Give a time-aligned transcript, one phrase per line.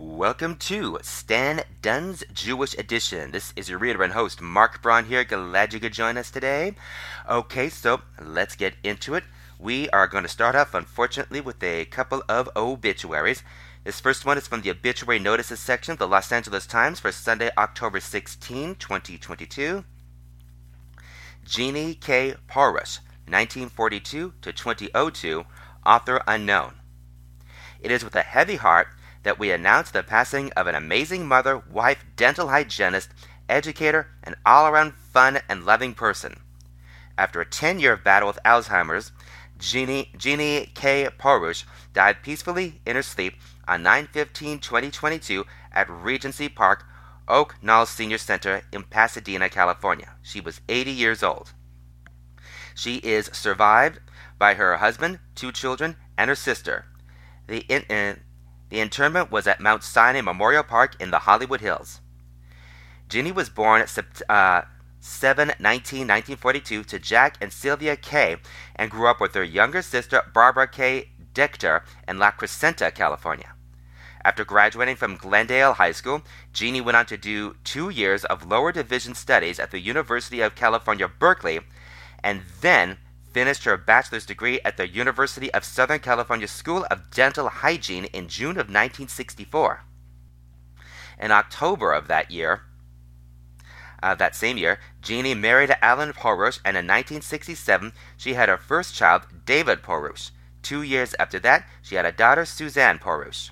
[0.00, 3.32] Welcome to Stan Dunn's Jewish Edition.
[3.32, 5.24] This is your reader and host, Marc Braun here.
[5.24, 6.76] Glad you could join us today.
[7.28, 9.24] Okay, so let's get into it.
[9.58, 13.42] We are going to start off, unfortunately, with a couple of obituaries.
[13.82, 17.10] This first one is from the obituary notices section of the Los Angeles Times for
[17.10, 19.84] Sunday, October 16, 2022.
[21.44, 22.34] Jeannie K.
[22.48, 25.44] Porush, 1942 to 2002,
[25.84, 26.74] author unknown.
[27.80, 28.86] It is with a heavy heart
[29.28, 33.10] that we announce the passing of an amazing mother, wife, dental hygienist,
[33.46, 36.40] educator, and all around fun and loving person.
[37.18, 39.12] After a 10 year battle with Alzheimer's,
[39.58, 41.08] Jeannie, Jeannie K.
[41.18, 43.34] Porush died peacefully in her sleep
[43.66, 46.86] on 9 15 2022 at Regency Park,
[47.28, 50.14] Oak Knoll Senior Center in Pasadena, California.
[50.22, 51.52] She was 80 years old.
[52.74, 54.00] She is survived
[54.38, 56.86] by her husband, two children, and her sister.
[57.46, 58.20] The, in, uh,
[58.68, 62.00] the interment was at Mount Sinai Memorial Park in the Hollywood Hills.
[63.08, 63.84] Ginny was born
[64.28, 64.62] uh,
[65.00, 68.36] 7 19 1942 to Jack and Sylvia Kay
[68.76, 71.10] and grew up with her younger sister Barbara K.
[71.32, 73.54] Dichter in La Crescenta, California.
[74.24, 76.22] After graduating from Glendale High School,
[76.52, 80.54] Jeannie went on to do two years of lower division studies at the University of
[80.54, 81.60] California, Berkeley,
[82.22, 82.98] and then
[83.32, 88.28] finished her bachelor's degree at the University of Southern California School of Dental Hygiene in
[88.28, 89.84] June of 1964.
[91.20, 92.62] In October of that year,
[94.02, 98.94] uh, that same year, Jeannie married Alan Porush, and in 1967 she had her first
[98.94, 100.30] child, David Porush.
[100.62, 103.50] Two years after that, she had a daughter, Suzanne Porush.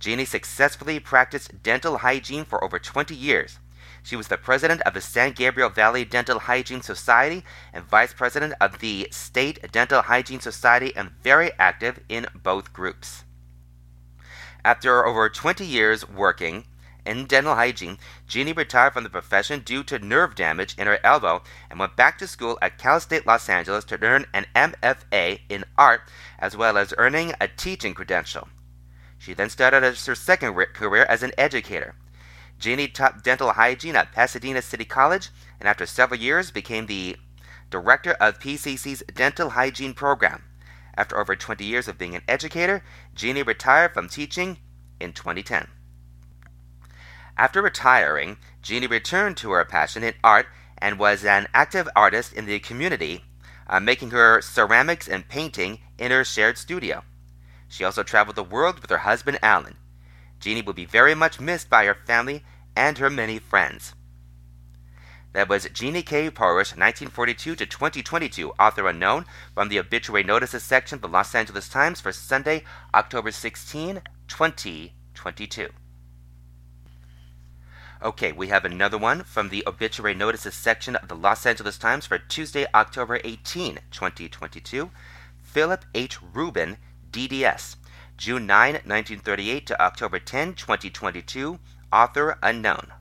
[0.00, 3.59] Jeannie successfully practiced dental hygiene for over 20 years.
[4.02, 8.54] She was the president of the San Gabriel Valley Dental Hygiene Society and vice president
[8.60, 13.24] of the State Dental Hygiene Society and very active in both groups.
[14.64, 16.64] After over 20 years working
[17.06, 21.42] in dental hygiene, Jeannie retired from the profession due to nerve damage in her elbow
[21.70, 25.64] and went back to school at Cal State Los Angeles to earn an MFA in
[25.78, 26.02] art
[26.38, 28.48] as well as earning a teaching credential.
[29.18, 31.94] She then started her second career as an educator.
[32.60, 37.16] Jeannie taught dental hygiene at Pasadena City College and after several years became the
[37.70, 40.44] director of PCC's dental hygiene program.
[40.94, 42.84] After over 20 years of being an educator,
[43.14, 44.58] Jeannie retired from teaching
[45.00, 45.68] in 2010.
[47.38, 52.44] After retiring, Jeannie returned to her passion in art and was an active artist in
[52.44, 53.24] the community,
[53.68, 57.04] uh, making her ceramics and painting in her shared studio.
[57.68, 59.78] She also traveled the world with her husband Alan.
[60.40, 62.42] Jeannie will be very much missed by her family
[62.74, 63.94] and her many friends.
[65.32, 66.28] That was Jeannie K.
[66.28, 71.68] Porush, 1942 to 2022, author unknown, from the obituary notices section of the Los Angeles
[71.68, 75.68] Times for Sunday, October 16, 2022.
[78.02, 82.06] Okay, we have another one from the obituary notices section of the Los Angeles Times
[82.06, 84.90] for Tuesday, October 18, 2022.
[85.42, 86.18] Philip H.
[86.32, 86.78] Rubin,
[87.12, 87.76] DDS,
[88.20, 91.58] June 9, 1938 to October 10, 2022,
[91.90, 92.92] author unknown.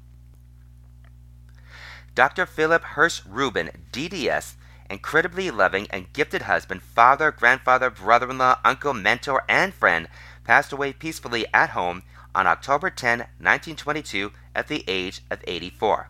[2.15, 2.45] Dr.
[2.45, 4.53] Philip Hirsch Rubin, DDS,
[4.89, 10.07] incredibly loving and gifted husband, father, grandfather, brother in law, uncle, mentor, and friend,
[10.45, 12.03] passed away peacefully at home
[12.33, 16.09] on October 10, 1922, at the age of 84.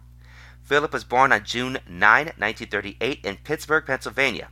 [0.61, 4.49] Philip was born on June 9, 1938, in Pittsburgh, Pennsylvania.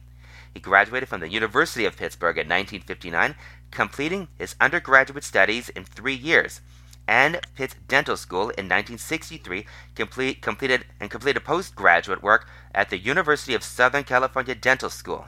[0.57, 3.35] He graduated from the University of Pittsburgh in 1959
[3.71, 6.61] completing his undergraduate studies in three years,
[7.07, 13.53] and Pitt Dental School in 1963, complete, completed and completed postgraduate work at the University
[13.53, 15.27] of Southern California Dental School.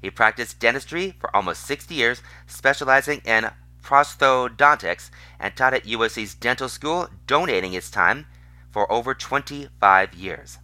[0.00, 3.50] He practiced dentistry for almost 60 years, specializing in
[3.82, 8.26] prosthodontics, and taught at USC's dental school, donating his time
[8.70, 10.58] for over 25 years.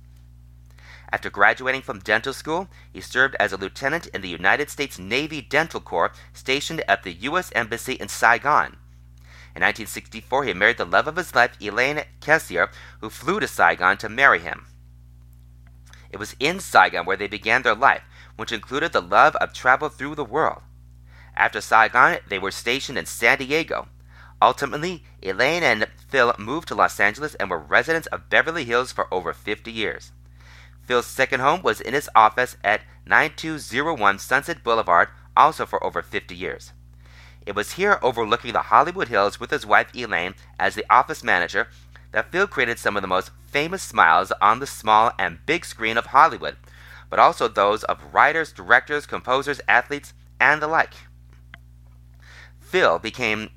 [1.10, 5.40] After graduating from dental school, he served as a lieutenant in the United States Navy
[5.40, 7.50] Dental Corps stationed at the U.S.
[7.54, 8.76] Embassy in Saigon.
[9.56, 13.96] In 1964, he married the love of his life, Elaine Kessier, who flew to Saigon
[13.98, 14.66] to marry him.
[16.10, 18.02] It was in Saigon where they began their life,
[18.36, 20.62] which included the love of travel through the world.
[21.34, 23.88] After Saigon, they were stationed in San Diego.
[24.40, 29.12] Ultimately, Elaine and Phil moved to Los Angeles and were residents of Beverly Hills for
[29.12, 30.12] over 50 years.
[30.88, 36.34] Phil's second home was in his office at 9201 Sunset Boulevard, also for over 50
[36.34, 36.72] years.
[37.44, 41.68] It was here, overlooking the Hollywood Hills with his wife Elaine as the office manager,
[42.12, 45.98] that Phil created some of the most famous smiles on the small and big screen
[45.98, 46.56] of Hollywood,
[47.10, 50.94] but also those of writers, directors, composers, athletes, and the like.
[52.60, 53.50] Phil became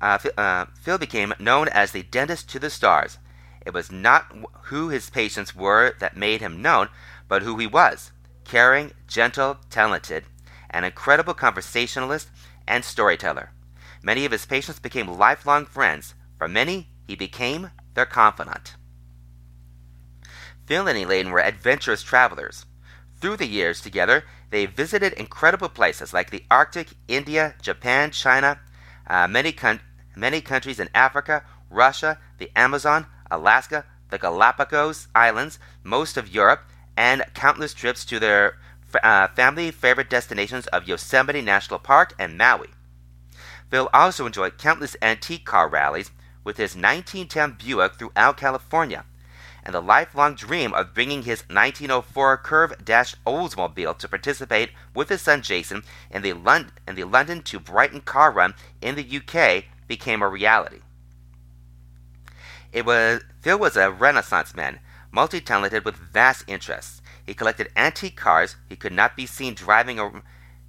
[0.00, 3.18] uh, uh, Phil became known as the dentist to the stars.
[3.64, 6.88] It was not who his patients were that made him known,
[7.28, 8.12] but who he was
[8.44, 10.24] caring, gentle, talented,
[10.70, 12.28] an incredible conversationalist
[12.66, 13.50] and storyteller.
[14.02, 16.14] Many of his patients became lifelong friends.
[16.38, 18.74] For many, he became their confidant.
[20.66, 22.66] Phil and Elaine were adventurous travelers.
[23.20, 28.60] Through the years together, they visited incredible places like the Arctic, India, Japan, China,
[29.06, 29.80] uh, many, con-
[30.16, 36.60] many countries in Africa, Russia, the Amazon, Alaska, the Galapagos Islands, most of Europe,
[36.96, 38.58] and countless trips to their
[39.02, 42.68] uh, family favorite destinations of Yosemite National Park and Maui.
[43.70, 46.10] Phil also enjoyed countless antique car rallies
[46.44, 49.06] with his 1910 Buick throughout California,
[49.64, 55.22] and the lifelong dream of bringing his 1904 Curve Dash Oldsmobile to participate with his
[55.22, 56.30] son Jason in the,
[56.86, 58.52] in the London to Brighton car run
[58.82, 60.80] in the UK became a reality.
[62.72, 64.80] It was Phil was a Renaissance man,
[65.10, 67.02] multi-talented with vast interests.
[67.24, 68.56] He collected antique cars.
[68.68, 70.00] He could not be seen driving.
[70.00, 70.22] Or,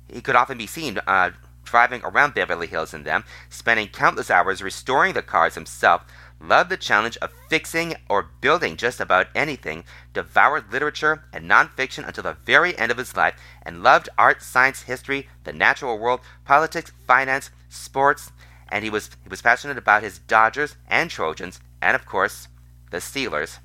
[0.09, 1.31] he could often be seen uh,
[1.63, 6.03] driving around Beverly Hills in them, spending countless hours restoring the cars himself.
[6.41, 9.85] Loved the challenge of fixing or building just about anything.
[10.13, 13.35] Devoured literature and nonfiction until the very end of his life,
[13.65, 18.33] and loved art, science, history, the natural world, politics, finance, sports,
[18.67, 22.47] and he was he was passionate about his Dodgers and Trojans and of course,
[22.91, 23.59] the Steelers.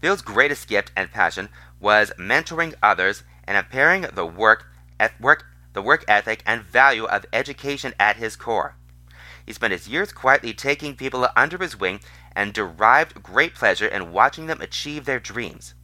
[0.00, 1.48] Bill's greatest gift and passion
[1.80, 4.66] was mentoring others and impairing the work,
[5.20, 8.76] work, the work ethic and value of education at his core.
[9.46, 12.00] He spent his years quietly taking people under his wing
[12.36, 15.74] and derived great pleasure in watching them achieve their dreams.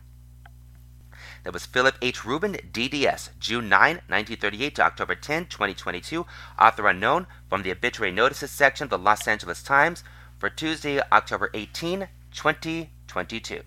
[1.43, 2.23] That was Philip H.
[2.23, 6.25] Rubin, DDS, June 9, 1938 to October 10, 2022.
[6.57, 10.05] Author unknown from the obituary notices section of the Los Angeles Times
[10.37, 13.61] for Tuesday, October 18, 2022.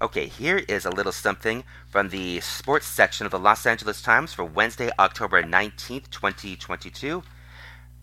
[0.00, 4.32] Okay, here is a little something from the sports section of the Los Angeles Times
[4.32, 7.24] for Wednesday, October 19, 2022.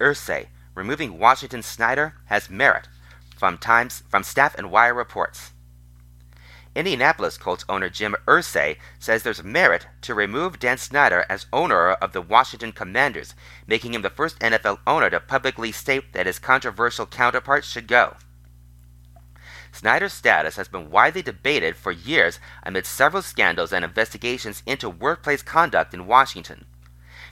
[0.01, 2.89] Irsay, removing Washington Snyder has merit
[3.37, 5.53] from Times from staff and wire reports.
[6.75, 12.11] Indianapolis Colts owner Jim Irsay says there's merit to remove Dan Snyder as owner of
[12.11, 13.33] the Washington Commanders,
[13.65, 18.17] making him the first NFL owner to publicly state that his controversial counterpart should go.
[19.71, 25.41] Snyder's status has been widely debated for years amid several scandals and investigations into workplace
[25.41, 26.65] conduct in Washington.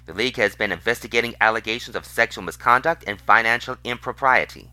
[0.05, 4.71] The league has been investigating allegations of sexual misconduct and financial impropriety.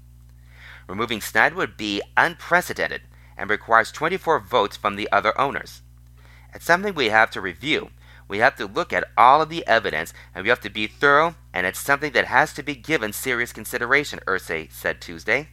[0.89, 3.03] Removing Snyder would be unprecedented
[3.41, 5.81] and requires 24 votes from the other owners.
[6.55, 7.91] It's something we have to review.
[8.29, 11.35] We have to look at all of the evidence and we have to be thorough,
[11.55, 15.49] and it's something that has to be given serious consideration, Irsay said Tuesday.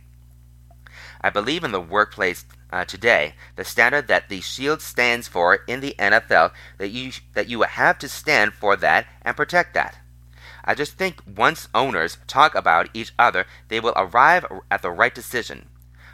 [1.22, 5.80] I believe in the workplace uh, today, the standard that the Shield stands for in
[5.80, 9.98] the NFL, that you, that you have to stand for that and protect that.
[10.66, 15.16] I just think once owners talk about each other, they will arrive at the right
[15.16, 15.70] decision.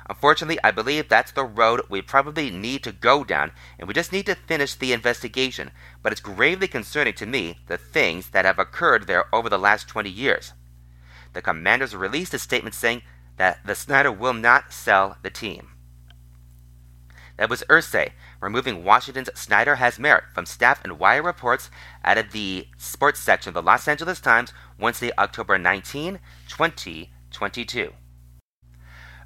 [0.09, 4.11] Unfortunately, I believe that's the road we probably need to go down, and we just
[4.11, 5.71] need to finish the investigation.
[6.01, 9.87] But it's gravely concerning to me the things that have occurred there over the last
[9.87, 10.53] 20 years.
[11.33, 13.01] the Commanders released a statement saying
[13.37, 15.69] that the Snyder will not sell the team.
[17.37, 21.71] That was Irsay, removing Washington's Snyder has merit from staff and wire reports
[22.03, 27.93] out of the sports section of the Los Angeles Times Wednesday, October 19, 2022.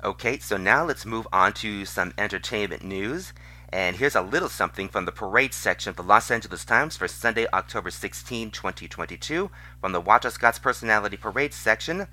[0.08, 3.34] Okay, so now let's move on to some entertainment news.
[3.74, 7.10] And here's a little something from the parade section of the Los Angeles Times for
[7.10, 12.08] Sunday, October 16, 2022, from the Walter Scott's Personality Parade section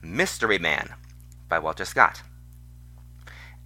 [0.00, 0.94] Mystery Man
[1.46, 2.22] by Walter Scott.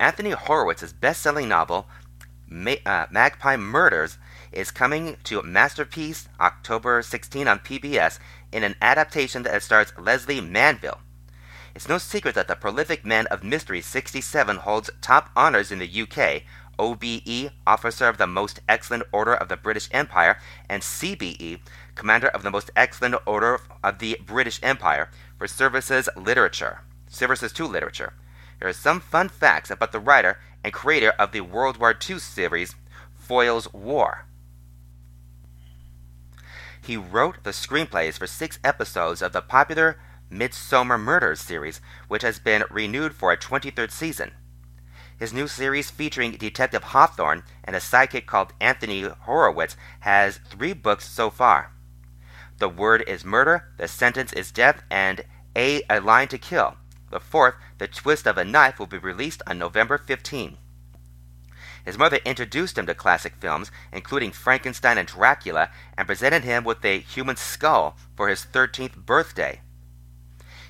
[0.01, 1.87] Anthony Horowitz's best selling novel,
[2.51, 4.19] uh, Magpie Murders,
[4.51, 8.19] is coming to Masterpiece October 16 on PBS
[8.51, 10.99] in an adaptation that stars Lesley Manville.
[11.79, 15.87] It's no secret that the prolific man of mystery 67 holds top honors in the
[16.03, 16.43] UK,
[16.77, 21.61] OBE, Officer of the Most Excellent Order of the British Empire, and CBE,
[21.95, 25.09] Commander of the Most Excellent Order of the British Empire,
[25.39, 26.81] for services literature.
[27.07, 28.15] Services to literature.
[28.59, 32.19] Here are some fun facts about the writer and creator of the World War II
[32.19, 32.75] series,
[33.15, 34.25] Foyle's War.
[36.83, 39.97] He wrote the screenplays for six episodes of the popular
[40.31, 44.33] Midsomer Murders series, which has been renewed for a 23rd season.
[45.19, 51.09] His new series featuring Detective Hawthorne and a sidekick called Anthony Horowitz has three books
[51.09, 51.73] so far.
[52.59, 55.25] The word is murder, the sentence is death, and
[55.57, 56.77] A, a line to kill.
[57.11, 60.59] The fourth, The Twist of a Knife, will be released on November 15.
[61.85, 66.85] His mother introduced him to classic films, including Frankenstein and Dracula, and presented him with
[66.85, 69.63] a human skull for his 13th birthday.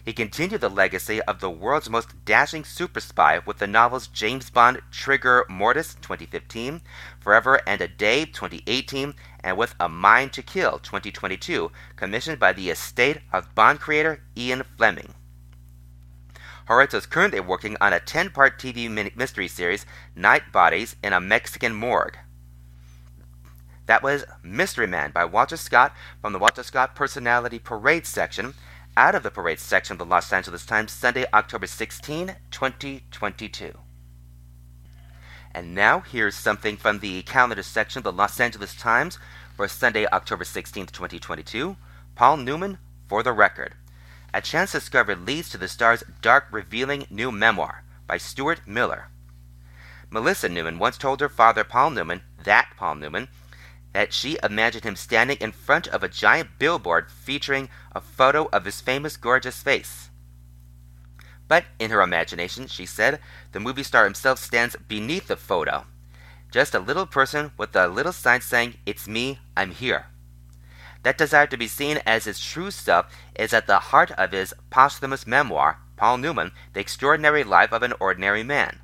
[0.08, 4.48] He continued the legacy of the world's most dashing super spy with the novels James
[4.48, 6.80] Bond Trigger Mortis 2015,
[7.20, 9.12] Forever and a Day 2018,
[9.44, 14.62] and with A Mind to Kill 2022, commissioned by the estate of Bond creator Ian
[14.78, 15.12] Fleming.
[16.68, 19.84] Horowitz is currently working on a 10 part TV mystery series,
[20.16, 22.16] Night Bodies in a Mexican Morgue.
[23.84, 28.54] That was Mystery Man by Walter Scott from the Walter Scott Personality Parade section,
[28.98, 33.72] out of the parade section of the Los Angeles Times, Sunday, October 16, 2022.
[35.54, 39.20] And now here's something from the calendar section of the Los Angeles Times
[39.56, 41.76] for Sunday, October 16, 2022.
[42.16, 43.74] Paul Newman, for the record.
[44.34, 49.10] A chance discovery leads to the star's dark, revealing new memoir by Stuart Miller.
[50.10, 53.28] Melissa Newman once told her father, Paul Newman, that Paul Newman,
[53.92, 58.64] that she imagined him standing in front of a giant billboard featuring a photo of
[58.64, 60.10] his famous, gorgeous face.
[61.48, 63.20] But in her imagination, she said,
[63.52, 65.86] the movie star himself stands beneath the photo.
[66.50, 70.06] Just a little person with a little sign saying, It's me, I'm here.
[71.02, 74.54] That desire to be seen as his true self is at the heart of his
[74.70, 78.80] posthumous memoir, Paul Newman, The Extraordinary Life of an Ordinary Man.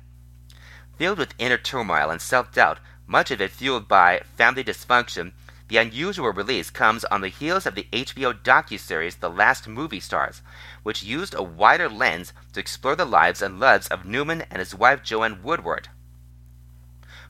[0.97, 5.33] Filled with inner turmoil and self doubt, much of it fueled by family dysfunction,
[5.67, 10.41] the unusual release comes on the heels of the HBO docuseries The Last Movie Stars,
[10.83, 14.75] which used a wider lens to explore the lives and loves of Newman and his
[14.75, 15.89] wife Joanne Woodward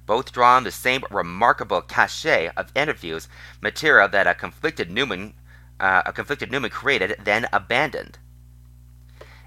[0.05, 3.27] both draw on the same remarkable cachet of interviews,
[3.61, 5.33] material that a conflicted Newman,
[5.79, 8.19] uh, a conflicted Newman created, then abandoned.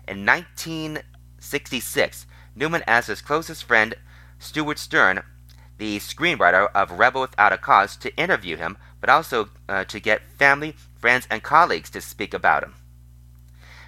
[0.07, 3.95] In 1966, Newman asked his closest friend,
[4.39, 5.23] Stewart Stern,
[5.79, 10.31] the screenwriter of Rebel Without a Cause, to interview him, but also uh, to get
[10.37, 12.75] family, friends, and colleagues to speak about him.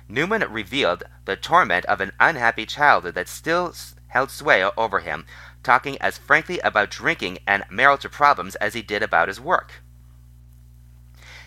[0.09, 3.75] Newman revealed the torment of an unhappy childhood that still
[4.09, 5.25] held sway over him
[5.63, 9.83] talking as frankly about drinking and marital problems as he did about his work.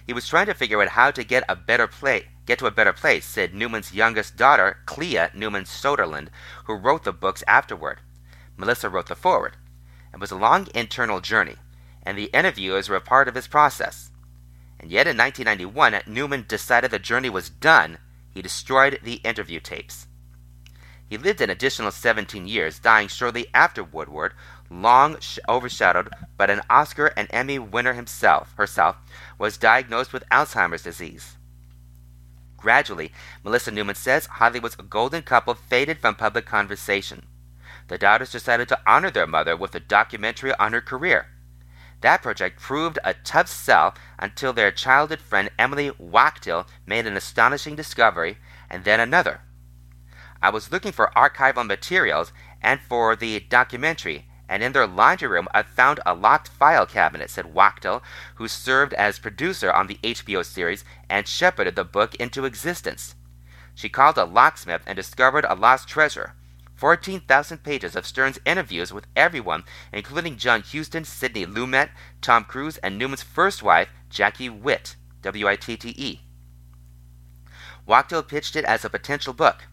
[0.05, 2.71] He was trying to figure out how to get a better play, get to a
[2.71, 6.27] better place, said Newman's youngest daughter, Clea Newman Soderlund,
[6.65, 7.99] who wrote the books afterward.
[8.57, 9.55] Melissa wrote the foreword.
[10.13, 11.55] It was a long internal journey,
[12.03, 14.11] and the interviewers were a part of his process.
[14.79, 17.97] And yet in 1991, Newman decided the journey was done.
[18.29, 20.07] He destroyed the interview tapes.
[21.07, 24.33] He lived an additional 17 years, dying shortly after Woodward,
[24.69, 28.97] long sh- overshadowed, but an Oscar and Emmy winner himself, herself,
[29.37, 31.37] was diagnosed with Alzheimer's disease.
[32.57, 33.11] Gradually,
[33.43, 37.27] Melissa Newman says Hollywood's golden couple faded from public conversation.
[37.87, 41.27] The daughters decided to honor their mother with a documentary on her career.
[42.01, 47.75] That project proved a tough sell until their childhood friend Emily Wachtel made an astonishing
[47.75, 48.37] discovery,
[48.69, 49.41] and then another.
[50.41, 55.47] I was looking for archival materials and for the documentary, and in their laundry room
[55.53, 58.03] I found a locked file cabinet, said Wachtel,
[58.35, 63.15] who served as producer on the HBO series and shepherded the book into existence.
[63.73, 66.35] she called a locksmith and discovered a lost treasure
[66.83, 69.63] 14,000 pages of Stern's interviews with everyone,
[69.93, 75.55] including John Huston, Sidney Lumet, Tom Cruise, and Newman's first wife, Jackie Witt, W I
[75.55, 76.19] T T E.
[77.85, 79.63] Wachtel pitched it as a potential book,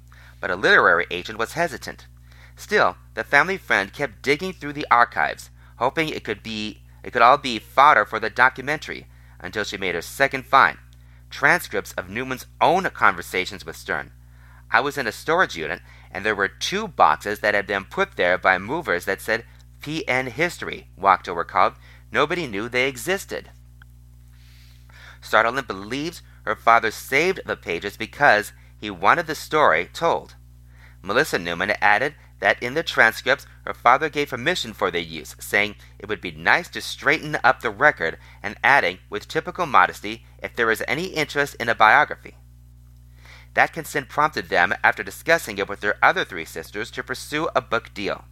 [0.40, 2.06] but a literary agent was hesitant.
[2.54, 7.22] Still, the family friend kept digging through the archives, hoping it could be it could
[7.22, 9.08] all be fodder for the documentary,
[9.40, 10.78] until she made her second find
[11.28, 14.12] transcripts of Newman's own conversations with Stern.
[14.72, 18.16] I was in a storage unit, and there were two boxes that had been put
[18.16, 19.44] there by movers that said
[19.80, 21.74] PN History, Wachtel recalled.
[22.12, 23.50] Nobody knew they existed.
[25.22, 30.34] Soderlund believes her father saved the pages because he wanted the story told.
[31.02, 35.76] Melissa Newman added that in the transcripts her father gave permission for their use, saying
[35.98, 40.56] it would be nice to straighten up the record, and adding, with typical modesty, if
[40.56, 42.34] there is any interest in a biography.
[43.54, 47.60] That consent prompted them, after discussing it with their other three sisters, to pursue a
[47.60, 48.24] book deal.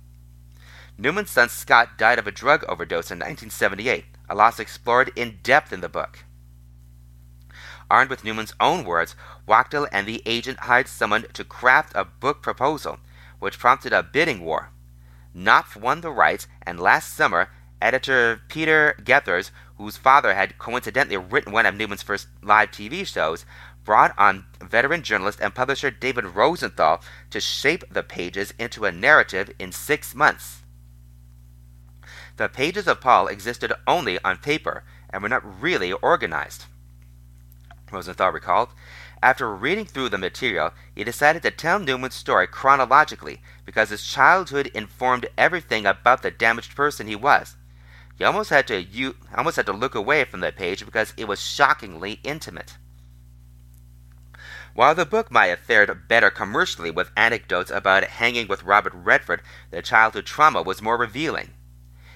[0.97, 5.73] Newman's son Scott died of a drug overdose in 1978, a loss explored in depth
[5.73, 6.25] in the book.
[7.91, 12.43] Armed with Newman's own words, Wachtel and the agent hired someone to craft a book
[12.43, 12.99] proposal,
[13.39, 14.71] which prompted a bidding war.
[15.33, 17.49] Knopf won the rights, and last summer,
[17.81, 23.47] editor Peter Gethers, whose father had coincidentally written one of Newman's first live TV shows,
[23.89, 29.51] brought on veteran journalist and publisher David Rosenthal to shape the pages into a narrative
[29.59, 30.61] in six months.
[32.37, 36.67] The pages of Paul existed only on paper and were not really organized.
[37.91, 38.69] Rosenthal recalled.
[39.23, 44.67] After reading through the material, he decided to tell Newman's story chronologically because his childhood
[44.75, 47.57] informed everything about the damaged person he was.
[48.19, 51.27] He almost had to you almost had to look away from the page because it
[51.27, 52.77] was shockingly intimate.
[54.79, 59.43] While the book might have fared better commercially with anecdotes about hanging with Robert Redford,
[59.73, 61.55] the childhood trauma was more revealing.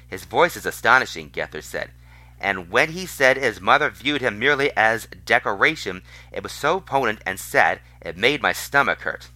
[0.07, 1.91] His voice is astonishing, Gethers said
[2.39, 7.21] and when he said his mother viewed him merely as decoration, it was so potent
[7.27, 9.31] and sad it made my stomach hurt.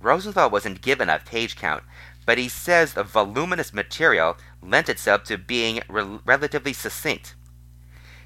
[0.00, 1.82] Rosenthal wasn't given a page count,
[2.24, 7.34] but he says the voluminous material lent itself to being re- relatively succinct.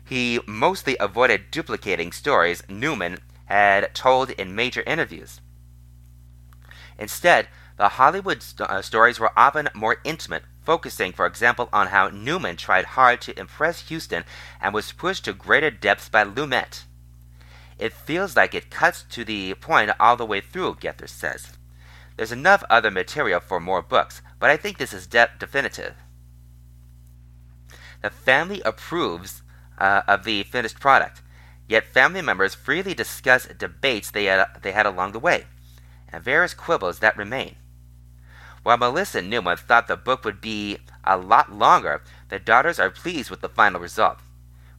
[0.04, 3.18] He mostly avoided duplicating stories Newman
[3.50, 5.40] had told in major interviews.
[6.98, 12.08] Instead, the Hollywood st- uh, stories were often more intimate, focusing, for example, on how
[12.08, 14.24] Newman tried hard to impress Huston
[14.60, 16.84] and was pushed to greater depths by Lumet.
[17.78, 21.56] It feels like it cuts to the point all the way through, Gethers says.
[22.16, 25.94] There's enough other material for more books, but I think this is de- definitive.
[28.02, 29.42] The family approves
[29.78, 31.22] uh, of the finished product,
[31.70, 35.46] yet family members freely discuss debates they had, they had along the way,
[36.12, 37.54] and various quibbles that remain.
[38.64, 43.30] While Melissa Newman thought the book would be a lot longer, the daughters are pleased
[43.30, 44.18] with the final result.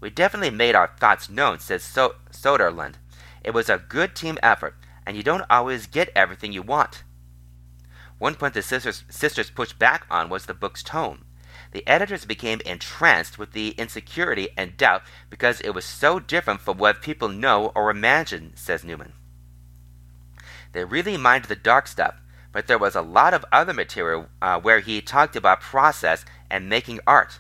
[0.02, 2.96] We definitely made our thoughts known, says so- Soderlund.
[3.42, 4.76] It was a good team effort,
[5.08, 7.04] and you don't always get everything you want.
[8.18, 11.24] One point the sisters, sisters pushed back on was the book's tone.
[11.72, 16.78] The editors became entranced with the insecurity and doubt because it was so different from
[16.78, 19.14] what people know or imagine, says Newman.
[20.74, 22.16] They really mind the dark stuff,
[22.52, 26.70] but there was a lot of other material uh, where he talked about process and
[26.70, 27.40] making art.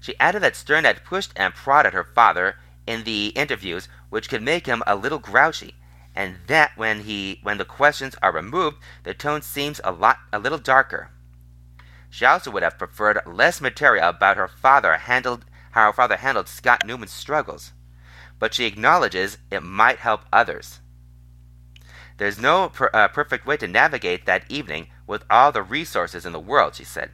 [0.00, 4.42] She added that Stern had pushed and prodded her father in the interviews, which could
[4.42, 5.74] make him a little grouchy,
[6.14, 10.38] and that when he when the questions are removed, the tone seems a lot a
[10.38, 11.10] little darker.
[12.10, 16.48] She also would have preferred less material about her father handled how her father handled
[16.48, 17.72] Scott Newman's struggles,
[18.38, 20.80] but she acknowledges it might help others.
[22.16, 26.32] There's no per, uh, perfect way to navigate that evening with all the resources in
[26.32, 27.10] the world, she said.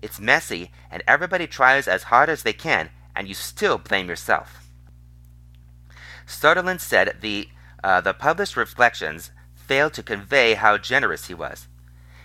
[0.00, 4.68] It's messy, and everybody tries as hard as they can, and you still blame yourself.
[6.26, 7.48] Soderlund said the,
[7.82, 11.68] uh, the published reflections failed to convey how generous he was.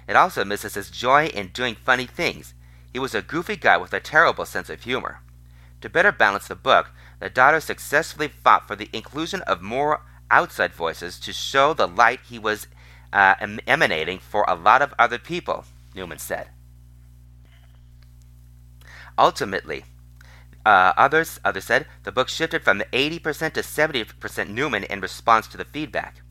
[0.09, 2.55] It also misses his joy in doing funny things.
[2.91, 5.21] He was a goofy guy with a terrible sense of humor.
[5.81, 10.73] To better balance the book, the daughter successfully fought for the inclusion of more outside
[10.73, 12.65] voices to show the light he was
[13.13, 16.47] uh, em- emanating for a lot of other people, Newman said.
[19.15, 19.85] Ultimately,
[20.65, 25.57] uh, others, others said the book shifted from 80% to 70% Newman in response to
[25.57, 26.23] the feedback.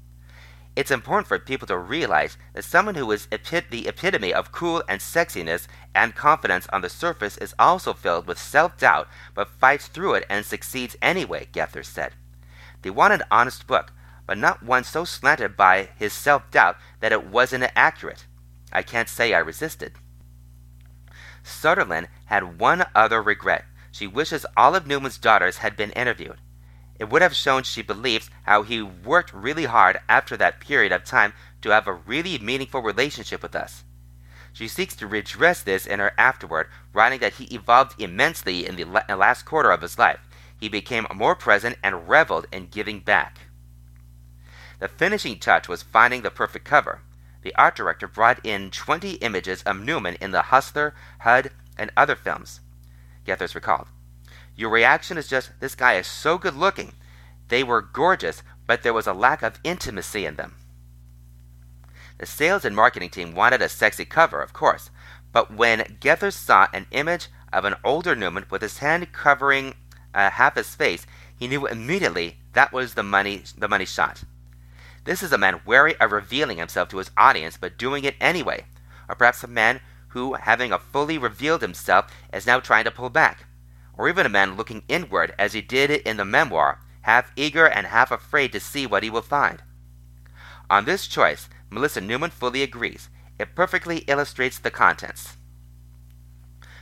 [0.78, 4.84] It's important for people to realize that someone who is epi- the epitome of cool
[4.88, 9.88] and sexiness and confidence on the surface is also filled with self doubt but fights
[9.88, 12.12] through it and succeeds anyway, Gethers said.
[12.82, 13.92] They want an honest book,
[14.24, 18.26] but not one so slanted by his self doubt that it wasn't accurate.
[18.72, 19.94] I can't say I resisted.
[21.42, 23.64] Sutherland had one other regret.
[23.90, 26.38] She wishes all of Newman's daughters had been interviewed.
[26.98, 31.04] It would have shown she believes how he worked really hard after that period of
[31.04, 31.32] time
[31.62, 33.84] to have a really meaningful relationship with us.
[34.52, 38.84] She seeks to redress this in her afterward, writing that he evolved immensely in the
[38.84, 40.18] last quarter of his life.
[40.58, 43.38] He became more present and reveled in giving back.
[44.80, 47.02] The finishing touch was finding the perfect cover.
[47.42, 52.16] The art director brought in 20 images of Newman in The Hustler, HUD, and other
[52.16, 52.60] films.
[53.24, 53.86] Gethers recalled.
[54.58, 56.94] Your reaction is just, this guy is so good looking.
[57.46, 60.56] They were gorgeous, but there was a lack of intimacy in them.
[62.18, 64.90] The sales and marketing team wanted a sexy cover, of course,
[65.30, 69.74] but when Gethers saw an image of an older Newman with his hand covering
[70.12, 74.24] uh, half his face, he knew immediately that was the money the money shot.
[75.04, 78.66] This is a man wary of revealing himself to his audience but doing it anyway,
[79.08, 83.44] or perhaps a man who, having fully revealed himself, is now trying to pull back
[83.98, 87.88] or even a man looking inward as he did in the memoir, half eager and
[87.88, 89.62] half afraid to see what he will find.
[90.70, 93.10] On this choice, Melissa Newman fully agrees.
[93.38, 95.36] It perfectly illustrates the contents.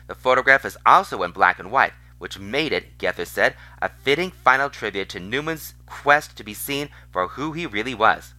[0.06, 4.30] The photograph is also in black and white, which made it, Gether said, a fitting
[4.30, 8.34] final tribute to Newman's quest to be seen for who he really was.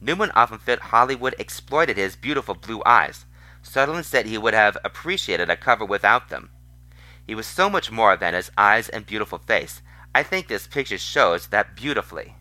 [0.00, 3.24] Newman often felt Hollywood exploited his beautiful blue eyes.
[3.62, 6.50] Sutherland said he would have appreciated a cover without them.
[7.26, 9.82] He was so much more than his eyes and beautiful face.
[10.14, 12.36] I think this picture shows that beautifully.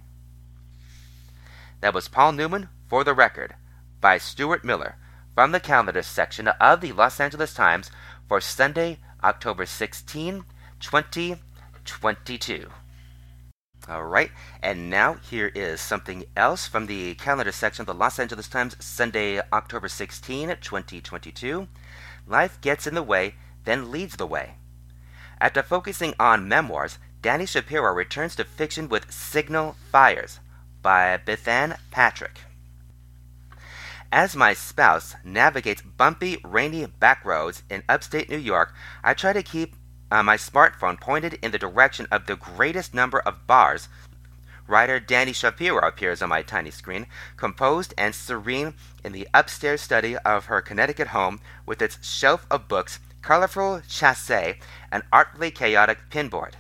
[1.82, 3.56] That was Paul Newman, for the record,
[4.00, 4.98] by Stuart Miller,
[5.34, 7.89] from the calendar section of the Los Angeles Times
[8.28, 10.45] for Sunday, October 16,
[10.80, 12.69] 2022.
[13.88, 14.32] All right,
[14.63, 18.76] and now here is something else from the calendar section of the Los Angeles Times,
[18.80, 21.67] Sunday, October 16, 2022.
[22.28, 24.56] Life gets in the way, then leads the way.
[25.39, 30.39] After focusing on memoirs, Dani Shapiro returns to fiction with Signal Fires
[30.82, 32.39] by Bethanne Patrick.
[34.12, 39.43] As my spouse navigates bumpy, rainy back roads in upstate New York, I try to
[39.43, 39.76] keep
[40.12, 43.89] uh, my smartphone pointed in the direction of the greatest number of bars.
[44.67, 50.15] Writer Dani Shapiro appears on my tiny screen, composed and serene in the upstairs study
[50.17, 54.55] of her Connecticut home with its shelf of books colorful chasse,
[54.91, 56.53] and artfully chaotic pinboard.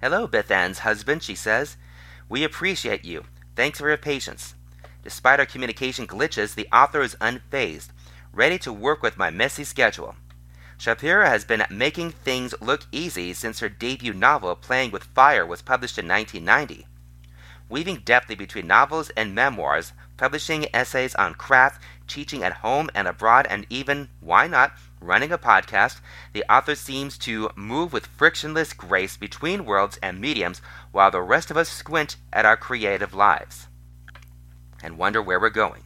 [0.00, 1.76] Hello, Bethanne's husband, she says.
[2.28, 3.24] We appreciate you.
[3.56, 4.54] Thanks for your patience.
[5.02, 7.88] Despite our communication glitches, the author is unfazed,
[8.32, 10.14] ready to work with my messy schedule.
[10.78, 15.62] Shapiro has been making things look easy since her debut novel, Playing with Fire, was
[15.62, 16.86] published in 1990.
[17.68, 23.48] Weaving deftly between novels and memoirs, publishing essays on craft, teaching at home and abroad,
[23.50, 24.74] and even, why not,
[25.06, 26.00] running a podcast,
[26.32, 30.60] the author seems to move with frictionless grace between worlds and mediums
[30.92, 33.68] while the rest of us squint at our creative lives
[34.82, 35.82] and wonder where we're going.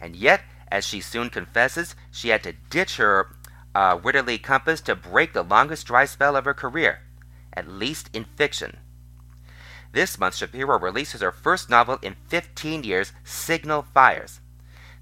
[0.00, 3.36] And yet, as she soon confesses, she had to ditch her
[3.74, 7.00] uh, Widderly compass to break the longest dry spell of her career,
[7.52, 8.78] at least in fiction.
[9.92, 14.40] This month, Shapiro releases her first novel in 15 years, Signal Fires.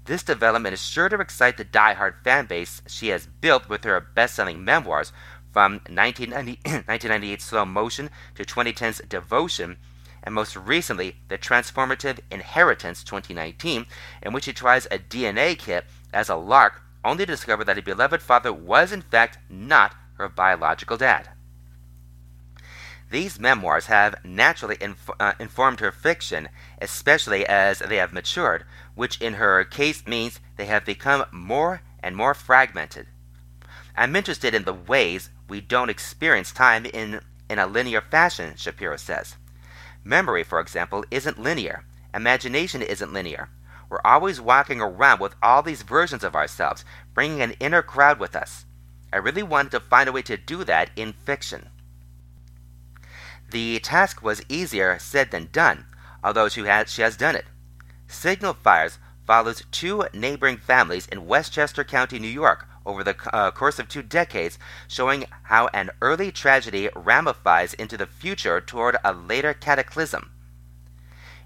[0.05, 3.99] This development is sure to excite the die-hard fan base she has built with her
[3.99, 5.13] best-selling memoirs
[5.51, 9.77] from 1998's Slow Motion to 2010's Devotion,
[10.23, 13.85] and most recently, the transformative Inheritance 2019,
[14.23, 17.83] in which she tries a DNA kit as a lark, only to discover that a
[17.83, 21.29] beloved father was in fact not her biological dad.
[23.11, 26.47] These memoirs have naturally inf- uh, informed her fiction,
[26.81, 28.63] especially as they have matured,
[28.95, 33.07] which in her case means they have become more and more fragmented.
[33.97, 37.19] I'm interested in the ways we don't experience time in,
[37.49, 39.35] in a linear fashion, Shapiro says.
[40.05, 41.83] Memory, for example, isn't linear.
[42.13, 43.49] Imagination isn't linear.
[43.89, 48.37] We're always walking around with all these versions of ourselves, bringing an inner crowd with
[48.37, 48.65] us.
[49.11, 51.67] I really wanted to find a way to do that in fiction.
[53.51, 55.85] The task was easier said than done,
[56.23, 57.43] although she, had, she has done it.
[58.07, 63.77] Signal Fires follows two neighboring families in Westchester County, New York, over the uh, course
[63.77, 69.53] of two decades, showing how an early tragedy ramifies into the future toward a later
[69.53, 70.31] cataclysm.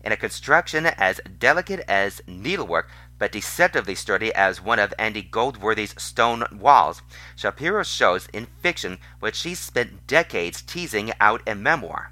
[0.03, 5.95] In a construction as delicate as needlework, but deceptively sturdy as one of Andy Goldsworthy's
[6.01, 7.01] stone walls,
[7.35, 12.11] Shapiro shows in fiction what she spent decades teasing out in memoir.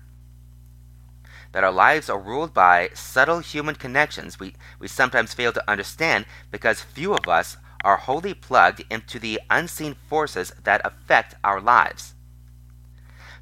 [1.54, 6.26] that our lives are ruled by subtle human connections we, we sometimes fail to understand
[6.52, 12.16] because few of us are wholly plugged into the unseen forces that affect our lives.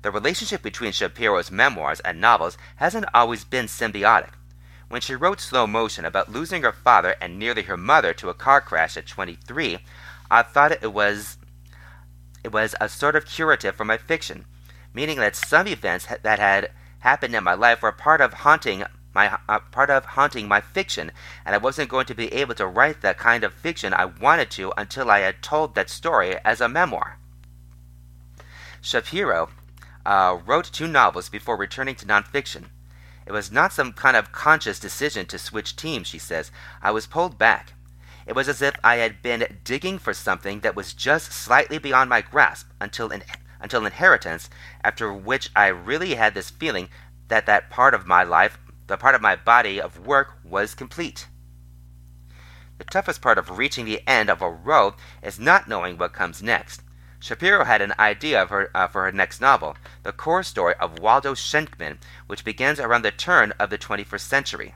[0.02, 4.32] The relationship between Shapiro's memoirs and novels hasn't always been symbiotic.
[4.92, 8.34] When she wrote Slow Motion about losing her father and nearly her mother to a
[8.34, 9.80] car crash at 23,
[10.30, 11.38] I thought it was
[12.44, 14.44] it was a sort of curative for my fiction,
[14.94, 18.84] meaning that some events that had happened in my life were part of haunting
[19.16, 21.14] my uh, part of haunting my fiction,
[21.46, 24.52] and I wasn't going to be able to write the kind of fiction I wanted
[24.52, 27.18] to until I had told that story as a memoir.
[28.82, 29.52] Shapiro
[30.06, 32.66] uh, wrote two novels before returning to nonfiction.
[33.26, 36.52] It was not some kind of conscious decision to switch teams, she says.
[36.82, 37.74] I was pulled back.
[38.26, 42.10] It was as if I had been digging for something that was just slightly beyond
[42.10, 43.24] my grasp until in,
[43.60, 44.50] until inheritance,
[44.84, 46.90] after which I really had this feeling
[47.28, 48.58] that that part of my life
[48.92, 51.28] the part of my body of work was complete.
[52.78, 56.44] The toughest part of reaching the end of a road is not knowing what comes
[56.44, 56.82] next.
[57.22, 61.36] Shapiro had an idea her, uh, for her next novel, the core story of Waldo
[61.36, 64.74] Schenkman, which begins around the turn of the 21st century.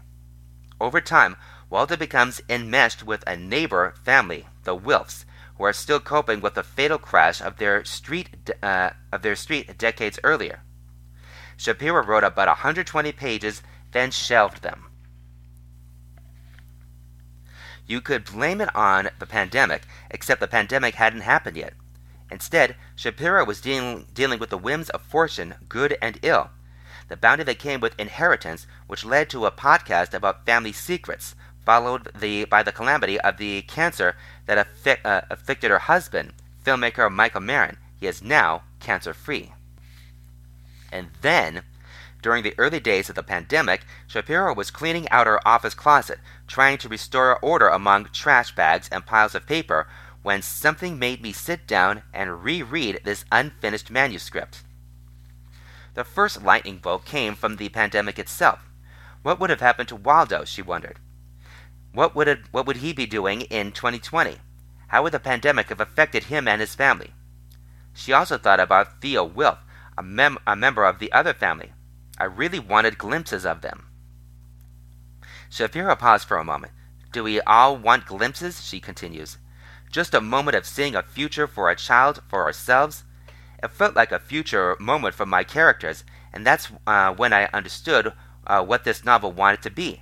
[0.79, 1.37] Over time,
[1.71, 5.25] Waldo becomes enmeshed with a neighbor family, the Wilfs,
[5.57, 9.75] who are still coping with the fatal crash of their street uh, of their street
[9.79, 10.61] decades earlier.
[11.57, 14.85] Shapiro wrote about 120 pages then shelved them.
[17.87, 21.73] You could blame it on the pandemic, except the pandemic hadn't happened yet.
[22.31, 26.49] Instead, Shapiro was dealing, dealing with the whims of fortune, good and ill.
[27.07, 31.35] The bounty that came with inheritance, which led to a podcast about family secrets,
[31.65, 34.67] followed the, by the calamity of the cancer that
[35.05, 36.33] uh, afflicted her husband,
[36.63, 37.77] filmmaker Michael Maren.
[37.99, 39.53] He is now cancer free.
[40.91, 41.63] And then
[42.21, 46.79] during the early days of the pandemic, Shapiro was cleaning out her office closet, trying
[46.79, 49.87] to restore order among trash bags and piles of paper,
[50.25, 54.63] when something made me sit down and reread this unfinished manuscript.
[55.93, 58.67] The first lightning bolt came from the pandemic itself.
[59.21, 60.97] What would have happened to Waldo, she wondered.
[61.93, 64.37] What would, it, what would he be doing in 2020?
[64.87, 67.13] How would the pandemic have affected him and his family?
[67.93, 69.59] She also thought about Theo Wilf,
[69.95, 71.71] a, mem- a member of the other family.
[72.17, 73.89] I really wanted glimpses of them.
[75.51, 76.73] Shapiro paused for a moment.
[77.11, 78.65] Do we all want glimpses?
[78.65, 79.37] she continues.
[79.95, 83.05] Just a moment of seeing a future for a child, for ourselves.
[83.63, 86.03] It felt like a future moment for my characters,
[86.33, 88.11] and that's uh, when I understood
[88.45, 90.01] uh, what this novel wanted to be.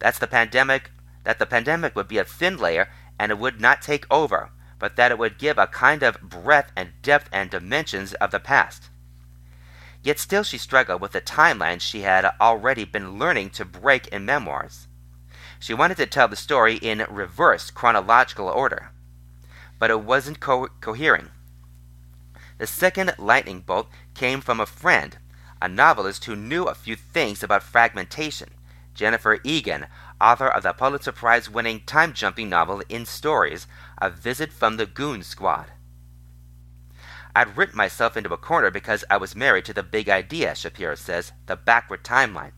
[0.00, 0.90] That's the pandemic.
[1.22, 2.90] That the pandemic would be a thin layer,
[3.20, 6.72] and it would not take over, but that it would give a kind of breadth
[6.74, 8.90] and depth and dimensions of the past.
[10.02, 14.24] Yet still she struggled with the timelines she had already been learning to break in
[14.24, 14.88] memoirs.
[15.60, 18.90] She wanted to tell the story in reverse chronological order,
[19.80, 21.30] but it wasn't co- cohering.
[22.58, 25.18] The second lightning bolt came from a friend,
[25.60, 28.50] a novelist who knew a few things about fragmentation,
[28.94, 29.86] Jennifer Egan,
[30.20, 33.66] author of the Pulitzer Prize winning time jumping novel In Stories,
[33.98, 35.72] A Visit from the Goon Squad.
[37.34, 40.96] I'd written myself into a corner because I was married to the big idea, Shapiro
[40.96, 42.52] says, the backward timeline.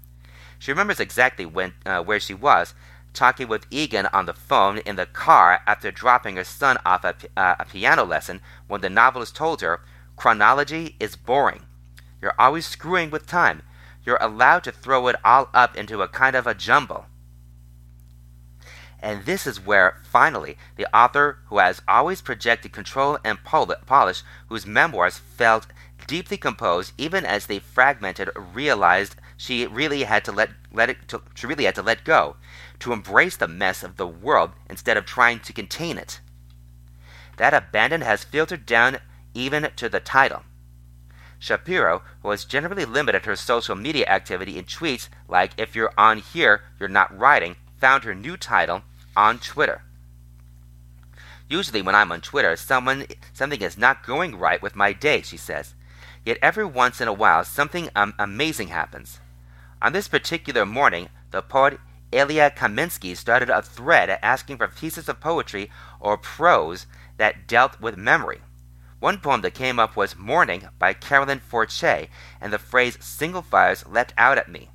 [0.58, 2.74] She remembers exactly when, uh, where she was,
[3.12, 7.24] talking with Egan on the phone in the car after dropping her son off at
[7.36, 9.80] uh, a piano lesson when the novelist told her,
[10.16, 11.62] Chronology is boring.
[12.20, 13.62] You're always screwing with time.
[14.04, 17.06] You're allowed to throw it all up into a kind of a jumble.
[19.00, 24.64] And this is where, finally, the author who has always projected control and polish, whose
[24.64, 25.66] memoirs felt
[26.06, 31.22] deeply composed even as they fragmented, realized she really had to let, let it to,
[31.34, 32.36] she really had to let go,
[32.82, 36.20] to embrace the mess of the world instead of trying to contain it.
[37.36, 38.98] That abandon has filtered down
[39.34, 40.42] even to the title.
[41.38, 46.18] Shapiro, who has generally limited her social media activity in tweets like, if you're on
[46.18, 48.82] here, you're not writing, found her new title
[49.16, 49.82] on Twitter.
[51.48, 55.36] Usually, when I'm on Twitter, someone something is not going right with my day, she
[55.36, 55.74] says.
[56.24, 59.20] Yet every once in a while, something um, amazing happens.
[59.80, 61.78] On this particular morning, the poet
[62.12, 67.96] Ilya Kaminsky started a thread asking for pieces of poetry or prose that dealt with
[67.96, 68.42] memory.
[69.00, 72.08] One poem that came up was Morning by Carolyn Forche,
[72.40, 74.70] and the phrase single fires leapt out at me.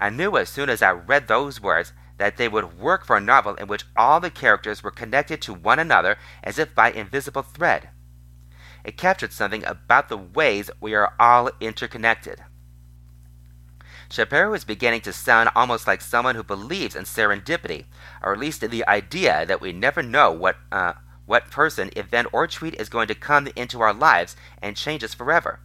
[0.00, 3.20] I knew as soon as I read those words that they would work for a
[3.20, 7.42] novel in which all the characters were connected to one another as if by invisible
[7.42, 7.90] thread.
[8.82, 12.42] It captured something about the ways we are all interconnected.
[14.08, 17.86] Shapiro is beginning to sound almost like someone who believes in serendipity,
[18.22, 20.94] or at least in the idea that we never know what uh,
[21.26, 25.12] what person, event, or tweet is going to come into our lives and change us
[25.12, 25.58] forever.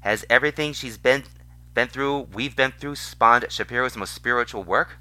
[0.00, 1.24] Has everything she's been
[1.74, 4.98] been through, we've been through, spawned Shapiro's most spiritual work?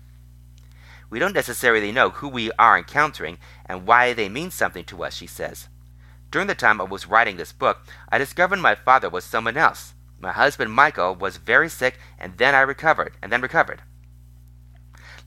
[1.12, 5.14] We don't necessarily know who we are encountering and why they mean something to us,
[5.14, 5.68] she says.
[6.32, 9.93] During the time I was writing this book, I discovered my father was someone else.
[10.24, 13.82] My husband Michael was very sick, and then I recovered, and then recovered.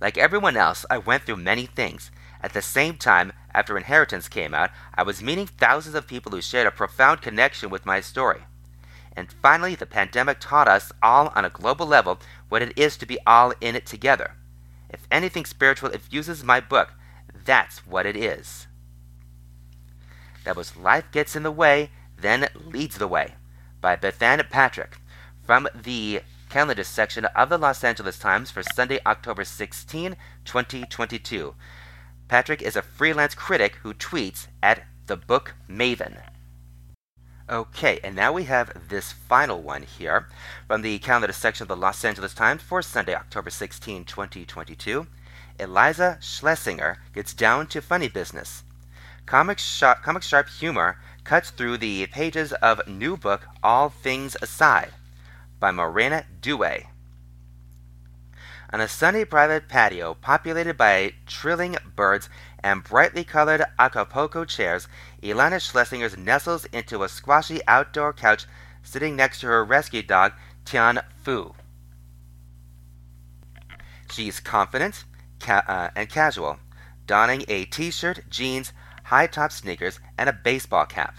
[0.00, 2.10] Like everyone else, I went through many things.
[2.40, 6.40] At the same time, after Inheritance came out, I was meeting thousands of people who
[6.40, 8.44] shared a profound connection with my story.
[9.14, 13.04] And finally, the pandemic taught us all on a global level what it is to
[13.04, 14.36] be all in it together.
[14.88, 16.94] If anything spiritual infuses my book,
[17.44, 18.66] that's what it is.
[20.44, 23.34] That was Life Gets in the Way, Then Leads the Way
[23.80, 24.98] by Bethanne Patrick
[25.44, 31.54] from the calendar section of the Los Angeles Times for Sunday, October 16, 2022.
[32.28, 36.20] Patrick is a freelance critic who tweets at the Book Maven.
[37.48, 40.28] Okay, and now we have this final one here
[40.66, 45.06] from the calendar section of the Los Angeles Times for Sunday, October 16, 2022.
[45.60, 48.64] Iliza Schlesinger gets down to funny business.
[49.26, 54.92] Comic, sharp, comic sharp humor cuts through the pages of new book All Things Aside
[55.58, 56.86] by Morena Dewey.
[58.72, 62.28] On a sunny private patio populated by trilling birds
[62.60, 64.86] and brightly colored Acapulco chairs,
[65.20, 68.46] Iliza Schlesinger nestles into a squashy outdoor couch
[68.84, 70.32] sitting next to her rescue dog,
[70.64, 71.54] Tian Fu.
[74.12, 75.04] She's confident
[75.40, 76.60] ca- uh, and casual,
[77.08, 78.72] donning a t shirt, jeans,
[79.06, 81.16] high top sneakers, and a baseball cap.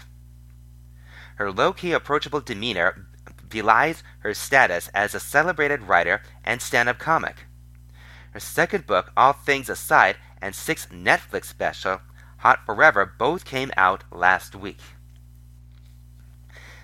[1.36, 3.06] Her low key, approachable demeanor
[3.48, 7.46] belies her status as a celebrated writer and stand up comic.
[8.32, 12.00] Her second book, All Things Aside, and sixth Netflix special,
[12.38, 14.80] Hot Forever, both came out last week.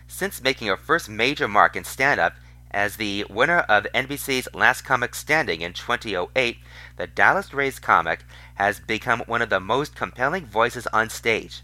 [0.06, 2.34] Since making her first major mark in stand up
[2.74, 6.58] as the winner of NBC's Last Comic Standing in 2008,
[6.96, 8.24] the Dallas raised comic
[8.56, 11.62] has become one of the most compelling voices on stage.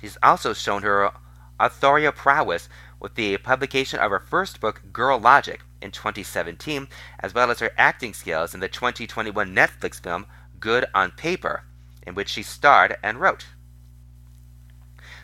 [0.00, 1.12] She's also shown her
[1.60, 2.68] authorial prowess
[2.98, 6.88] with the publication of her first book, Girl Logic, in 2017,
[7.20, 10.26] as well as her acting skills in the 2021 Netflix film
[10.58, 11.62] Good on Paper,
[12.04, 13.46] in which she starred and wrote.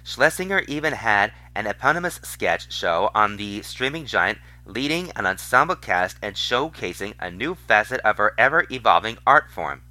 [0.05, 6.17] Schlesinger even had an eponymous sketch show on the streaming giant, leading an ensemble cast
[6.23, 9.83] and showcasing a new facet of her ever evolving art form.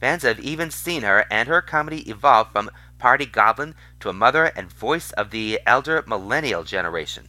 [0.00, 4.44] Fans have even seen her and her comedy evolve from party goblin to a mother
[4.44, 7.28] and voice of the elder millennial generation.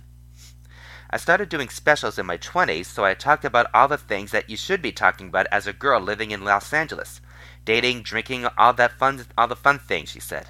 [1.09, 4.49] I started doing specials in my 20s, so I talked about all the things that
[4.49, 7.19] you should be talking about as a girl living in Los Angeles.
[7.65, 10.47] Dating, drinking, all that fun all the fun things, she said.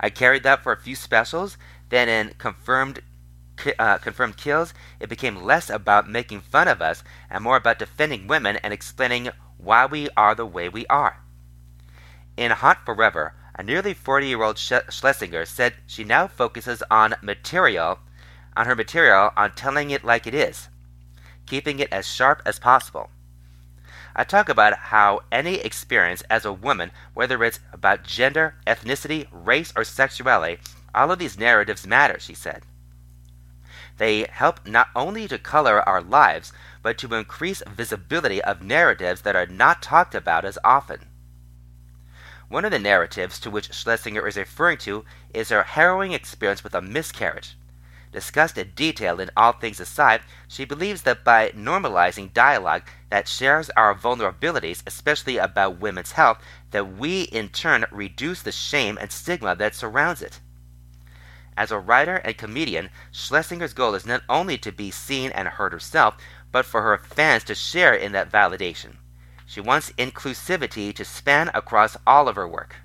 [0.00, 1.56] I carried that for a few specials,
[1.90, 3.00] then in confirmed
[3.78, 8.26] uh, confirmed kills, it became less about making fun of us and more about defending
[8.26, 11.20] women and explaining why we are the way we are.
[12.36, 17.98] In Hot Forever, a nearly 40 year old Schlesinger said she now focuses on material,
[18.56, 20.68] on her material, on telling it like it is,
[21.46, 23.10] keeping it as sharp as possible.
[24.14, 29.72] I talk about how any experience as a woman, whether it's about gender, ethnicity, race,
[29.76, 30.60] or sexuality,
[30.94, 32.62] all of these narratives matter, she said.
[33.98, 36.52] They help not only to color our lives,
[36.82, 41.06] but to increase visibility of narratives that are not talked about as often.
[42.48, 46.74] One of the narratives to which Schlesinger is referring to is her harrowing experience with
[46.74, 47.56] a miscarriage.
[48.12, 53.70] Discussed in detail in All Things Aside, she believes that by normalizing dialogue that shares
[53.70, 59.54] our vulnerabilities, especially about women's health, that we in turn reduce the shame and stigma
[59.56, 60.40] that surrounds it.
[61.56, 65.72] As a writer and comedian, Schlesinger's goal is not only to be seen and heard
[65.72, 66.16] herself,
[66.50, 68.96] but for her fans to share in that validation.
[69.46, 72.76] She wants inclusivity to span across all of her work.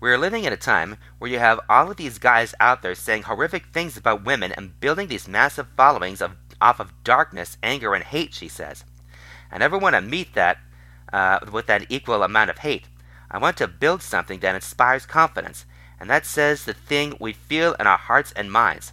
[0.00, 2.94] We are living in a time where you have all of these guys out there
[2.94, 7.94] saying horrific things about women and building these massive followings of, off of darkness, anger,
[7.94, 8.84] and hate, she says.
[9.50, 10.58] I never want to meet that
[11.12, 12.84] uh, with an equal amount of hate.
[13.28, 15.66] I want to build something that inspires confidence,
[16.00, 18.92] and that says the thing we feel in our hearts and minds.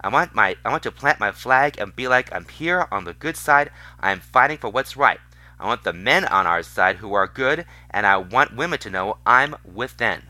[0.00, 3.04] I want my I want to plant my flag and be like I'm here on
[3.04, 3.70] the good side.
[3.98, 5.18] I am fighting for what's right.
[5.58, 8.90] I want the men on our side who are good, and I want women to
[8.90, 10.24] know I'm with them.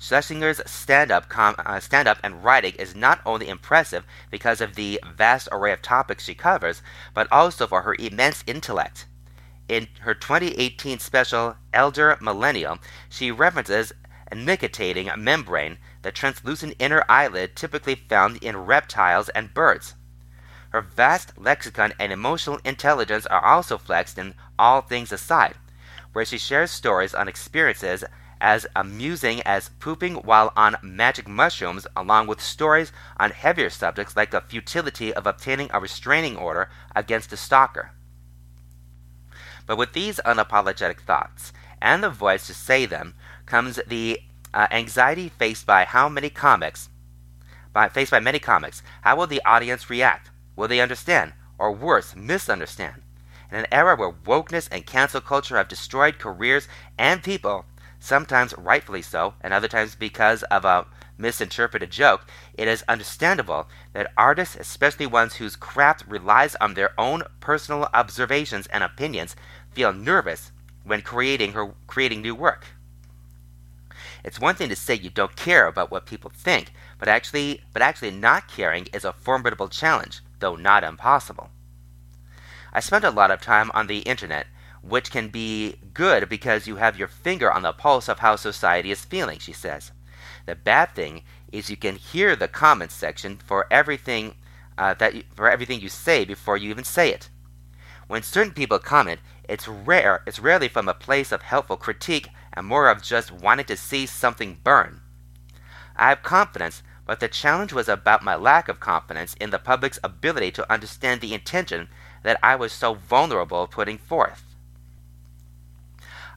[0.00, 5.48] Schlesinger's stand-up, com- uh, stand-up and writing is not only impressive because of the vast
[5.50, 6.82] array of topics she covers,
[7.14, 9.06] but also for her immense intellect.
[9.68, 13.92] In her 2018 special Elder Millennial, she references
[14.30, 19.94] a nictitating membrane, the translucent inner eyelid typically found in reptiles and birds.
[20.70, 25.54] Her vast lexicon and emotional intelligence are also flexed in All Things Aside,
[26.12, 28.04] where she shares stories on experiences
[28.40, 34.30] as amusing as pooping while on magic mushrooms, along with stories on heavier subjects like
[34.30, 37.92] the futility of obtaining a restraining order against a stalker.
[39.66, 43.14] But with these unapologetic thoughts and the voice to say them
[43.48, 44.20] comes the
[44.54, 46.88] uh, anxiety faced by how many comics,
[47.72, 48.82] by, faced by many comics.
[49.02, 50.30] How will the audience react?
[50.54, 53.02] Will they understand, or worse, misunderstand?
[53.50, 56.68] In an era where wokeness and cancel culture have destroyed careers
[56.98, 57.64] and people,
[57.98, 60.86] sometimes rightfully so, and other times because of a
[61.16, 67.22] misinterpreted joke, it is understandable that artists, especially ones whose craft relies on their own
[67.40, 69.34] personal observations and opinions,
[69.72, 70.52] feel nervous
[70.84, 72.66] when creating her creating new work.
[74.24, 77.82] It's one thing to say you don't care about what people think, but actually but
[77.82, 81.50] actually not caring is a formidable challenge, though not impossible.
[82.72, 84.46] I spent a lot of time on the internet
[84.82, 88.90] which can be good because you have your finger on the pulse of how society
[88.90, 89.92] is feeling, she says.
[90.46, 94.34] The bad thing is you can hear the comments section for everything
[94.76, 97.28] uh, that you, for everything you say before you even say it.
[98.06, 100.22] When certain people comment, it's rare.
[100.26, 102.28] It's rarely from a place of helpful critique
[102.58, 105.00] and more of just wanting to see something burn.
[105.94, 110.00] I have confidence, but the challenge was about my lack of confidence in the public's
[110.02, 111.88] ability to understand the intention
[112.24, 114.44] that I was so vulnerable putting forth.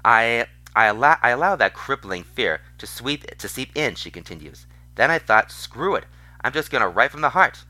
[0.05, 0.45] I
[0.75, 4.67] I allow I allow that crippling fear to sweep to seep in, she continues.
[4.95, 6.05] Then I thought, screw it.
[6.41, 7.65] I'm just gonna write from the heart.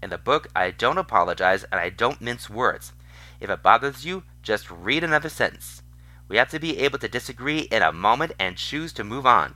[0.00, 2.92] In the book I don't apologize and I don't mince words.
[3.40, 5.82] If it bothers you, just read another sentence.
[6.28, 9.54] We have to be able to disagree in a moment and choose to move on.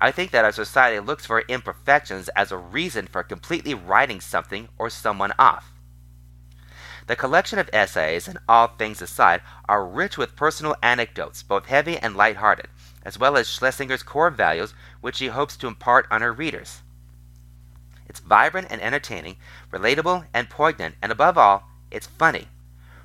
[0.00, 4.68] I think that our society looks for imperfections as a reason for completely writing something
[4.78, 5.72] or someone off.
[7.08, 11.96] The collection of essays, and all things aside, are rich with personal anecdotes, both heavy
[11.96, 12.68] and light-hearted,
[13.02, 16.82] as well as Schlesinger's core values, which she hopes to impart on her readers.
[18.06, 19.36] It's vibrant and entertaining,
[19.72, 22.48] relatable and poignant, and above all, it's funny.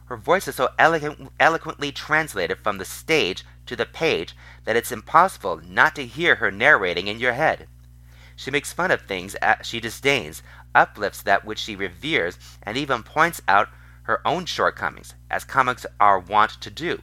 [0.06, 4.36] Her voice is so elegant, eloquently translated from the stage to the page
[4.66, 7.68] that it's impossible not to hear her narrating in your head.
[8.36, 10.44] She makes fun of things she disdains,
[10.76, 13.70] uplifts that which she reveres, and even points out
[14.04, 17.02] her own shortcomings, as comics are wont to do.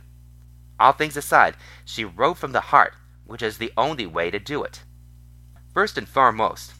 [0.79, 2.95] All things aside, she wrote from the heart,
[3.25, 4.83] which is the only way to do it.
[5.73, 6.75] First and foremost,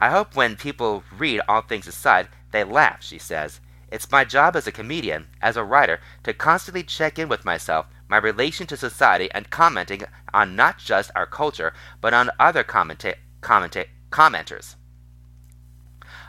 [0.00, 3.60] I hope when people read All Things Aside, they laugh, she says.
[3.90, 7.86] It's my job as a comedian, as a writer, to constantly check in with myself,
[8.08, 10.02] my relation to society, and commenting
[10.34, 14.74] on not just our culture, but on other commenta- commenta- commenters.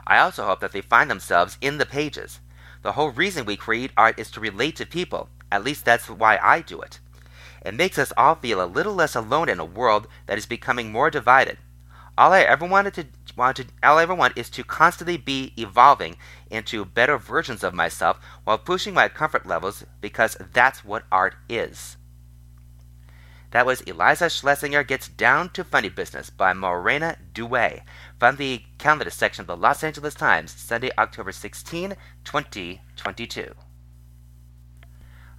[0.05, 2.39] I also hope that they find themselves in the pages.
[2.83, 5.29] The whole reason we create art is to relate to people.
[5.51, 6.99] At least that's why I do it.
[7.65, 10.91] It makes us all feel a little less alone in a world that is becoming
[10.91, 11.57] more divided.
[12.17, 13.07] All I ever wanted to
[13.37, 16.17] wanted all I ever want is to constantly be evolving
[16.49, 21.97] into better versions of myself while pushing my comfort levels because that's what art is.
[23.51, 27.79] That was Iliza Schlesinger Gets Down to Funny Business by Morena Due
[28.19, 33.55] from the calendar section of the Los Angeles Times, Sunday, October 16, 2022.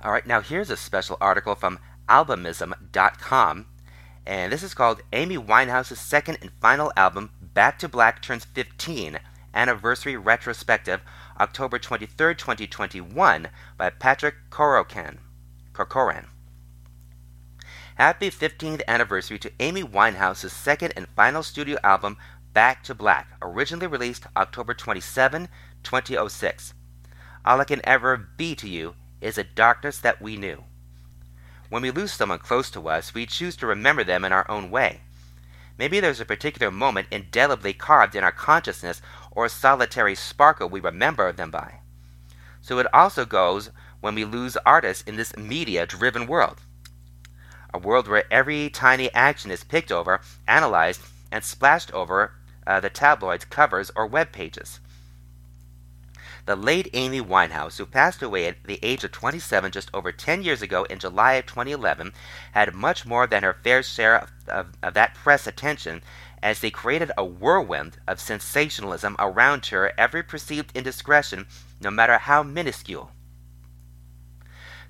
[0.03, 1.79] All right, now here's a special article from
[2.09, 3.67] albumism.com,
[4.25, 9.19] and this is called Amy Winehouse's second and final album, Back to Black, turns 15
[9.53, 11.01] anniversary retrospective,
[11.41, 15.19] October 23, 2021, by Patrick Corcoran.
[15.73, 16.29] Corcoran.
[17.97, 22.17] Happy 15th anniversary to Amy Winehouse's second and final studio album,
[22.53, 25.49] Back to Black, originally released October 27,
[25.83, 26.75] 2006.
[27.45, 30.63] All I can ever be to you is a darkness that we knew.
[31.71, 34.71] When we lose someone close to us, we choose to remember them in our own
[34.71, 35.01] way.
[35.79, 39.01] Maybe there's a particular moment indelibly carved in our consciousness
[39.31, 41.81] or a solitary sparkle we remember them by.
[42.61, 43.71] So it also goes
[44.01, 46.61] when we lose artists in this media driven world
[47.73, 52.33] a world where every tiny action is picked over, analyzed, and splashed over
[52.67, 54.81] uh, the tabloids' covers or web pages.
[56.49, 60.43] The late Amy Winehouse, who passed away at the age of 27 just over 10
[60.43, 62.11] years ago in July of 2011,
[62.53, 66.01] had much more than her fair share of, of, of that press attention
[66.43, 71.47] as they created a whirlwind of sensationalism around her every perceived indiscretion,
[71.83, 73.11] no matter how minuscule.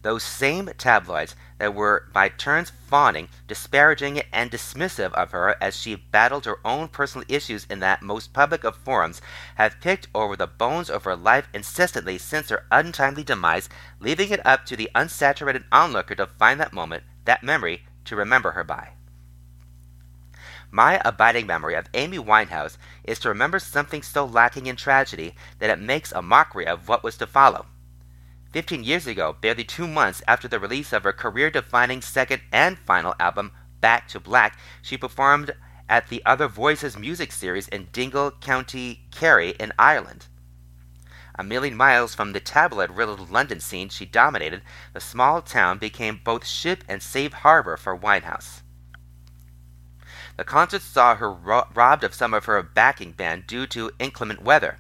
[0.03, 5.97] Those same tabloids that were by turns fawning, disparaging, and dismissive of her as she
[5.97, 9.21] battled her own personal issues in that most public of forums
[9.57, 13.69] have picked over the bones of her life incessantly since her untimely demise,
[13.99, 18.53] leaving it up to the unsaturated onlooker to find that moment, that memory, to remember
[18.53, 18.93] her by.
[20.71, 25.71] My abiding memory of Amy Winehouse is to remember something so lacking in tragedy that
[25.71, 27.67] it makes a mockery of what was to follow.
[28.51, 32.79] Fifteen years ago, barely two months after the release of her career defining second and
[32.79, 35.55] final album, Back to Black, she performed
[35.89, 40.27] at the Other Voices music series in Dingle, County Kerry, in Ireland.
[41.39, 44.63] A million miles from the tabloid riddled London scene she dominated,
[44.95, 48.63] the small town became both ship and safe harbor for Winehouse.
[50.37, 54.43] The concert saw her ro- robbed of some of her backing band due to inclement
[54.43, 54.79] weather,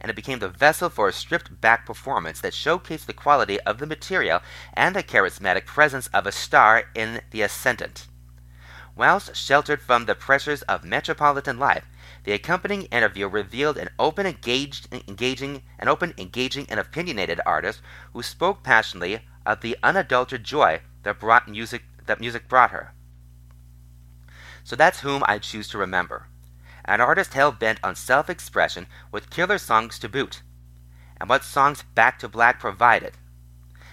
[0.00, 3.78] and it became the vessel for a stripped back performance that showcased the quality of
[3.78, 4.40] the material
[4.74, 8.06] and the charismatic presence of a star in the ascendant.
[8.96, 11.84] Whilst sheltered from the pressures of metropolitan life,
[12.24, 17.80] the accompanying interview revealed an open, engaged, engaging, an open, engaging, and opinionated artist
[18.12, 22.92] who spoke passionately of the unadulterated joy that brought music that music brought her.
[24.64, 26.26] So that's whom I choose to remember.
[26.90, 30.42] An artist hell bent on self expression with killer songs to boot.
[31.20, 33.12] And what songs Back to Black provided.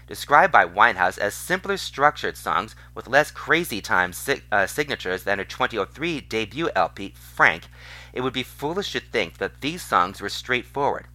[0.07, 4.13] Described by Winehouse as simpler structured songs with less crazy time
[4.51, 7.65] uh, signatures than her 2003 debut LP, Frank,
[8.13, 11.05] it would be foolish to think that these songs were straightforward.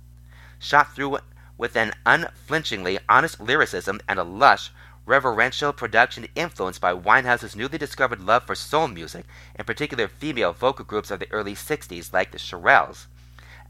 [0.61, 1.19] Shot through
[1.59, 4.71] with an unflinchingly honest lyricism and a lush,
[5.05, 9.25] reverential production influenced by Winehouse's newly discovered love for soul music,
[9.59, 13.07] in particular female vocal groups of the early 60s like the Shirelles.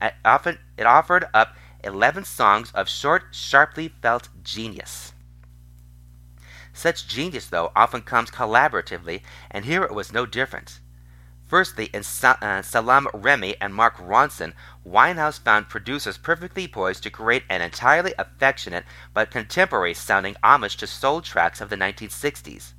[0.01, 5.13] It, often, it offered up 11 songs of short, sharply felt genius.
[6.73, 10.81] Such genius, though, often comes collaboratively, and here it was no different.
[11.53, 14.55] Firstly, in Sa- uh, Salaam Remi and Mark Ronson,
[14.87, 20.87] Winehouse found producers perfectly poised to create an entirely affectionate but contemporary sounding homage to
[20.87, 22.73] soul tracks of the 1960s.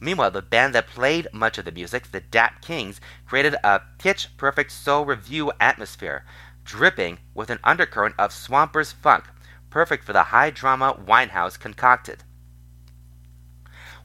[0.00, 4.34] Meanwhile, the band that played much of the music, the Dap Kings, created a pitch
[4.38, 6.24] perfect soul revue atmosphere,
[6.64, 9.24] dripping with an undercurrent of swampers funk,
[9.68, 12.24] perfect for the high drama Winehouse concocted.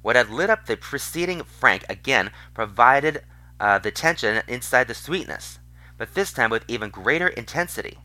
[0.01, 3.23] What had lit up the preceding Frank again provided
[3.61, 5.59] uh, the tension inside the sweetness,
[5.95, 7.99] but this time with even greater intensity.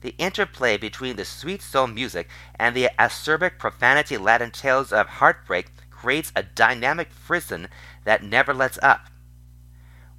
[0.00, 2.28] The interplay between the sweet soul music
[2.58, 7.68] and the acerbic profanity laden tales of heartbreak creates a dynamic frisson
[8.02, 9.06] that never lets up.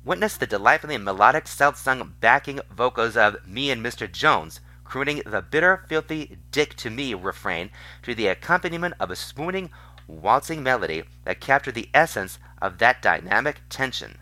[0.05, 4.09] Witness the delightfully melodic self-sung backing vocals of me and Mr.
[4.09, 7.69] Jones, crooning the bitter, filthy dick to me refrain
[8.03, 9.71] to the accompaniment of a swooning,
[10.07, 14.19] waltzing melody that captured the essence of that dynamic tension.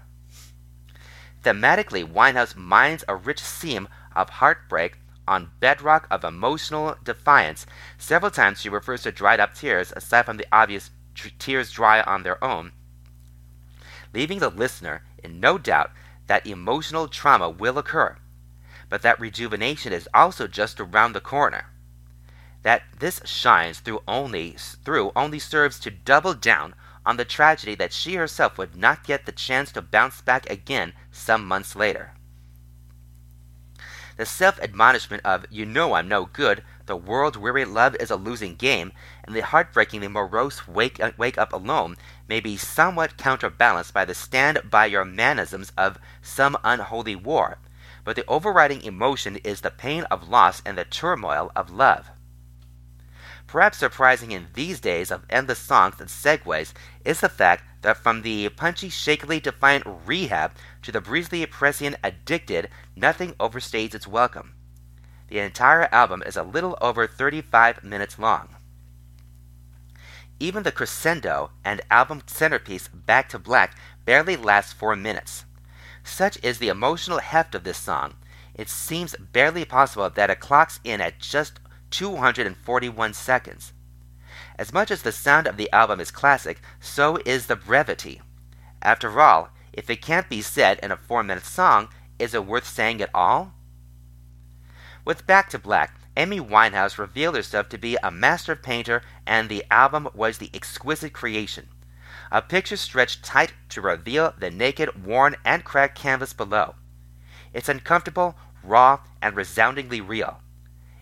[1.44, 7.66] Thematically, Winehouse mines a rich seam of heartbreak on bedrock of emotional defiance.
[7.98, 10.92] Several times she refers to dried up tears, aside from the obvious
[11.40, 12.72] tears dry on their own,
[14.14, 15.92] leaving the listener in no doubt
[16.28, 18.18] that emotional trauma will occur,
[18.90, 21.68] but that rejuvenation is also just around the corner.
[22.64, 26.76] That this shines through only through only serves to double down
[27.06, 30.94] on the tragedy that she herself would not get the chance to bounce back again
[31.12, 32.14] some months later.
[34.18, 38.16] The self admonishment of, you know I'm no good, the world weary love is a
[38.16, 38.92] losing game,
[39.24, 41.96] and the heartbreakingly morose wake, uh, wake up alone
[42.28, 47.58] may be somewhat counterbalanced by the stand by your manisms of some unholy war,
[48.04, 52.12] but the overriding emotion is the pain of loss and the turmoil of love.
[53.52, 56.72] Perhaps surprising in these days of endless songs and segues
[57.04, 62.70] is the fact that from the punchy, shakily defiant rehab to the breezily prescient addicted,
[62.96, 64.54] nothing overstays its welcome.
[65.28, 68.56] The entire album is a little over 35 minutes long.
[70.40, 73.76] Even the crescendo and album centerpiece, Back to Black,
[74.06, 75.44] barely lasts four minutes.
[76.06, 78.14] Such is the emotional heft of this song,
[78.56, 81.60] it seems barely possible that it clocks in at just
[81.92, 83.74] 241 seconds.
[84.58, 88.22] As much as the sound of the album is classic, so is the brevity.
[88.82, 92.68] After all, if it can't be said in a four minute song, is it worth
[92.68, 93.54] saying at all?
[95.06, 99.64] With Back to Black, Amy Winehouse revealed herself to be a master painter, and the
[99.72, 101.70] album was the exquisite creation.
[102.32, 106.76] A picture stretched tight to reveal the naked, worn, and cracked canvas below.
[107.54, 110.42] It's uncomfortable, raw, and resoundingly real.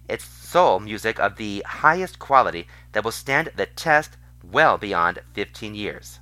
[0.10, 5.76] It's soul music of the highest quality that will stand the test well beyond 15
[5.76, 6.20] years.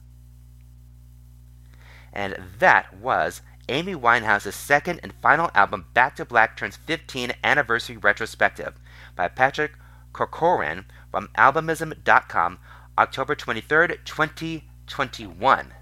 [2.12, 7.98] And that was Amy Winehouse's second and final album, Back to Black Turns 15 Anniversary
[7.98, 8.76] Retrospective,
[9.16, 9.74] by Patrick
[10.14, 12.60] Corcoran from Albumism.com,
[12.98, 15.74] October 23rd, 2021.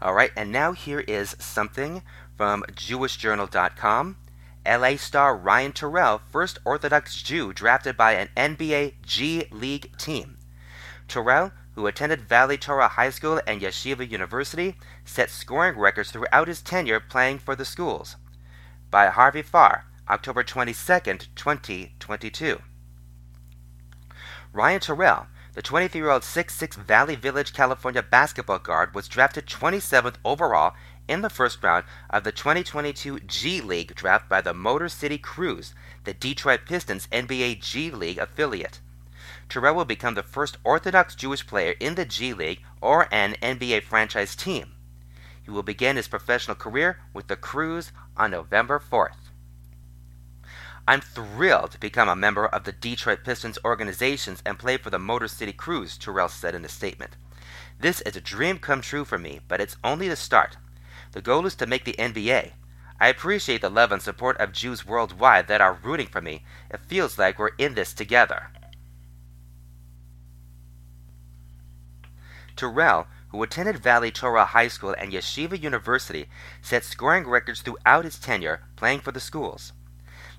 [0.00, 2.02] All right, and now here is something
[2.36, 4.16] from JewishJournal.com.
[4.68, 10.36] LA star Ryan Turell, first Orthodox Jew drafted by an NBA G League team.
[11.08, 16.60] Turell, who attended Valley Torah High School and Yeshiva University, set scoring records throughout his
[16.60, 18.16] tenure playing for the schools.
[18.90, 20.74] By Harvey Farr, October 22,
[21.34, 22.60] 2022.
[24.52, 30.16] Ryan Turell, the 23 year old 6'6 Valley Village, California basketball guard, was drafted 27th
[30.24, 30.74] overall
[31.08, 35.74] in the first round of the 2022 G League draft by the Motor City Cruise,
[36.04, 38.80] the Detroit Pistons NBA G League affiliate.
[39.48, 43.82] Turell will become the first Orthodox Jewish player in the G League or an NBA
[43.82, 44.72] franchise team.
[45.42, 49.30] He will begin his professional career with the Cruise on November 4th.
[50.86, 54.98] I'm thrilled to become a member of the Detroit Pistons organizations and play for the
[54.98, 57.16] Motor City Cruise, Turell said in a statement.
[57.78, 60.56] This is a dream come true for me, but it's only the start.
[61.12, 62.52] The goal is to make the NBA.
[63.00, 66.44] I appreciate the love and support of Jews worldwide that are rooting for me.
[66.70, 68.50] It feels like we're in this together.
[72.56, 76.28] Turell, who attended Valley Torah High School and Yeshiva University,
[76.60, 79.72] set scoring records throughout his tenure playing for the schools.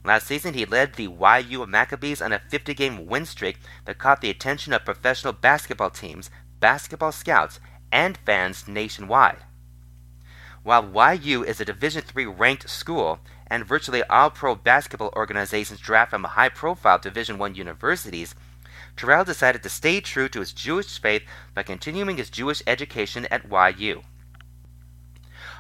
[0.04, 4.22] Last season, he led the YU Maccabees on a 50 game win streak that caught
[4.22, 7.60] the attention of professional basketball teams, basketball scouts,
[7.92, 9.44] and fans nationwide.
[10.62, 16.12] While YU is a Division III ranked school, and virtually all pro basketball organizations draft
[16.12, 18.36] from high profile Division I universities,
[18.98, 23.50] Turell decided to stay true to his Jewish faith by continuing his Jewish education at
[23.80, 24.04] YU.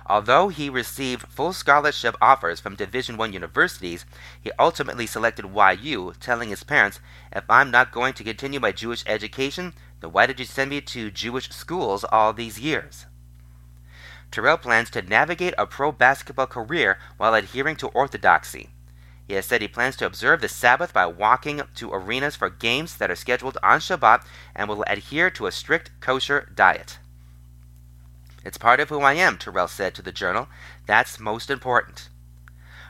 [0.05, 4.05] Although he received full scholarship offers from Division I universities,
[4.41, 5.45] he ultimately selected
[5.81, 6.99] YU, telling his parents,
[7.31, 10.81] If I'm not going to continue my Jewish education, then why did you send me
[10.81, 13.05] to Jewish schools all these years?
[14.31, 18.69] Turell plans to navigate a pro basketball career while adhering to orthodoxy.
[19.27, 22.97] He has said he plans to observe the Sabbath by walking to arenas for games
[22.97, 24.23] that are scheduled on Shabbat
[24.55, 26.97] and will adhere to a strict kosher diet.
[28.43, 30.47] It's part of who I am, Turell said to the Journal.
[30.87, 32.09] That's most important.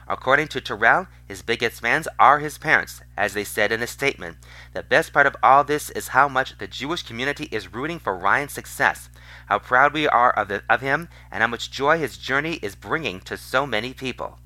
[0.08, 4.38] According to Turell, his biggest fans are his parents, as they said in a statement.
[4.72, 8.16] The best part of all this is how much the Jewish community is rooting for
[8.16, 9.09] Ryan's success,
[9.50, 13.18] how proud we are of, of him, and how much joy his journey is bringing
[13.18, 14.38] to so many people.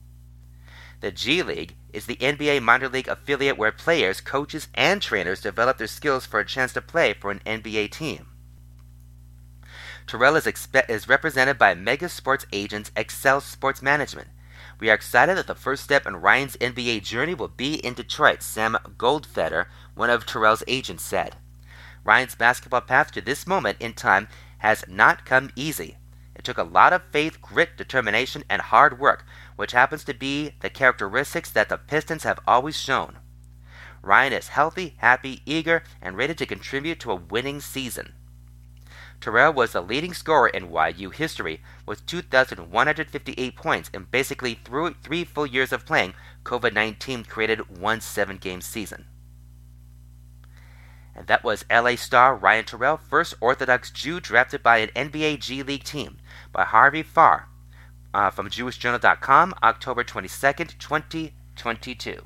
[1.01, 5.77] The G League is the NBA minor league affiliate where players, coaches, and trainers develop
[5.77, 8.29] their skills for a chance to play for an NBA team.
[10.07, 14.29] Turell is, expe- is represented by Mega Sports Agents Excel Sports Management.
[14.81, 18.43] We are excited that the first step in Ryan's NBA journey will be in Detroit,
[18.43, 21.37] Sam Goldfeder, one of Turell's agents, said.
[22.05, 24.29] Ryan's basketball path to this moment in time
[24.65, 25.99] has not come easy.
[26.35, 30.55] It took a lot of faith, grit, determination, and hard work, which happens to be
[30.61, 33.19] the characteristics that the Pistons have always shown.
[34.01, 38.15] Ryan is healthy, happy, eager, and ready to contribute to a winning season.
[39.21, 45.25] Turell was the leading scorer in YU history with 2,158 points in basically through three
[45.25, 46.15] full years of playing.
[46.45, 49.05] COVID 19 created one seven game season.
[51.17, 55.63] And that was LA star Ryan Turell, first Orthodox Jew drafted by an NBA G
[55.63, 56.19] League team,
[56.53, 57.49] by Harvey Farr
[58.13, 62.23] uh, from JewishJournal.com, October 22nd, 2022.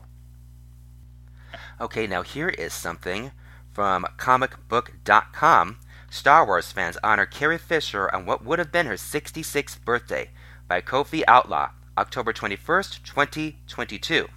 [1.80, 3.32] Okay, now here is something
[3.72, 5.78] from comicbook.com
[6.11, 10.30] Star Wars fans honor Carrie Fisher on what would have been her 66th birthday
[10.66, 14.28] by Kofi Outlaw, October 21st, 2022.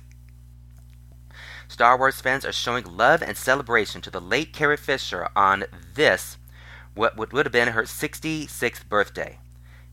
[1.71, 5.63] Star Wars fans are showing love and celebration to the late Carrie Fisher on
[5.95, 6.37] this,
[6.95, 9.39] what would have been her 66th birthday.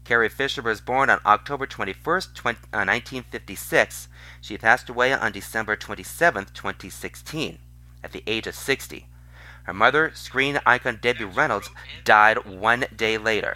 [0.03, 4.09] Carrie Fisher was born on October 21st, 20, uh, 1956.
[4.41, 7.59] She passed away on December 27, 2016,
[8.03, 9.07] at the age of 60.
[9.63, 11.71] Her mother, screen icon Debbie Reynolds,
[12.03, 13.55] died one day later.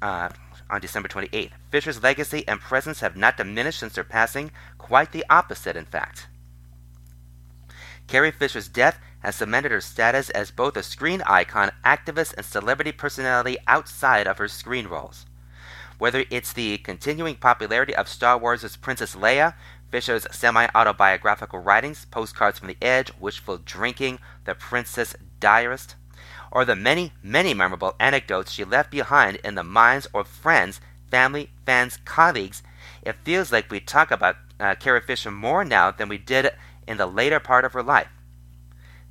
[0.00, 0.30] Uh,
[0.70, 1.52] on December 28th.
[1.70, 6.28] Fisher's legacy and presence have not diminished since her passing, quite the opposite, in fact.
[8.06, 12.92] Carrie Fisher's death has cemented her status as both a screen icon, activist, and celebrity
[12.92, 15.26] personality outside of her screen roles.
[15.98, 19.54] Whether it's the continuing popularity of Star Wars' Princess Leia,
[19.90, 25.96] Fisher's semi autobiographical writings, Postcards from the Edge, Wishful Drinking, The Princess Diarist,
[26.50, 30.80] or the many, many memorable anecdotes she left behind in the minds of friends,
[31.10, 32.62] family, fans, colleagues,
[33.02, 36.50] it feels like we talk about uh, Carrie Fisher more now than we did
[36.86, 38.08] in the later part of her life.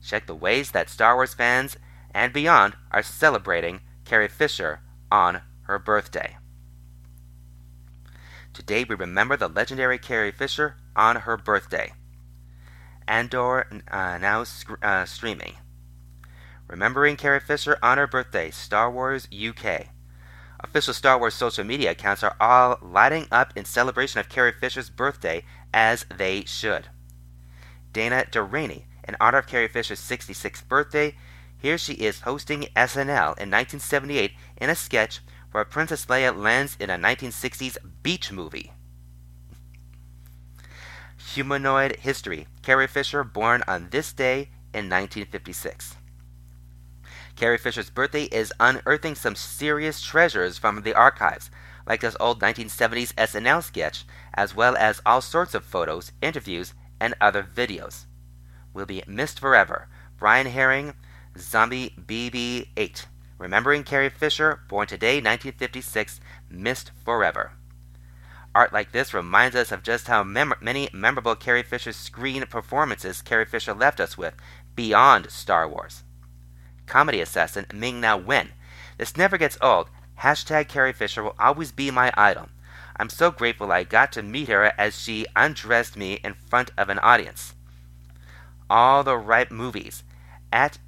[0.05, 1.77] Check the ways that Star Wars fans
[2.13, 4.81] and beyond are celebrating Carrie Fisher
[5.11, 6.37] on her birthday.
[8.53, 11.93] Today we remember the legendary Carrie Fisher on her birthday.
[13.07, 15.53] Andor uh, now sc- uh, streaming.
[16.69, 19.87] Remembering Carrie Fisher on her birthday, Star Wars UK.
[20.59, 24.91] Official Star Wars social media accounts are all lighting up in celebration of Carrie Fisher's
[24.91, 25.43] birthday,
[25.73, 26.89] as they should.
[27.91, 31.15] Dana Durrani, in honor of Carrie Fisher's 66th birthday,
[31.57, 36.91] here she is hosting SNL in 1978 in a sketch where Princess Leia lands in
[36.91, 38.71] a 1960s beach movie.
[41.33, 45.95] Humanoid history Carrie Fisher born on this day in 1956.
[47.39, 51.49] Carrie Fisher's birthday is unearthing some serious treasures from the archives,
[51.87, 57.13] like this old 1970s SNL sketch, as well as all sorts of photos, interviews, and
[57.21, 58.07] other videos.
[58.73, 59.87] We'll be missed forever.
[60.17, 60.95] Brian Herring,
[61.37, 63.05] Zombie BB8.
[63.37, 66.19] Remembering Carrie Fisher, born today, 1956,
[66.49, 67.53] missed forever.
[68.53, 73.21] Art like this reminds us of just how mem- many memorable Carrie Fisher screen performances
[73.21, 74.33] Carrie Fisher left us with
[74.75, 76.03] beyond Star Wars
[76.89, 78.49] comedy assassin Ming Na Wen.
[78.97, 79.89] This never gets old.
[80.19, 82.49] Hashtag Carrie Fisher will always be my idol.
[82.97, 86.89] I'm so grateful I got to meet her as she undressed me in front of
[86.89, 87.53] an audience.
[88.69, 90.03] All the right movies.
[90.51, 90.79] At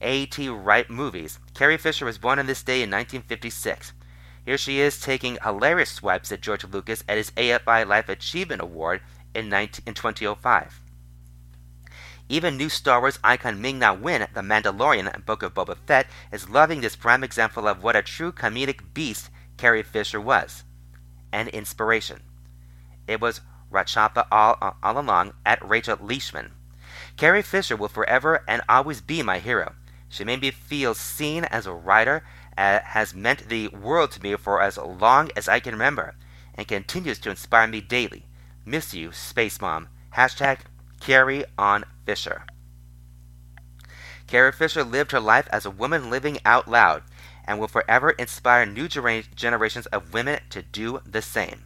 [0.00, 3.92] AT Right Movies, Carrie Fisher was born on this day in 1956.
[4.44, 9.02] Here she is taking hilarious swipes at George Lucas at his AFI Life Achievement Award
[9.34, 10.79] in, 19, in 2005.
[12.30, 16.06] Even new Star Wars icon Ming Na Wen, The Mandalorian and Book of Boba Fett,
[16.30, 20.62] is loving this prime example of what a true comedic beast Carrie Fisher was.
[21.32, 22.20] An inspiration.
[23.08, 23.40] It was
[23.72, 26.52] Rachapa all, all along at Rachel Leishman.
[27.16, 29.74] Carrie Fisher will forever and always be my hero.
[30.08, 32.22] She made me feel seen as a writer,
[32.56, 36.14] uh, has meant the world to me for as long as I can remember,
[36.54, 38.26] and continues to inspire me daily.
[38.64, 39.88] Miss you, Space Mom.
[40.16, 40.60] Hashtag
[41.00, 42.44] Carrie on Fisher.
[44.26, 47.02] Carrie Fisher lived her life as a woman living out loud
[47.44, 51.64] and will forever inspire new generations of women to do the same.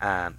[0.00, 0.30] Uh,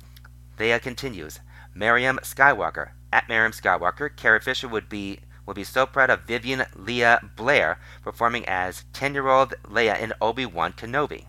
[0.57, 1.39] Leia continues.
[1.75, 2.91] Miriam Skywalker.
[3.13, 7.79] At Miriam Skywalker, Carrie Fisher would be will be so proud of Vivien Lyra Blair
[8.03, 11.25] performing as 10-year-old Leia in Obi-Wan Kenobi.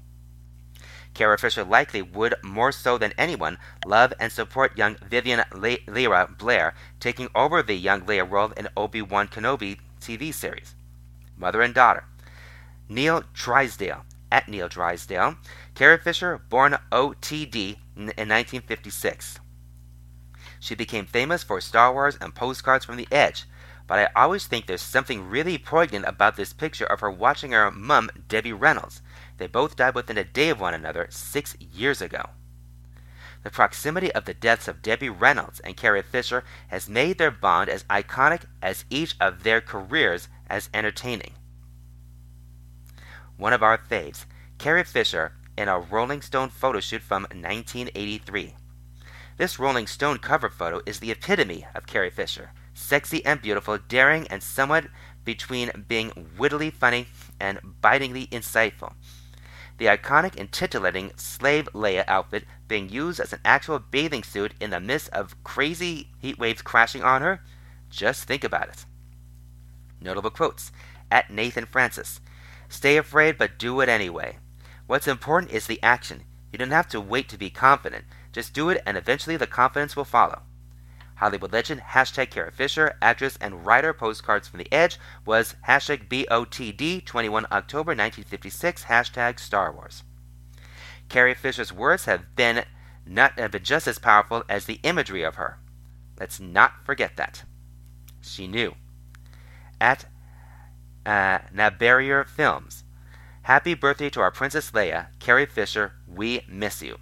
[1.14, 6.28] Carrie Fisher likely would, more so than anyone, love and support young Vivien Le- Lyra
[6.38, 10.74] Blair, taking over the young Leia role in Obi Wan Kenobi TV series.
[11.36, 12.04] Mother and daughter.
[12.88, 14.04] Neil Drysdale.
[14.32, 15.36] At Neil Drysdale.
[15.74, 19.40] Carrie Fisher, born OTD in 1956.
[20.60, 23.46] She became famous for Star Wars and postcards from the Edge,
[23.86, 27.70] but I always think there's something really poignant about this picture of her watching her
[27.70, 29.02] mum, Debbie Reynolds.
[29.40, 32.28] They both died within a day of one another six years ago.
[33.42, 37.70] The proximity of the deaths of Debbie Reynolds and Carrie Fisher has made their bond
[37.70, 41.32] as iconic as each of their careers as entertaining.
[43.38, 44.26] One of our faves,
[44.58, 48.56] Carrie Fisher in a Rolling Stone photo shoot from 1983.
[49.38, 54.28] This Rolling Stone cover photo is the epitome of Carrie Fisher, sexy and beautiful, daring
[54.28, 54.88] and somewhat
[55.24, 57.06] between being wittily funny
[57.40, 58.92] and bitingly insightful
[59.80, 64.68] the iconic and titillating slave Leia outfit being used as an actual bathing suit in
[64.68, 67.40] the midst of crazy heat waves crashing on her?
[67.88, 68.84] Just think about it.
[69.98, 70.70] Notable quotes
[71.10, 72.20] at Nathan Francis
[72.68, 74.36] Stay afraid, but do it anyway.
[74.86, 76.24] What's important is the action.
[76.52, 78.04] You don't have to wait to be confident.
[78.32, 80.42] Just do it, and eventually the confidence will follow.
[81.20, 87.04] Hollywood legend, hashtag Carrie Fisher, actress and writer, postcards from the edge, was hashtag BOTD,
[87.04, 90.02] 21 October 1956, hashtag Star Wars.
[91.08, 92.64] Carrie Fisher's words have been
[93.06, 95.58] not have been just as powerful as the imagery of her.
[96.18, 97.44] Let's not forget that.
[98.20, 98.74] She knew.
[99.80, 100.04] At
[101.06, 102.84] uh, Nabarrier Films,
[103.42, 105.94] Happy birthday to our Princess Leia, Carrie Fisher.
[106.06, 106.98] We miss you.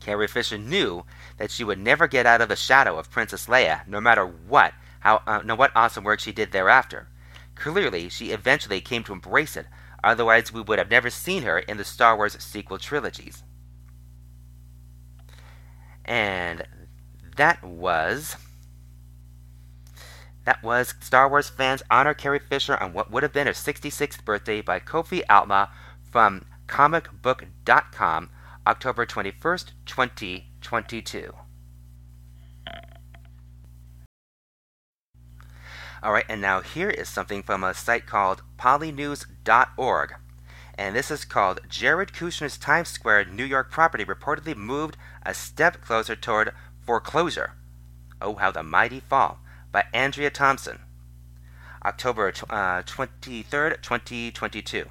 [0.00, 1.04] Carrie Fisher knew
[1.42, 4.74] that she would never get out of the shadow of Princess Leia, no matter what,
[5.00, 7.08] how, uh, no, what awesome work she did thereafter.
[7.56, 9.66] Clearly, she eventually came to embrace it,
[10.04, 13.42] otherwise, we would have never seen her in the Star Wars sequel trilogies.
[16.04, 16.62] And
[17.34, 18.36] that was.
[20.44, 24.24] That was Star Wars fans honor Carrie Fisher on what would have been her 66th
[24.24, 25.66] birthday by Kofi Outlaw
[26.08, 28.30] from comicbook.com,
[28.64, 29.72] October 21st,
[30.62, 31.34] 2022.
[36.02, 40.14] Alright, and now here is something from a site called polynews.org.
[40.74, 45.80] And this is called Jared Kushner's Times Square New York property reportedly moved a step
[45.80, 46.52] closer toward
[46.84, 47.52] foreclosure.
[48.20, 49.38] Oh, how the mighty fall
[49.70, 50.80] by Andrea Thompson.
[51.84, 54.88] October uh, 23rd, 2022.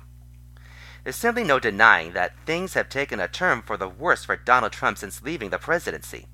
[1.04, 4.72] There's simply no denying that things have taken a turn for the worse for Donald
[4.72, 6.28] Trump since leaving the presidency.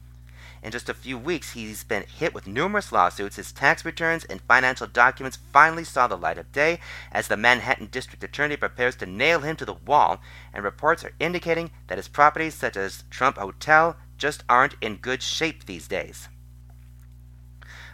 [0.61, 3.37] In just a few weeks, he's been hit with numerous lawsuits.
[3.37, 6.79] His tax returns and financial documents finally saw the light of day
[7.11, 10.19] as the Manhattan District Attorney prepares to nail him to the wall,
[10.53, 15.21] and reports are indicating that his properties, such as Trump Hotel, just aren't in good
[15.21, 16.27] shape these days.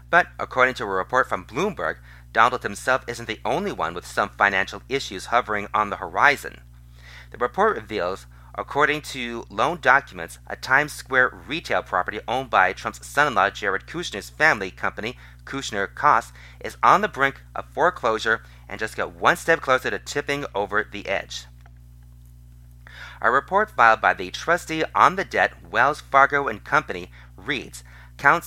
[0.10, 1.98] But according to a report from Bloomberg,
[2.34, 6.62] Donald himself isn't the only one with some financial issues hovering on the horizon.
[7.32, 8.26] The report reveals,
[8.56, 13.52] according to loan documents, a Times Square retail property owned by Trump's son in law
[13.52, 15.16] Jared Kushner's family company,
[15.46, 20.00] Kushner Koss, is on the brink of foreclosure and just got one step closer to
[20.00, 21.46] tipping over the edge.
[23.22, 27.84] A report filed by the trustee on the debt, Wells Fargo and Company, reads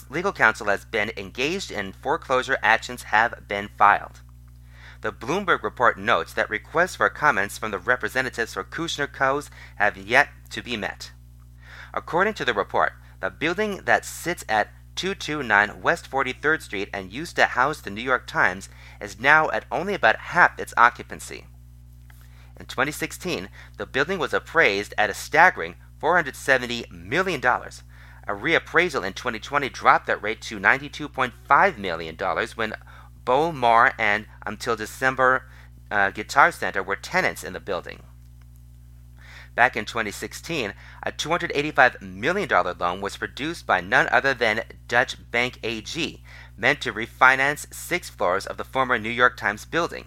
[0.08, 4.22] legal counsel has been engaged and foreclosure actions have been filed.
[5.02, 9.96] The Bloomberg report notes that requests for comments from the representatives for Kushner Co.'s have
[9.96, 11.12] yet to be met.
[11.92, 17.36] According to the report, the building that sits at 229 West 43rd Street and used
[17.36, 18.70] to house the New York Times
[19.00, 21.44] is now at only about half its occupancy.
[22.58, 27.42] In 2016, the building was appraised at a staggering $470 million,
[28.26, 32.16] a reappraisal in 2020 dropped that rate to $92.5 million
[32.56, 32.74] when
[33.24, 35.48] Bowlmor and until December
[35.90, 38.02] uh, Guitar Center were tenants in the building.
[39.54, 42.48] Back in 2016, a $285 million
[42.78, 46.22] loan was produced by none other than Deutsche Bank AG,
[46.58, 50.06] meant to refinance six floors of the former New York Times building.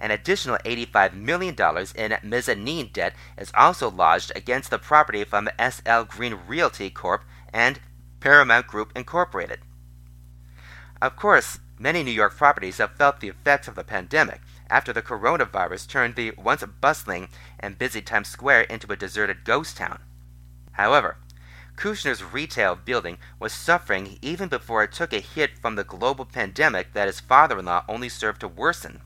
[0.00, 1.54] An additional $85 million
[1.94, 7.22] in mezzanine debt is also lodged against the property from SL Green Realty Corp
[7.52, 7.80] and
[8.18, 9.58] Paramount Group Incorporated.
[11.02, 14.40] Of course, many New York properties have felt the effects of the pandemic
[14.70, 17.28] after the coronavirus turned the once bustling
[17.58, 20.00] and busy Times Square into a deserted ghost town.
[20.72, 21.18] However,
[21.76, 26.92] Kushner's retail building was suffering even before it took a hit from the global pandemic
[26.92, 29.00] that his father in law only served to worsen.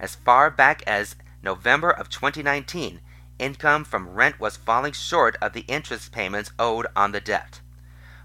[0.00, 3.00] As far back as November of 2019,
[3.38, 7.60] income from rent was falling short of the interest payments owed on the debt.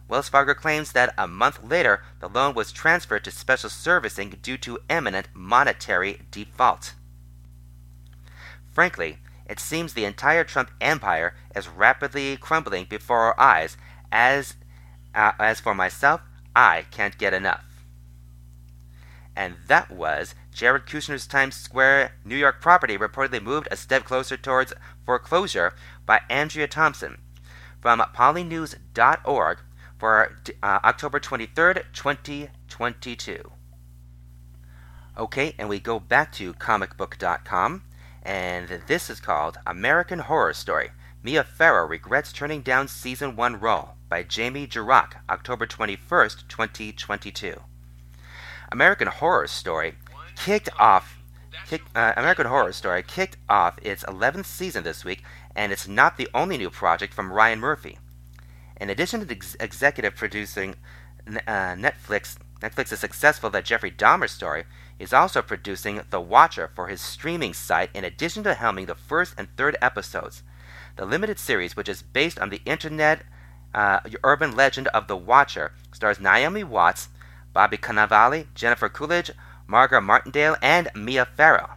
[0.07, 4.57] Wells Fargo claims that a month later the loan was transferred to special servicing due
[4.57, 6.93] to imminent monetary default.
[8.71, 13.77] Frankly, it seems the entire Trump empire is rapidly crumbling before our eyes.
[14.11, 14.55] As,
[15.13, 16.21] uh, as for myself,
[16.55, 17.72] I can't get enough.
[19.35, 24.37] And that was Jared Kushner's Times Square, New York property reportedly moved a step closer
[24.37, 24.73] towards
[25.05, 25.73] foreclosure
[26.05, 27.17] by Andrea Thompson
[27.81, 29.59] from polynews.org
[29.97, 33.51] for uh, October 23rd, 2022.
[35.17, 37.83] Okay, and we go back to comicbook.com,
[38.23, 40.91] and this is called American Horror Story.
[41.21, 47.61] Mia Farrow regrets turning down season 1 role by Jamie Jirak, October 21st, 2022.
[48.73, 49.93] American Horror Story
[50.35, 51.23] kicked off
[51.67, 55.23] kick, uh, American Horror Story kicked off its 11th season this week,
[55.55, 57.99] and it's not the only new project from Ryan Murphy.
[58.81, 60.75] In addition to ex- executive producing
[61.27, 64.63] uh, Netflix, Netflix's successful The Jeffrey Dahmer story,
[64.97, 69.35] he's also producing The Watcher for his streaming site in addition to helming the first
[69.37, 70.41] and third episodes.
[70.95, 73.23] The limited series, which is based on the internet
[73.75, 77.09] uh, urban legend of The Watcher, stars Naomi Watts,
[77.53, 79.31] Bobby Cannavale, Jennifer Coolidge,
[79.67, 81.71] Margaret Martindale, and Mia Farrow.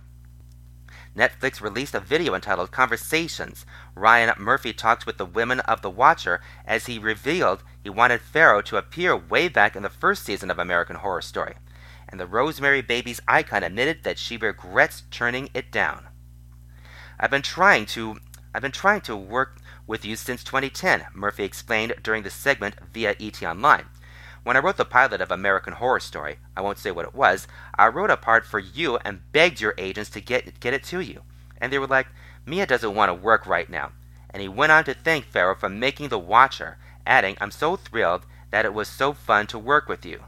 [1.17, 3.65] Netflix released a video entitled Conversations.
[3.95, 8.61] Ryan Murphy talked with the women of The Watcher as he revealed he wanted Farrow
[8.63, 11.55] to appear way back in the first season of American Horror Story.
[12.09, 16.07] and the Rosemary Babies icon admitted that she regrets turning it down.
[17.19, 18.19] I've been trying to
[18.55, 23.15] I've been trying to work with you since 2010, Murphy explained during the segment via
[23.21, 23.85] ET Online.
[24.47, 27.49] When I wrote the pilot of American Horror Story, I won't say what it was,
[27.77, 31.01] I wrote a part for you and begged your agents to get get it to
[31.01, 31.23] you.
[31.61, 32.07] And they were like,
[32.47, 33.91] Mia doesn't want to work right now.
[34.31, 38.25] And he went on to thank Farrow for making The Watcher, adding, I'm so thrilled
[38.53, 40.23] that it was so fun to work with you.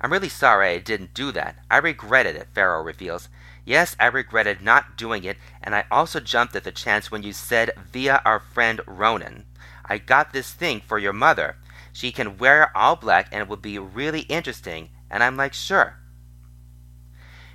[0.00, 1.56] I'm really sorry I didn't do that.
[1.68, 3.28] I regretted it, Farrow reveals.
[3.64, 7.32] Yes, I regretted not doing it, and I also jumped at the chance when you
[7.32, 9.44] said via our friend Ronan.
[9.84, 11.56] I got this thing for your mother.
[11.96, 14.90] She can wear all black and it would be really interesting.
[15.10, 15.96] And I'm like, sure.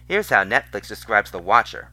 [0.07, 1.91] Here's how Netflix describes The Watcher.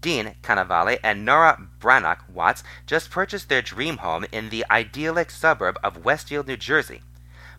[0.00, 5.76] Dean Cannavale and Nora Brannock Watts just purchased their dream home in the idyllic suburb
[5.84, 7.02] of Westfield, New Jersey.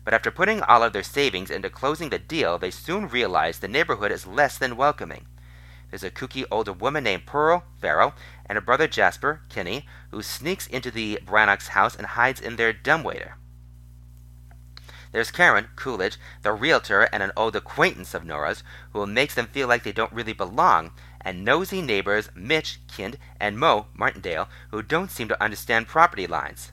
[0.04, 3.68] But after putting all of their savings into closing the deal, they soon realize the
[3.68, 5.26] neighborhood is less than welcoming.
[5.90, 8.12] There's a kooky older woman named Pearl Farrow
[8.46, 12.72] and her brother Jasper Kinney, who sneaks into the Brannocks' house and hides in their
[12.72, 13.36] dumbwaiter.
[15.12, 19.68] There's Karen Coolidge, the realtor and an old acquaintance of Nora's, who makes them feel
[19.68, 25.10] like they don't really belong, and nosy neighbors Mitch Kind and Mo Martindale, who don't
[25.10, 26.72] seem to understand property lines.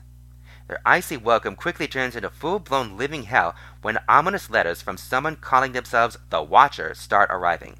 [0.68, 5.36] Their icy welcome quickly turns into full blown living hell when ominous letters from someone
[5.36, 7.76] calling themselves the Watcher start arriving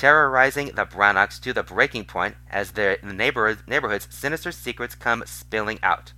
[0.00, 5.78] terrorizing the Brannocks to the breaking point as their neighbor- neighborhood's sinister secrets come spilling
[5.82, 6.14] out.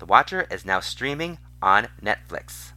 [0.00, 2.72] The Watcher is now streaming on Netflix.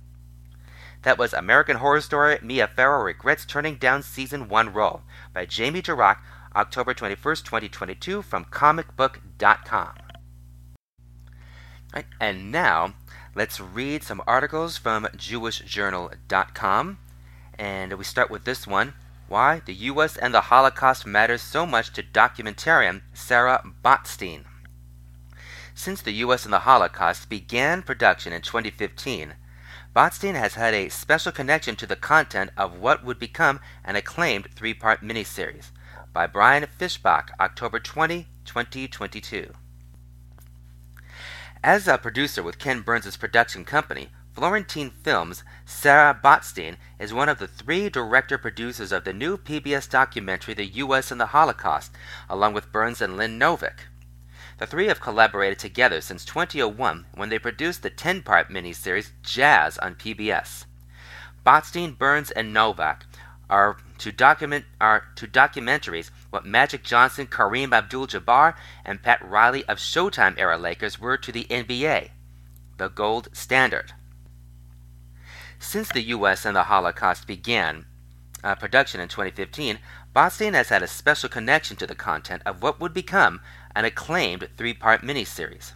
[1.04, 5.02] That was American Horror Story Mia Farrow Regrets Turning Down Season 1 Role
[5.34, 6.20] by Jamie Jirak,
[6.56, 9.96] October 21st, 2022, from comicbook.com.
[12.22, 12.94] And now,
[13.36, 17.00] let's read some articles from jewishjournal.com.
[17.60, 18.94] And we start with this one
[19.28, 20.16] why the U.S.
[20.16, 24.46] and the Holocaust matters so much to documentarian Sarah Botstein.
[25.76, 26.46] Since the U.S.
[26.46, 29.34] and the Holocaust began production in 2015,
[29.96, 34.48] Botstein has had a special connection to the content of what would become an acclaimed
[34.56, 35.70] three part miniseries
[36.12, 39.54] by Brian Fischbach, October 20, 2022.
[41.64, 47.38] As a producer with Ken Burns' production company, Florentine Films, Sarah Botstein is one of
[47.38, 51.12] the three director producers of the new PBS documentary The U.S.
[51.12, 51.92] and the Holocaust,
[52.28, 53.86] along with Burns and Lynn Novick.
[54.58, 59.78] The three have collaborated together since 2001 when they produced the 10 part miniseries Jazz
[59.78, 60.66] on PBS.
[61.46, 63.06] Botstein, Burns, and Novak
[63.50, 69.78] are to document are to documentaries what Magic Johnson, Kareem Abdul-Jabbar, and Pat Riley of
[69.78, 72.10] Showtime era Lakers were to the NBA,
[72.78, 73.94] the gold standard.
[75.60, 76.46] Since the U.S.
[76.46, 77.86] and the Holocaust began
[78.44, 79.80] uh, production in 2015,
[80.16, 83.40] Botstein has had a special connection to the content of what would become
[83.76, 85.74] an acclaimed three part miniseries.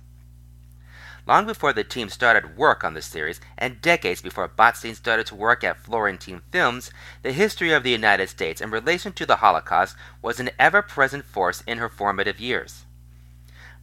[1.27, 5.35] Long before the team started work on the series, and decades before Botstein started to
[5.35, 6.89] work at Florentine Films,
[7.21, 11.25] the history of the United States in relation to the Holocaust was an ever present
[11.25, 12.85] force in her formative years.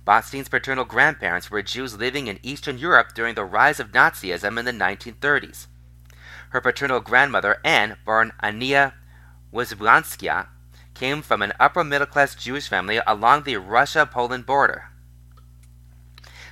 [0.06, 4.64] Botstein's paternal grandparents were Jews living in Eastern Europe during the rise of Nazism in
[4.64, 5.66] the 1930s.
[6.50, 8.94] Her paternal grandmother, Anne, born Ania
[9.52, 10.46] Wysłańska,
[10.94, 14.90] came from an upper middle class Jewish family along the Russia Poland border.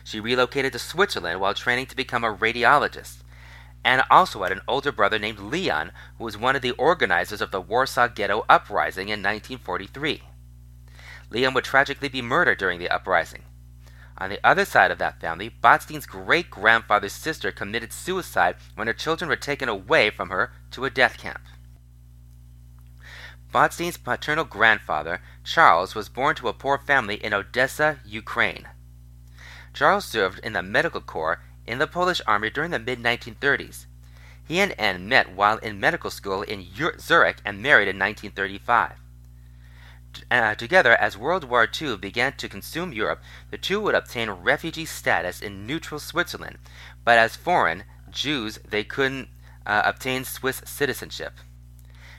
[0.04, 3.18] She relocated to Switzerland while training to become a radiologist.
[3.84, 7.50] and also had an older brother named Leon, who was one of the organizers of
[7.50, 10.22] the Warsaw Ghetto Uprising in 1943.
[11.30, 13.42] Leon would tragically be murdered during the uprising.
[14.18, 18.92] On the other side of that family, Botstein's great grandfather's sister committed suicide when her
[18.92, 21.40] children were taken away from her to a death camp.
[23.52, 28.66] Botstein's paternal grandfather, Charles, was born to a poor family in Odessa, Ukraine.
[29.74, 33.84] Charles served in the medical corps in the Polish army during the mid 1930s.
[34.42, 36.66] He and Anne met while in medical school in
[36.98, 38.96] Zurich and married in 1935.
[40.30, 44.84] Uh, together, as World War II began to consume Europe, the two would obtain refugee
[44.84, 46.58] status in neutral Switzerland,
[47.04, 49.28] but as foreign Jews, they couldn't
[49.64, 51.34] uh, obtain Swiss citizenship.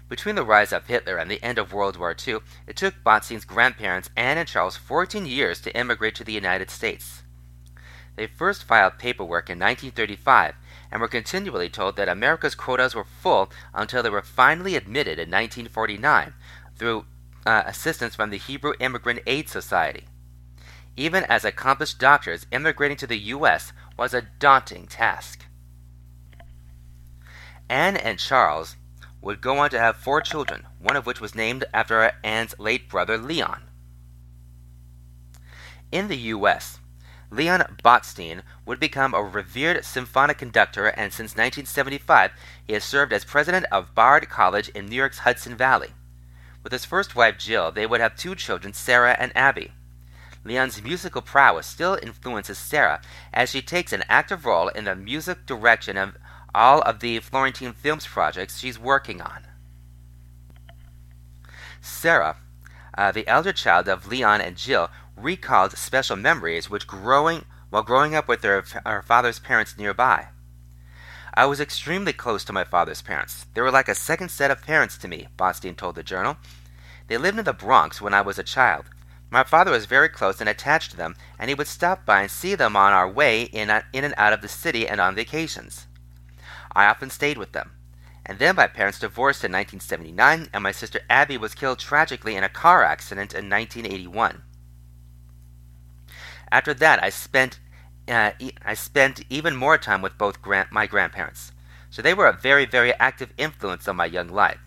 [0.10, 3.45] Between the rise of Hitler and the end of World War II, it took Botstein's
[3.45, 7.24] grandparents, Anne and Charles, 14 years to immigrate to the United States.
[8.16, 10.56] They first filed paperwork in 1935
[10.91, 15.32] and were continually told that America's quotas were full until they were finally admitted in
[15.32, 16.34] 1949
[16.76, 17.06] through
[17.45, 20.06] uh, assistance from the Hebrew Immigrant Aid Society.
[20.95, 23.74] Even as accomplished doctors, immigrating to the U.S.
[23.97, 25.45] was a daunting task.
[27.68, 28.76] Anne and Charles
[29.24, 32.89] would go on to have four children, one of which was named after Anne's late
[32.89, 33.63] brother Leon.
[35.91, 36.80] In the U.S.,
[37.32, 42.32] Leon Botstein would become a revered symphonic conductor, and since 1975,
[42.67, 45.93] he has served as president of Bard College in New York's Hudson Valley.
[46.61, 49.71] With his first wife Jill, they would have two children, Sarah and Abby.
[50.45, 53.01] Leon's musical prowess still influences Sarah
[53.34, 56.17] as she takes an active role in the music direction of
[56.54, 59.47] all of the Florentine Films projects she's working on.
[61.82, 62.38] Sarah,
[62.97, 68.14] uh, the elder child of Leon and Jill, recalled special memories which growing while growing
[68.14, 70.28] up with her, her father's parents nearby.
[71.34, 73.47] I was extremely close to my father's parents.
[73.56, 76.38] They were like a second set of parents to me, Botstein told the journal.
[77.08, 78.86] They lived in the Bronx when I was a child.
[79.32, 82.30] My father was very close and attached to them, and he would stop by and
[82.30, 85.88] see them on our way in, in and out of the city and on vacations.
[86.76, 87.71] I often stayed with them.
[88.26, 92.43] And then my parents divorced in 1979, and my sister Abby was killed tragically in
[92.43, 94.43] a car accident in 1981.
[96.51, 97.59] After that, I spent
[98.07, 98.32] uh,
[98.65, 101.51] I spent even more time with both grand- my grandparents.
[101.89, 104.59] So they were a very, very active influence on my young life.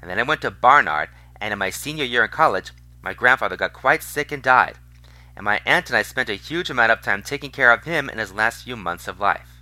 [0.00, 3.56] And then I went to Barnard, and in my senior year in college, my grandfather
[3.56, 4.76] got quite sick and died.
[5.36, 8.08] And my aunt and I spent a huge amount of time taking care of him
[8.08, 9.57] in his last few months of life.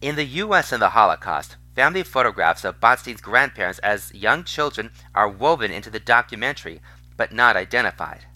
[0.00, 0.70] In the U.S.
[0.70, 5.98] and the Holocaust, family photographs of Botstein's grandparents as young children are woven into the
[5.98, 6.80] documentary,
[7.16, 8.26] but not identified.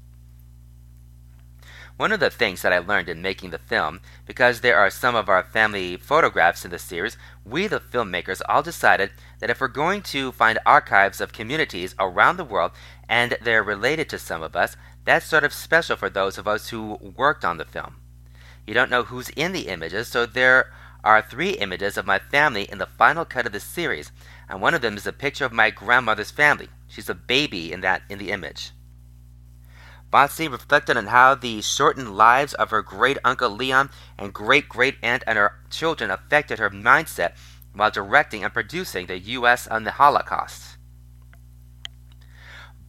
[1.97, 5.15] One of the things that I learned in making the film, because there are some
[5.15, 9.69] of our family photographs in the series, we, the filmmakers, all decided that if we're
[9.69, 12.73] going to find archives of communities around the world
[13.09, 16.71] and they're related to some of us, that's sort of special for those of us
[16.71, 17.97] who worked on the film.
[18.67, 20.73] You don't know who's in the images, so there
[21.05, 24.13] are three images of my family in the final cut of the series,
[24.49, 26.69] and one of them is a picture of my grandmother's family.
[26.87, 28.73] She's a baby in that in the image.
[30.13, 33.89] Botstein reflected on how the shortened lives of her great uncle Leon
[34.19, 37.33] and great great aunt and her children affected her mindset
[37.73, 39.67] while directing and producing the U.S.
[39.67, 40.77] on the Holocaust.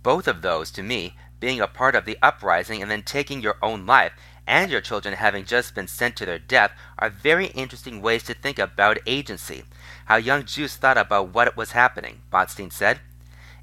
[0.03, 3.55] Both of those, to me, being a part of the uprising and then taking your
[3.61, 4.11] own life,
[4.45, 8.33] and your children having just been sent to their death, are very interesting ways to
[8.33, 9.63] think about agency,
[10.05, 12.99] how young Jews thought about what was happening, Botstein said.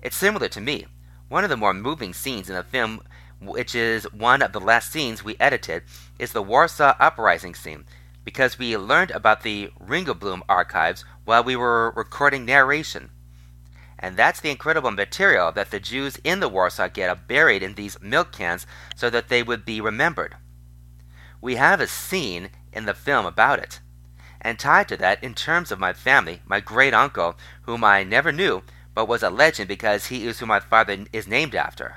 [0.02, 0.86] It's similar to me.
[1.28, 3.02] One of the more moving scenes in the film
[3.40, 5.82] which is one of the last scenes we edited,
[6.18, 7.84] is the Warsaw Uprising scene,
[8.24, 13.10] because we learned about the Ringelblum archives while we were recording narration.
[13.98, 18.00] And that's the incredible material that the Jews in the Warsaw Ghetto buried in these
[18.00, 20.36] milk cans so that they would be remembered.
[21.40, 23.80] We have a scene in the film about it.
[24.40, 28.32] And tied to that, in terms of my family, my great uncle, whom I never
[28.32, 28.62] knew,
[28.94, 31.96] but was a legend because he is who my father is named after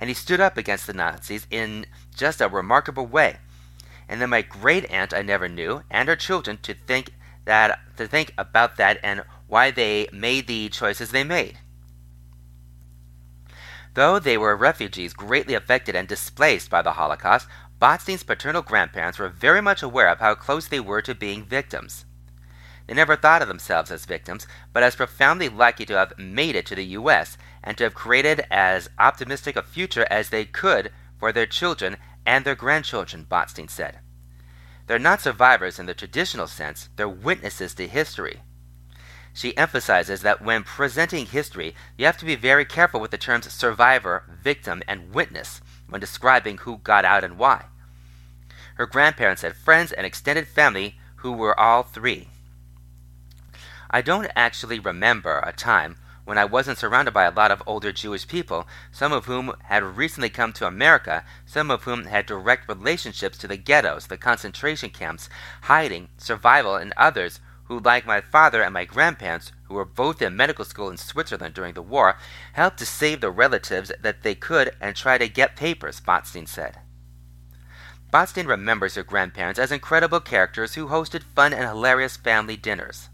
[0.00, 1.84] and he stood up against the Nazis in
[2.16, 3.36] just a remarkable way.
[4.08, 7.12] And then my great aunt I never knew, and her children to think
[7.44, 11.58] that to think about that and why they made the choices they made.
[13.94, 17.46] Though they were refugees greatly affected and displaced by the Holocaust,
[17.80, 22.04] Botstein's paternal grandparents were very much aware of how close they were to being victims.
[22.86, 26.66] They never thought of themselves as victims, but as profoundly lucky to have made it
[26.66, 27.38] to the U.S.
[27.64, 32.44] and to have created as optimistic a future as they could for their children and
[32.44, 34.00] their grandchildren, Botstein said.
[34.86, 38.42] They're not survivors in the traditional sense, they're witnesses to history.
[39.32, 43.50] She emphasizes that when presenting history, you have to be very careful with the terms
[43.50, 47.66] survivor, victim, and witness when describing who got out and why.
[48.80, 52.28] Her grandparents had friends and extended family who were all three.
[53.90, 57.92] I don't actually remember a time when I wasn't surrounded by a lot of older
[57.92, 62.70] Jewish people, some of whom had recently come to America, some of whom had direct
[62.70, 65.28] relationships to the ghettos, the concentration camps,
[65.64, 70.34] hiding, survival, and others who, like my father and my grandparents, who were both in
[70.34, 72.16] medical school in Switzerland during the war,
[72.54, 76.78] helped to save the relatives that they could and try to get papers, Botstein said.
[78.12, 83.08] Botstein remembers her grandparents as incredible characters who hosted fun and hilarious family dinners.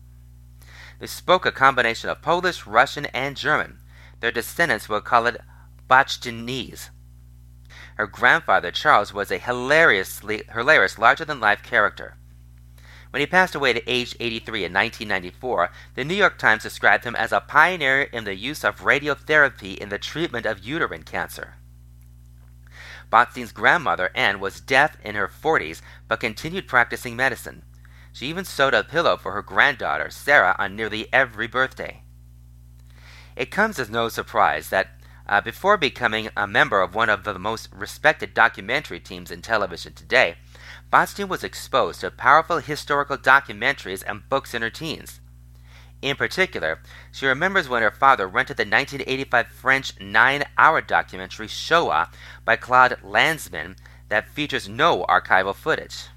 [0.98, 3.78] They spoke a combination of Polish, Russian, and German.
[4.20, 5.40] Their descendants will call it
[5.88, 6.88] Bachtinese.
[7.96, 12.16] Her grandfather, Charles, was a hilariously, hilarious, larger than life character.
[13.10, 17.16] When he passed away at age 83 in 1994, the New York Times described him
[17.16, 21.54] as a pioneer in the use of radiotherapy in the treatment of uterine cancer.
[23.10, 27.62] Botstein's grandmother, Anne, was deaf in her 40s but continued practicing medicine.
[28.12, 32.02] She even sewed a pillow for her granddaughter, Sarah, on nearly every birthday.
[33.36, 34.88] It comes as no surprise that
[35.28, 39.92] uh, before becoming a member of one of the most respected documentary teams in television
[39.92, 40.36] today,
[40.92, 45.20] Botstein was exposed to powerful historical documentaries and books in her teens.
[46.02, 52.10] In particular, she remembers when her father rented the 1985 French nine hour documentary Shoah
[52.44, 53.76] by Claude Lanzmann
[54.08, 56.08] that features no archival footage.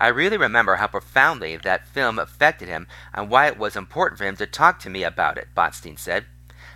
[0.00, 4.24] I really remember how profoundly that film affected him and why it was important for
[4.24, 6.24] him to talk to me about it, Botstein said.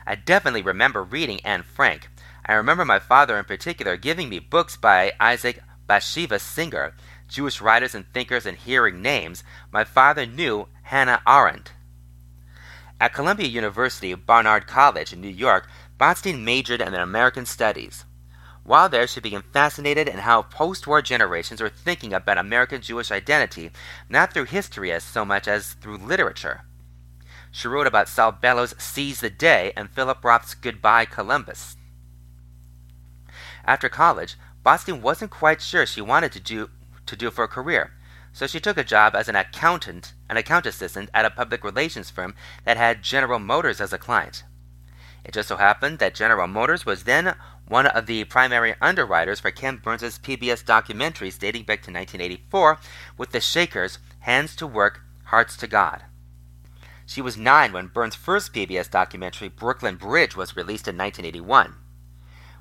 [0.07, 2.09] I definitely remember reading Anne Frank.
[2.47, 6.95] I remember my father in particular giving me books by Isaac Bashevis Singer,
[7.29, 9.45] Jewish writers and thinkers and hearing names.
[9.71, 11.73] My father knew Hannah Arendt.
[13.01, 15.69] At Columbia University Barnard College in New York,
[16.01, 18.05] Botstein majored in American Studies.
[18.65, 23.11] While there, she became fascinated in how post war generations were thinking about American Jewish
[23.11, 23.71] identity,
[24.09, 26.63] not through history as so much as through literature.
[27.51, 31.77] She wrote about Saul Bellow's Seize the Day and Philip Roth's Goodbye Columbus.
[33.65, 36.69] After college, Botstein wasn't quite sure she wanted to do
[37.09, 37.93] to do for a career,
[38.33, 42.11] so she took a job as an accountant, an account assistant at a public relations
[42.11, 44.45] firm that had General Motors as a client.
[45.25, 47.35] It just so happened that General Motors was then
[47.67, 52.79] one of the primary underwriters for Ken Burns' PBS documentaries dating back to 1984
[53.17, 56.05] with the Shakers, Hands to Work, Hearts to God.
[57.05, 61.75] She was nine when Burns' first PBS documentary, Brooklyn Bridge, was released in 1981.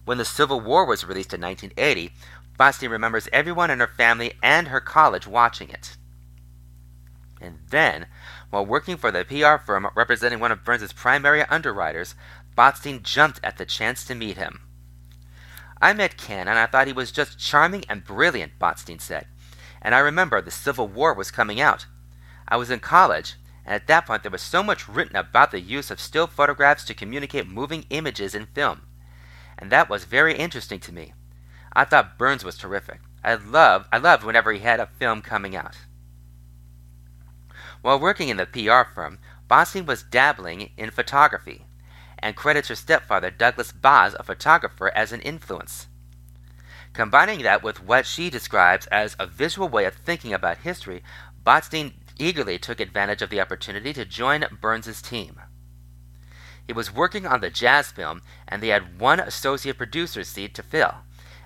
[0.06, 2.14] When the Civil War was released in 1980,
[2.58, 5.96] Botstein remembers everyone in her family and her college watching it.
[7.40, 8.08] And then,
[8.50, 12.16] while working for the PR firm representing one of Burns' primary underwriters,
[12.58, 14.62] Botstein jumped at the chance to meet him.
[15.80, 19.28] I met Ken, and I thought he was just charming and brilliant, Botstein said.
[19.80, 21.86] And I remember the Civil War was coming out.
[22.48, 25.60] I was in college, and at that point there was so much written about the
[25.60, 28.82] use of still photographs to communicate moving images in film.
[29.60, 31.14] And that was very interesting to me.
[31.78, 33.02] I thought Burns was terrific.
[33.24, 35.78] I loved, I loved whenever he had a film coming out.
[37.84, 41.68] While working in the PR firm, Botstein was dabbling in photography
[42.18, 45.86] and credits her stepfather, Douglas Boz, a photographer, as an influence.
[46.94, 51.04] Combining that with what she describes as a visual way of thinking about history,
[51.46, 55.40] Botstein eagerly took advantage of the opportunity to join Burns's team.
[56.66, 60.64] He was working on the jazz film, and they had one associate producer seat to
[60.64, 60.96] fill,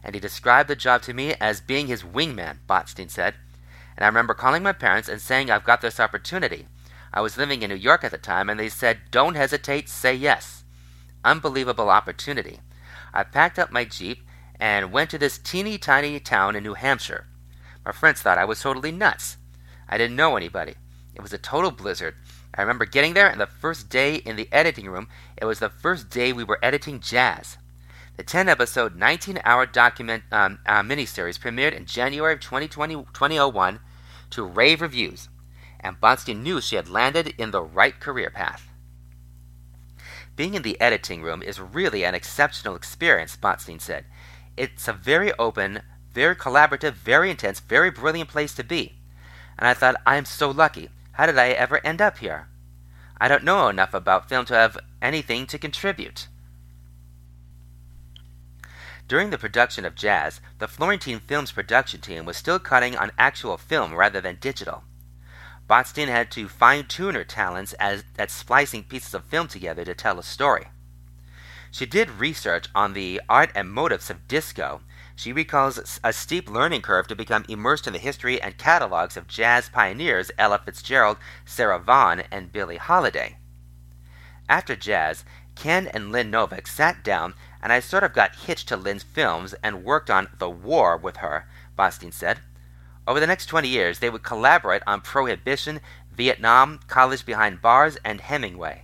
[0.04, 3.36] and he described the job to me as being his wingman, Botstein said.
[3.98, 6.68] And I remember calling my parents and saying I've got this opportunity.
[7.14, 10.14] I was living in New York at the time, and they said, Don't hesitate, say
[10.14, 10.62] yes
[11.24, 12.60] unbelievable opportunity.
[13.14, 14.24] I packed up my Jeep
[14.60, 17.28] and went to this teeny tiny town in New Hampshire.
[17.86, 19.38] My friends thought I was totally nuts.
[19.90, 20.76] I didn't know anybody.
[21.16, 22.16] It was a total blizzard.
[22.54, 25.08] I remember getting there, and the first day in the editing room,
[25.38, 27.58] it was the first day we were editing jazz.
[28.18, 33.80] The 10 episode, 19 hour document um, uh, miniseries premiered in January of 2020, 2001
[34.32, 35.30] to rave reviews,
[35.80, 38.68] and Botstein knew she had landed in the right career path.
[40.36, 44.06] Being in the editing room is really an exceptional experience, Botstein said.
[44.58, 45.82] It's a very open,
[46.14, 48.98] very collaborative, very intense, very brilliant place to be.
[49.58, 50.90] And I thought, I'm so lucky.
[51.14, 52.48] How did I ever end up here?
[53.20, 56.28] I don't know enough about film to have anything to contribute.
[59.12, 63.58] During the production of Jazz, the Florentine Films production team was still cutting on actual
[63.58, 64.86] film rather than digital.
[65.70, 69.94] Botstein had to fine tune her talents as, at splicing pieces of film together to
[69.94, 70.70] tell a story.
[71.72, 74.80] She did research on the art and motives of disco.
[75.18, 79.28] She recalls a steep learning curve to become immersed in the history and catalogs of
[79.28, 83.40] jazz pioneers Ella Fitzgerald, Sarah Vaughan, and Billie Holiday.
[84.48, 85.26] After jazz,
[85.56, 89.54] Ken and Lynn Novick sat down, and I sort of got hitched to Lynn's films
[89.64, 91.48] and worked on The War with her,
[91.78, 92.40] Botstein said.
[93.08, 95.80] Over the next 20 years, they would collaborate on Prohibition,
[96.12, 98.84] Vietnam, College Behind Bars, and Hemingway.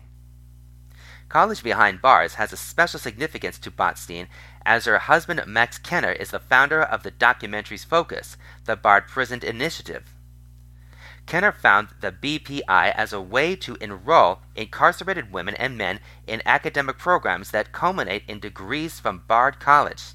[1.30, 4.28] College Behind Bars has a special significance to Botstein,
[4.66, 9.42] as her husband Max Kenner is the founder of the documentary's focus, the Bard Prison
[9.44, 10.14] Initiative.
[11.28, 16.98] Kenner found the BPI as a way to enroll incarcerated women and men in academic
[16.98, 20.14] programs that culminate in degrees from Bard College.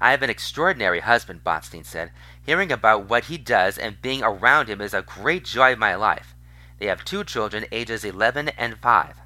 [0.00, 2.12] I have an extraordinary husband, Botstein said.
[2.44, 5.94] Hearing about what he does and being around him is a great joy of my
[5.94, 6.34] life.
[6.78, 9.16] They have two children, ages 11 and 5.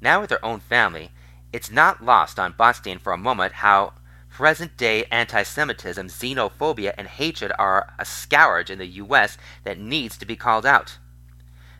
[0.00, 1.10] Now with their own family,
[1.50, 3.94] it's not lost on Botstein for a moment how
[4.38, 9.36] present day anti Semitism, xenophobia, and hatred are a scourge in the U.S.
[9.64, 10.98] that needs to be called out.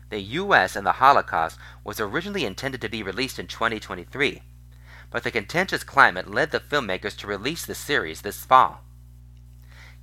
[0.09, 0.75] The U.S.
[0.75, 4.41] and the Holocaust was originally intended to be released in 2023,
[5.09, 8.81] but the contentious climate led the filmmakers to release the series this fall.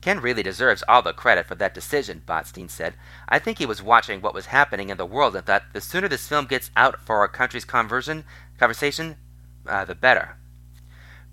[0.00, 2.94] Ken really deserves all the credit for that decision, Botstein said.
[3.28, 6.08] I think he was watching what was happening in the world and thought the sooner
[6.08, 8.24] this film gets out for our country's conversion,
[8.58, 9.16] conversation,
[9.66, 10.38] uh, the better.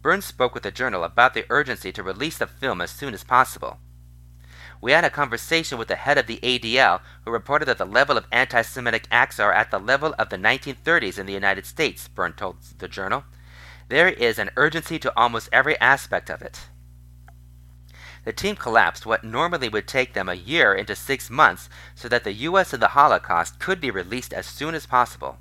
[0.04, 3.24] Burns spoke with the Journal about the urgency to release the film as soon as
[3.24, 3.80] possible.
[4.82, 8.18] We had a conversation with the head of the ADL who reported that the level
[8.18, 12.10] of anti Semitic acts are at the level of the 1930s in the United States,
[12.10, 13.24] Burns told the Journal.
[13.88, 16.68] There is an urgency to almost every aspect of it.
[18.26, 22.26] The team collapsed what normally would take them a year into six months so that
[22.26, 22.74] the U.S.
[22.74, 25.38] and the Holocaust could be released as soon as possible.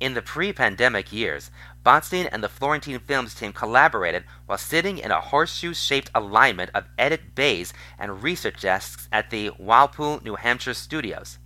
[0.00, 1.50] In the pre pandemic years,
[1.88, 6.84] Botstein and the Florentine Films team collaborated while sitting in a horseshoe shaped alignment of
[6.98, 11.38] edit bays and research desks at the Walpole, New Hampshire studios.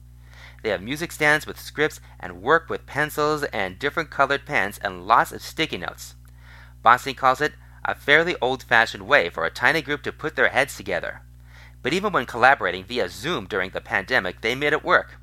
[0.64, 5.06] They have music stands with scripts and work with pencils and different colored pens and
[5.06, 6.16] lots of sticky notes.
[6.84, 7.52] Botstein calls it
[7.84, 11.22] a fairly old fashioned way for a tiny group to put their heads together.
[11.84, 15.20] But even when collaborating via Zoom during the pandemic, they made it work.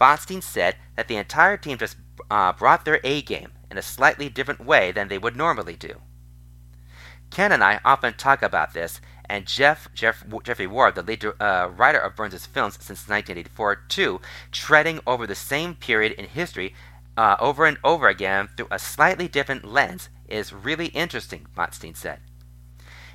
[0.00, 1.98] Botstein said that the entire team just
[2.30, 6.00] uh, brought their A game in a slightly different way than they would normally do.
[7.30, 11.70] Ken and I often talk about this, and Jeff, Jeff Geoffrey Ward, the lead uh,
[11.74, 14.20] writer of Burns' films since 1984, too,
[14.52, 16.74] treading over the same period in history
[17.16, 22.20] uh, over and over again through a slightly different lens is really interesting, Botstein said.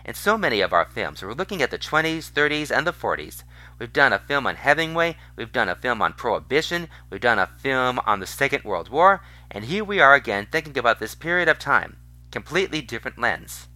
[0.06, 3.44] In so many of our films, we're looking at the 20s, 30s, and the 40s,
[3.80, 7.48] We've done a film on Hemingway, we've done a film on Prohibition, we've done a
[7.48, 9.22] film on the Second World War,
[9.52, 11.98] and here we are again thinking about this period of time.
[12.32, 13.68] Completely different lens.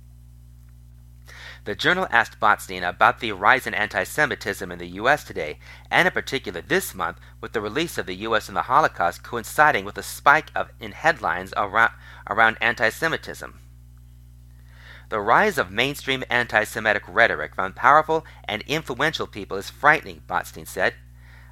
[1.66, 5.24] The journal asked Botstein about the rise in anti Semitism in the U.S.
[5.24, 5.60] today,
[5.90, 8.50] and in particular this month, with the release of the U.S.
[8.50, 11.94] and the Holocaust coinciding with a spike of, in headlines around,
[12.30, 13.60] around anti Semitism.
[15.08, 20.68] The rise of mainstream anti Semitic rhetoric from powerful and influential people is frightening, Botstein
[20.68, 20.95] said.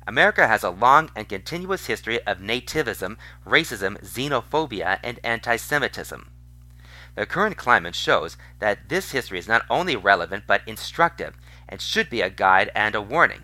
[0.08, 6.32] America has a long and continuous history of nativism, racism, xenophobia, and anti Semitism.
[7.16, 11.36] The current climate shows that this history is not only relevant but instructive
[11.68, 13.42] and should be a guide and a warning.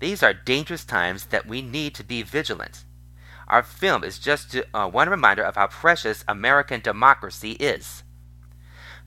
[0.00, 2.84] These are dangerous times that we need to be vigilant.
[3.46, 8.02] Our film is just uh, one reminder of how precious American democracy is.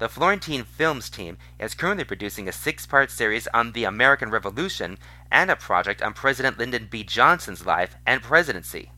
[0.02, 4.98] The Florentine Films team is currently producing a six part series on the American Revolution
[5.32, 7.03] and a project on President Lyndon B.
[7.03, 8.91] Johnson's life and presidency.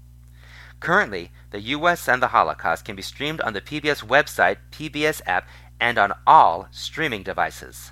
[0.80, 2.08] Currently, the U.S.
[2.08, 5.46] and the Holocaust can be streamed on the PBS website, PBS app,
[5.78, 7.92] and on all streaming devices.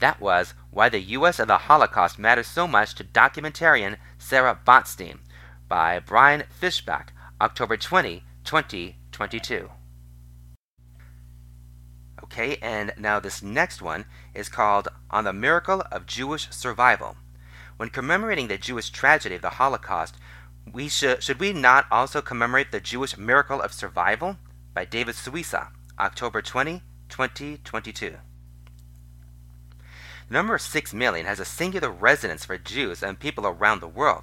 [0.00, 1.38] That was Why the U.S.
[1.38, 5.18] and the Holocaust Matters So Much to documentarian Sarah Botstein
[5.68, 9.70] by Brian Fishback, October 20, 2022.
[12.32, 14.04] Okay, and now this next one
[14.34, 17.16] is called On the Miracle of Jewish Survival.
[17.76, 20.14] When commemorating the Jewish tragedy of the Holocaust,
[20.72, 24.36] we should, should we not also commemorate the Jewish miracle of survival?
[24.72, 28.14] By David Suissa, October 20, 2022.
[30.28, 34.22] The number 6 million has a singular resonance for Jews and people around the world.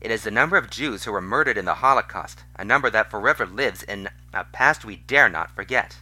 [0.00, 3.10] It is the number of Jews who were murdered in the Holocaust, a number that
[3.10, 5.98] forever lives in a past we dare not forget.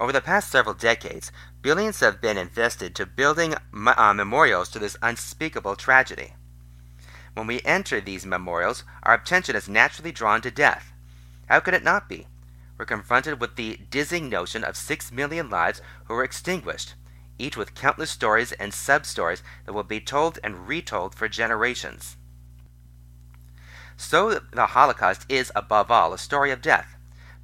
[0.00, 4.96] Over the past several decades, billions have been invested to building uh, memorials to this
[5.02, 6.32] unspeakable tragedy.
[7.34, 10.90] When we enter these memorials, our attention is naturally drawn to death.
[11.50, 12.26] How could it not be?
[12.78, 16.94] We're confronted with the dizzying notion of six million lives who were extinguished,
[17.38, 22.16] each with countless stories and sub stories that will be told and retold for generations.
[23.98, 26.96] So, the Holocaust is, above all, a story of death.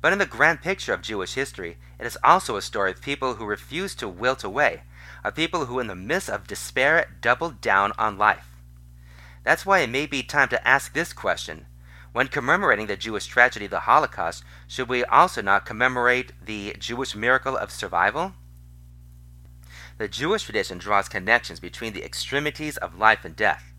[0.06, 3.34] But in the grand picture of Jewish history, it is also a story of people
[3.34, 4.84] who refuse to wilt away,
[5.24, 8.46] of people who, in the midst of despair, doubled down on life.
[9.42, 11.66] That's why it may be time to ask this question.
[12.12, 17.16] When commemorating the Jewish tragedy of the Holocaust, should we also not commemorate the Jewish
[17.16, 18.34] miracle of survival?
[19.98, 23.72] The Jewish tradition draws connections between the extremities of life and death.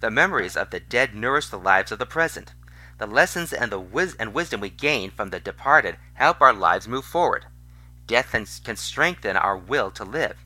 [0.00, 2.52] The memories of the dead nourish the lives of the present.
[3.00, 6.86] The lessons and the wis- and wisdom we gain from the departed help our lives
[6.86, 7.46] move forward
[8.06, 10.44] death can strengthen our will to live.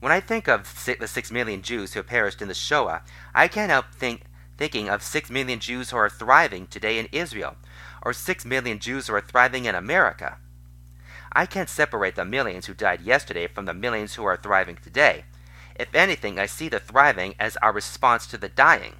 [0.00, 3.04] When I think of the six million Jews who perished in the Shoah,
[3.34, 4.24] I can't help think,
[4.58, 7.56] thinking of six million Jews who are thriving today in Israel,
[8.02, 10.36] or six million Jews who are thriving in America.
[11.32, 15.24] I can't separate the millions who died yesterday from the millions who are thriving today.
[15.74, 18.96] If anything, I see the thriving as our response to the dying.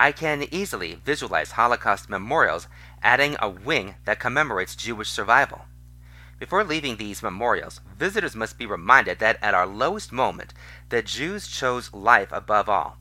[0.00, 2.68] I can easily visualize Holocaust memorials
[3.02, 5.62] adding a wing that commemorates Jewish survival.
[6.38, 10.54] Before leaving these memorials, visitors must be reminded that at our lowest moment,
[10.88, 12.96] the Jews chose life above all.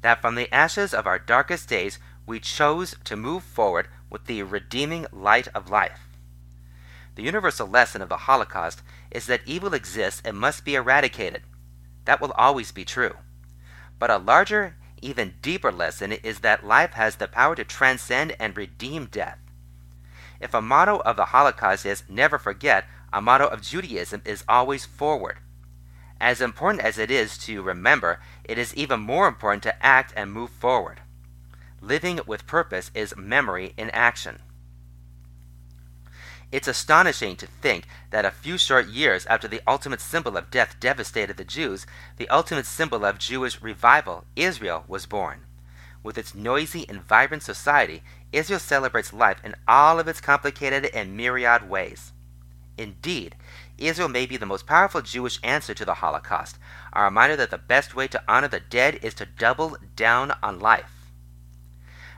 [0.00, 4.42] That from the ashes of our darkest days, we chose to move forward with the
[4.42, 6.00] redeeming light of life.
[7.14, 8.82] The universal lesson of the Holocaust
[9.12, 11.42] is that evil exists and must be eradicated.
[12.04, 13.14] That will always be true.
[14.00, 18.56] But a larger, even deeper lesson is that life has the power to transcend and
[18.56, 19.38] redeem death.
[20.40, 24.84] If a motto of the Holocaust is never forget, a motto of Judaism is always
[24.84, 25.38] forward.
[26.20, 30.32] As important as it is to remember, it is even more important to act and
[30.32, 31.00] move forward.
[31.80, 34.38] Living with purpose is memory in action.
[36.52, 40.76] It's astonishing to think that a few short years after the ultimate symbol of death
[40.78, 41.86] devastated the Jews,
[42.18, 45.46] the ultimate symbol of Jewish revival, Israel, was born.
[46.02, 48.02] With its noisy and vibrant society,
[48.32, 52.12] Israel celebrates life in all of its complicated and myriad ways.
[52.76, 53.34] Indeed,
[53.78, 56.58] Israel may be the most powerful Jewish answer to the Holocaust,
[56.92, 60.60] a reminder that the best way to honor the dead is to double down on
[60.60, 61.10] life.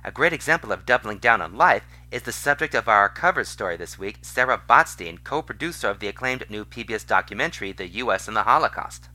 [0.02, 1.84] A great example of doubling down on life
[2.14, 6.06] is the subject of our cover story this week, Sarah Botstein, co producer of the
[6.06, 8.28] acclaimed new PBS documentary, The U.S.
[8.28, 9.08] and the Holocaust.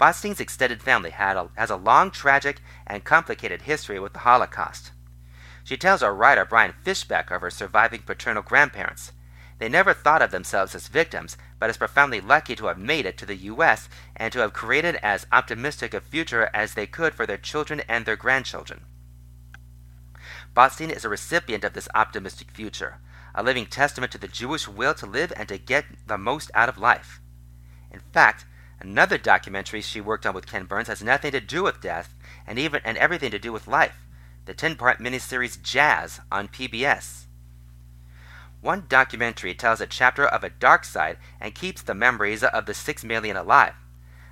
[0.00, 4.92] Botstein's extended family a, has a long, tragic, and complicated history with the Holocaust.
[5.62, 9.12] She tells our writer Brian Fishback of her surviving paternal grandparents.
[9.58, 13.18] They never thought of themselves as victims, but as profoundly lucky to have made it
[13.18, 13.90] to the U.S.
[14.16, 18.06] and to have created as optimistic a future as they could for their children and
[18.06, 18.86] their grandchildren.
[20.54, 22.98] Botstein is a recipient of this optimistic future,
[23.34, 26.68] a living testament to the Jewish will to live and to get the most out
[26.68, 27.20] of life.
[27.90, 28.44] In fact,
[28.78, 32.14] another documentary she worked on with Ken Burns has nothing to do with death
[32.46, 33.96] and even and everything to do with life
[34.44, 37.24] the 10 part miniseries Jazz on PBS.
[38.60, 42.74] One documentary tells a chapter of a dark side and keeps the memories of the
[42.74, 43.74] six million alive.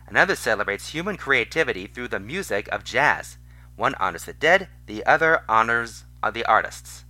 [0.07, 3.39] Another celebrates human creativity through the music of jazz.
[3.77, 7.05] One honors the dead, the other honors the artists.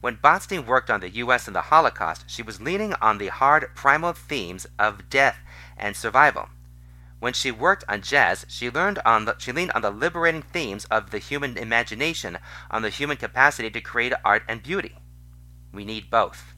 [0.00, 1.46] When Botstein worked on the U.S.
[1.46, 5.38] and the Holocaust, she was leaning on the hard primal themes of death
[5.78, 6.48] and survival.
[7.20, 10.84] When she worked on jazz, she learned on the, she leaned on the liberating themes
[10.90, 12.36] of the human imagination,
[12.70, 14.98] on the human capacity to create art and beauty.
[15.72, 16.54] We need both.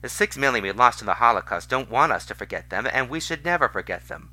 [0.00, 3.08] The six million we lost in the Holocaust don't want us to forget them, and
[3.08, 4.30] we should never forget them.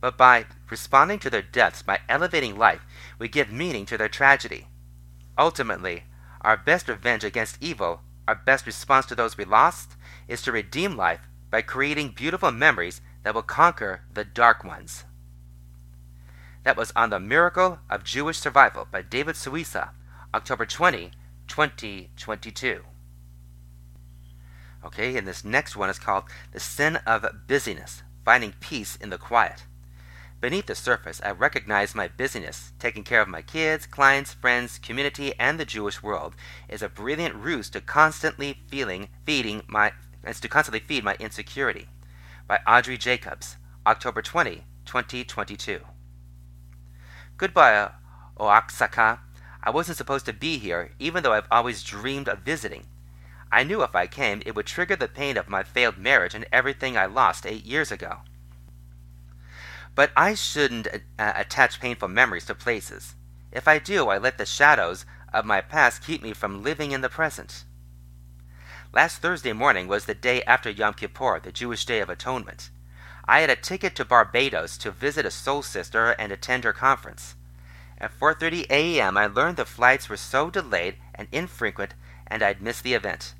[0.00, 2.82] But by responding to their deaths, by elevating life,
[3.18, 4.68] we give meaning to their tragedy.
[5.38, 6.04] Ultimately,
[6.40, 9.96] our best revenge against evil, our best response to those we lost,
[10.26, 11.20] is to redeem life
[11.50, 15.04] by creating beautiful memories that will conquer the dark ones.
[16.64, 19.90] That was on the Miracle of Jewish Survival by David Suissa,
[20.34, 21.12] October 20,
[21.46, 22.82] 2022.
[24.84, 29.18] Okay, and this next one is called The Sin of Busyness Finding Peace in the
[29.18, 29.64] Quiet.
[30.40, 35.34] Beneath the surface, I recognize my busyness, taking care of my kids, clients, friends, community,
[35.36, 36.36] and the Jewish world,
[36.68, 39.92] is a brilliant ruse to constantly feeling, feeding my,
[40.24, 41.88] to constantly feed my insecurity
[42.46, 45.80] by Audrey Jacobs, October 20, 2022.
[47.36, 47.90] Goodbye,
[48.38, 49.20] Oaxaca.
[49.60, 52.86] I wasn't supposed to be here, even though I've always dreamed of visiting.
[53.50, 56.46] I knew if I came, it would trigger the pain of my failed marriage and
[56.52, 58.18] everything I lost eight years ago.
[59.98, 63.16] But I shouldn't uh, attach painful memories to places.
[63.50, 67.00] If I do, I let the shadows of my past keep me from living in
[67.00, 67.64] the present.
[68.92, 72.70] Last Thursday morning was the day after Yom Kippur, the Jewish Day of Atonement.
[73.24, 77.34] I had a ticket to Barbados to visit a soul sister and attend her conference.
[78.00, 81.94] At 4:30 a.m., I learned the flights were so delayed and infrequent
[82.28, 83.34] and I'd missed the event.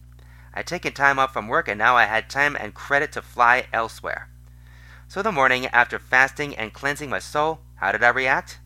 [0.52, 3.68] I'd taken time off from work and now I had time and credit to fly
[3.72, 4.28] elsewhere.
[5.10, 8.58] So the morning after fasting and cleansing my soul, how did I react?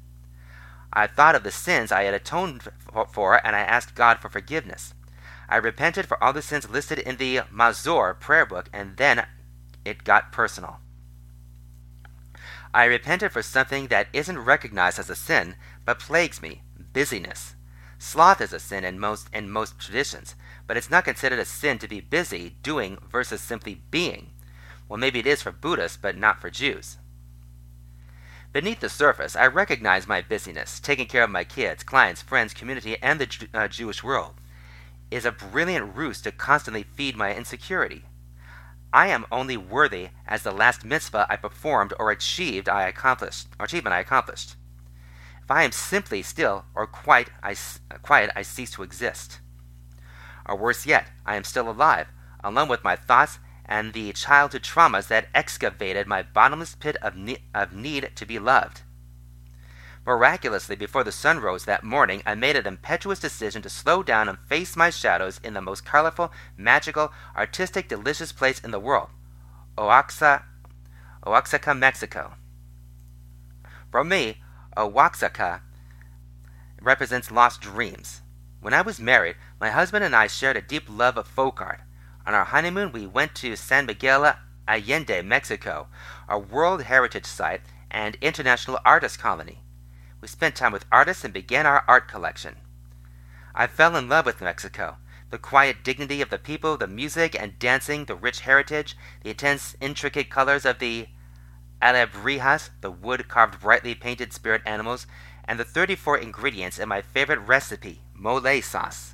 [0.92, 2.64] I thought of the sins I had atoned
[3.12, 4.92] for and I asked God for forgiveness.
[5.48, 9.24] I repented for all the sins listed in the Machzor prayer book, and then
[9.84, 10.80] it got personal.
[12.74, 15.54] I repented for something that isn't recognized as a sin,
[15.84, 16.62] but plagues me
[16.92, 17.54] busyness.
[17.98, 20.34] Sloth is a sin in most, in most traditions,
[20.66, 24.31] but it's not considered a sin to be busy doing versus simply being.
[24.92, 26.98] Well, maybe it is for Buddhists, but not for Jews.
[28.52, 32.98] Beneath the surface, I recognize my busyness, taking care of my kids, clients, friends, community,
[33.00, 34.34] and the uh, Jewish world
[35.10, 38.04] is a brilliant ruse to constantly feed my insecurity.
[38.92, 43.94] I am only worthy as the last mitzvah I performed or achieved I accomplished, achievement
[43.94, 44.56] I accomplished.
[45.42, 47.56] If I am simply still or quiet, I,
[48.02, 49.40] quiet, I cease to exist.
[50.44, 52.08] Or worse yet, I am still alive,
[52.44, 53.38] alone with my thoughts
[53.72, 58.38] and the childhood traumas that excavated my bottomless pit of, ne- of need to be
[58.38, 58.82] loved.
[60.04, 64.28] Miraculously, before the sun rose that morning, I made an impetuous decision to slow down
[64.28, 69.08] and face my shadows in the most colorful, magical, artistic, delicious place in the world
[69.78, 70.44] Oaxaca,
[71.26, 72.34] Oaxaca, Mexico.
[73.90, 74.42] For me,
[74.76, 75.62] Oaxaca
[76.82, 78.20] represents lost dreams.
[78.60, 81.80] When I was married, my husband and I shared a deep love of folk art.
[82.24, 84.34] On our honeymoon, we went to San Miguel
[84.68, 85.88] Allende, Mexico,
[86.28, 89.60] a World Heritage Site and international artist colony.
[90.20, 92.56] We spent time with artists and began our art collection.
[93.54, 94.98] I fell in love with Mexico.
[95.30, 99.76] The quiet dignity of the people, the music and dancing, the rich heritage, the intense,
[99.80, 101.08] intricate colors of the
[101.80, 105.06] alebrijes, the wood carved brightly painted spirit animals,
[105.44, 109.11] and the 34 ingredients in my favorite recipe, mole sauce.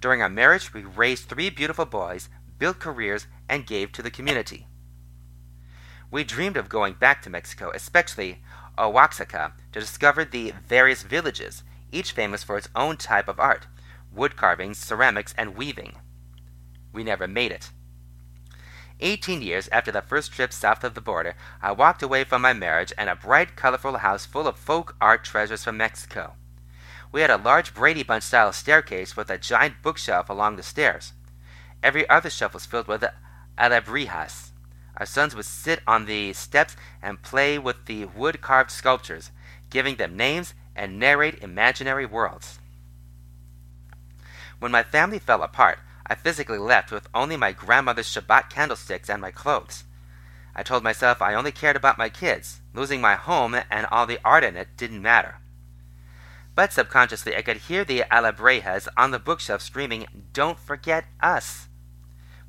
[0.00, 2.28] During our marriage, we raised three beautiful boys,
[2.58, 4.66] built careers, and gave to the community.
[6.10, 8.42] We dreamed of going back to Mexico, especially
[8.78, 11.62] Oaxaca to discover the various villages,
[11.92, 13.66] each famous for its own type of art
[14.12, 15.92] wood carvings, ceramics, and weaving.
[16.92, 17.70] We never made it.
[18.98, 22.52] Eighteen years after the first trip south of the border, I walked away from my
[22.52, 26.34] marriage and a bright, colorful house full of folk art treasures from Mexico.
[27.12, 31.12] We had a large Brady Bunch style staircase with a giant bookshelf along the stairs.
[31.82, 33.04] Every other shelf was filled with
[33.58, 34.50] alebrijes,
[35.00, 39.30] our sons would sit on the steps and play with the wood carved sculptures,
[39.70, 42.58] giving them names and narrate imaginary worlds.
[44.58, 49.22] When my family fell apart, I physically left with only my grandmother's Shabbat candlesticks and
[49.22, 49.84] my clothes.
[50.54, 52.60] I told myself I only cared about my kids.
[52.74, 55.39] Losing my home and all the art in it didn't matter.
[56.60, 60.04] But subconsciously, I could hear the alebrijes on the bookshelf screaming,
[60.34, 61.68] Don't forget us!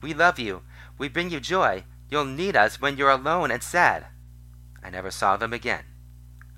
[0.02, 0.64] We love you.
[0.98, 1.86] We bring you joy.
[2.10, 4.08] You'll need us when you're alone and sad.
[4.84, 5.86] I never saw them again.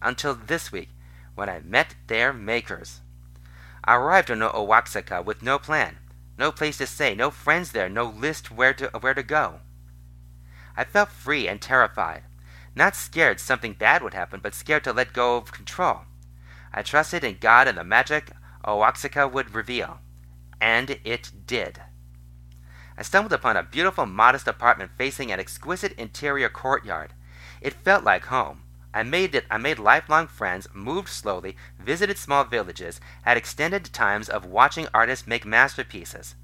[0.01, 0.89] Until this week,
[1.35, 3.01] when I met their makers.
[3.83, 5.99] I arrived in Oaxaca with no plan,
[6.39, 9.59] no place to stay, no friends there, no list where to, where to go.
[10.75, 12.23] I felt free and terrified,
[12.75, 16.05] not scared something bad would happen, but scared to let go of control.
[16.73, 18.31] I trusted in God and the magic
[18.65, 19.99] Oaxaca would reveal.
[20.59, 21.81] And it did.
[22.97, 27.13] I stumbled upon a beautiful, modest apartment facing an exquisite interior courtyard.
[27.61, 28.61] It felt like home.
[28.93, 34.29] I made it I made lifelong friends, moved slowly, visited small villages, had extended times
[34.29, 36.35] of watching artists make masterpieces.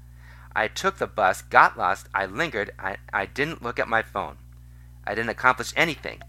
[0.54, 4.38] I took the bus, got lost, I lingered, I, I didn't look at my phone.
[5.06, 6.20] I didn't accomplish anything.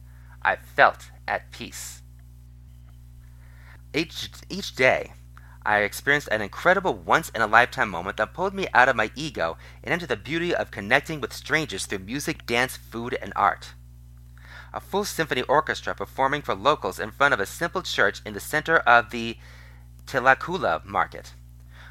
[0.44, 2.01] I felt at peace.
[3.94, 5.14] Each, each day,
[5.66, 9.12] I experienced an incredible once in a lifetime moment that pulled me out of my
[9.16, 13.74] ego and into the beauty of connecting with strangers through music, dance, food, and art.
[14.74, 18.40] A full symphony orchestra performing for locals in front of a simple church in the
[18.40, 19.38] center of the
[20.08, 21.34] Tlaxcala market.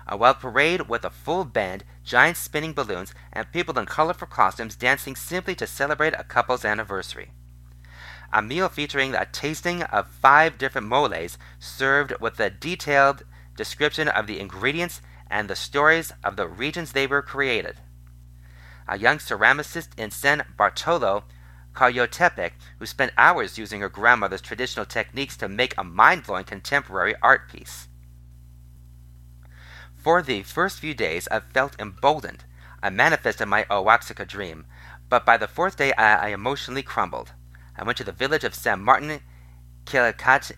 [0.09, 4.74] A wild parade with a full band, giant spinning balloons, and people in colorful costumes
[4.74, 7.31] dancing simply to celebrate a couple's anniversary.
[8.32, 13.24] A meal featuring a tasting of five different moles served with a detailed
[13.57, 17.77] description of the ingredients, and the stories of the regions they were created.
[18.89, 21.24] A young ceramicist in San Bartolo,
[21.73, 27.15] Coyotepec, who spent hours using her grandmother's traditional techniques to make a mind blowing contemporary
[27.23, 27.89] art piece.
[29.97, 32.44] For the first few days, I felt emboldened.
[32.82, 34.66] I manifested my Oaxaca dream,
[35.09, 37.32] but by the fourth day, I, I emotionally crumbled.
[37.81, 39.20] I went to the village of San Martin
[39.86, 40.52] Cajete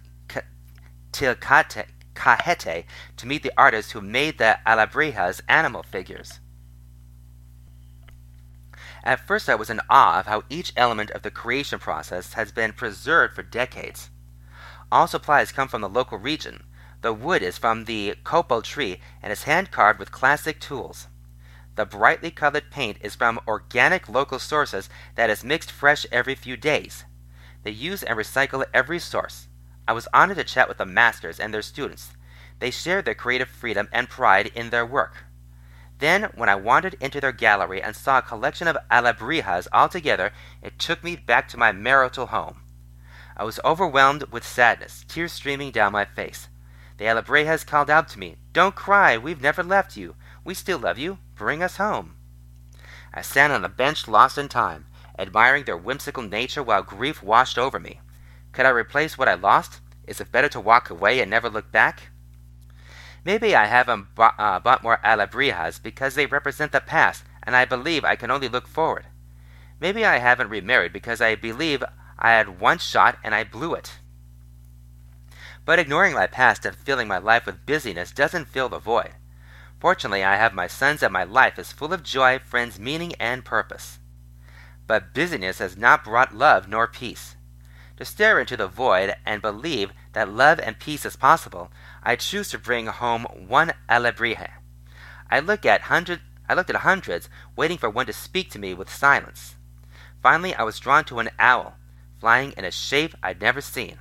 [3.17, 6.41] to meet the artist who made the Alebrijes animal figures.
[9.05, 12.51] At first, I was in awe of how each element of the creation process has
[12.51, 14.11] been preserved for decades.
[14.91, 16.65] All supplies come from the local region.
[17.03, 21.07] The wood is from the copal tree and is hand carved with classic tools.
[21.77, 26.57] The brightly colored paint is from organic local sources that is mixed fresh every few
[26.57, 27.05] days.
[27.63, 29.49] They use and recycle every source.
[29.87, 32.13] I was honored to chat with the masters and their students.
[32.59, 35.25] They shared their creative freedom and pride in their work.
[35.99, 40.33] Then, when I wandered into their gallery and saw a collection of alebrijes all together,
[40.61, 42.63] it took me back to my marital home.
[43.37, 46.49] I was overwhelmed with sadness, tears streaming down my face.
[46.99, 50.17] The alebrijes called out to me, Don't cry, we've never left you.
[50.45, 51.19] We still love you.
[51.35, 52.17] Bring us home.
[53.15, 54.87] I sat on a bench lost in time,
[55.23, 58.01] admiring their whimsical nature while grief washed over me.
[58.53, 59.81] Could I replace what I lost?
[60.07, 62.11] Is it better to walk away and never look back?
[63.25, 67.65] Maybe I haven't bought, uh, bought more alebrijes because they represent the past, and I
[67.65, 69.07] believe I can only look forward.
[69.81, 71.85] Maybe I haven't remarried because I believe
[72.19, 73.99] I had one shot and I blew it.
[75.65, 79.13] But ignoring my past and filling my life with busyness doesn't fill the void.
[79.79, 83.45] Fortunately, I have my sons and my life is full of joy, friends, meaning, and
[83.45, 83.99] purpose.
[84.87, 87.37] But busyness has not brought love nor peace.
[87.97, 91.71] To stare into the void and believe that love and peace is possible,
[92.03, 94.51] I choose to bring home one alebrije.
[95.31, 98.75] I look at hundred, I looked at hundreds, waiting for one to speak to me
[98.75, 99.57] with silence.
[100.23, 101.77] Finally, I was drawn to an owl,
[102.19, 103.99] flying in a shape I'd never seen.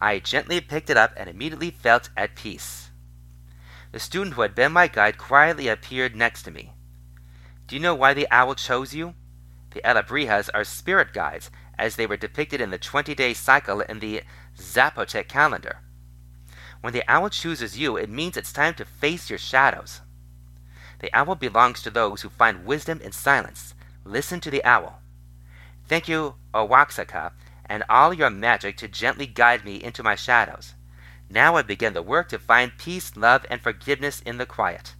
[0.00, 2.90] I gently picked it up and immediately felt at peace.
[3.90, 6.72] The student who had been my guide quietly appeared next to me.
[7.66, 9.14] Do you know why the owl chose you?
[9.78, 14.00] The alebrijes are spirit guides, as they were depicted in the 20 day cycle in
[14.00, 14.22] the
[14.56, 15.82] Zapotec calendar.
[16.80, 20.00] When the owl chooses you, it means it's time to face your shadows.
[20.98, 23.74] The owl belongs to those who find wisdom in silence.
[24.02, 25.00] Listen to the owl.
[25.86, 27.30] Thank you, Oaxaca,
[27.64, 30.74] and all your magic to gently guide me into my shadows.
[31.30, 34.96] Now I begin the work to find peace, love, and forgiveness in the quiet.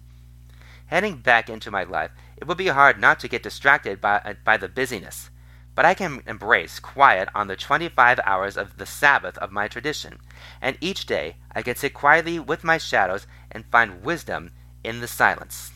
[0.85, 4.33] Heading back into my life, it would be hard not to get distracted by, uh,
[4.45, 5.29] by the busyness,
[5.75, 10.19] but I can embrace quiet on the 25 hours of the Sabbath of my tradition,
[10.61, 14.51] and each day I can sit quietly with my shadows and find wisdom
[14.83, 15.71] in the silence.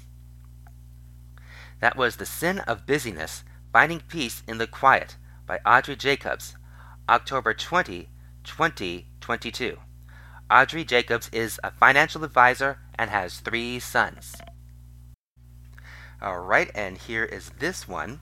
[1.80, 6.56] That was The Sin of Busyness Finding Peace in the Quiet by Audrey Jacobs,
[7.10, 8.08] October 20,
[8.46, 9.78] 2022.
[10.50, 14.36] Audrey Jacobs is a financial advisor and has three sons.
[16.24, 18.22] All right, and here is this one.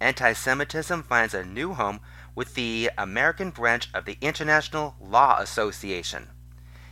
[0.00, 2.00] Anti Semitism finds a new home
[2.34, 6.28] with the American branch of the International Law Association.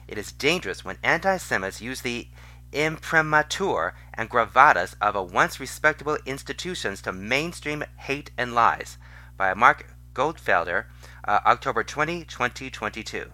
[0.07, 2.29] It is dangerous when anti Semites use the
[2.71, 8.99] imprimatur and gravatas of a once respectable institutions to mainstream hate and lies
[9.39, 10.85] by Mark Goldfeder,
[11.27, 13.33] uh, October 20, 2022.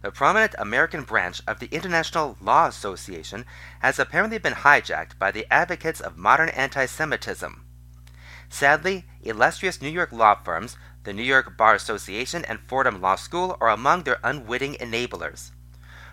[0.00, 3.44] The prominent American branch of the International Law Association
[3.80, 7.64] has apparently been hijacked by the advocates of modern anti Semitism.
[8.48, 13.56] Sadly, illustrious New York law firms, the New York Bar Association and Fordham Law School,
[13.60, 15.50] are among their unwitting enablers.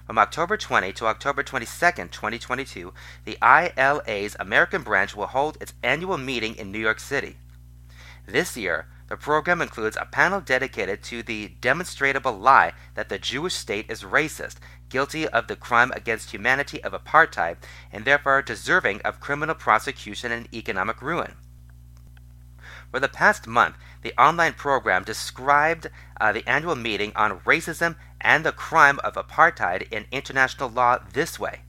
[0.08, 1.68] From October 20 to October 22,
[2.10, 2.94] 2022,
[3.24, 7.38] the ILA's American branch will hold its annual meeting in New York City.
[8.26, 13.54] This year, the program includes a panel dedicated to the demonstrable lie that the Jewish
[13.54, 14.58] state is racist,
[14.90, 17.56] guilty of the crime against humanity of apartheid,
[17.94, 21.36] and therefore deserving of criminal prosecution and economic ruin.
[22.92, 25.88] For the past month, the online program described
[26.20, 31.40] uh, the annual meeting on racism and the crime of apartheid in international law this
[31.40, 31.62] way.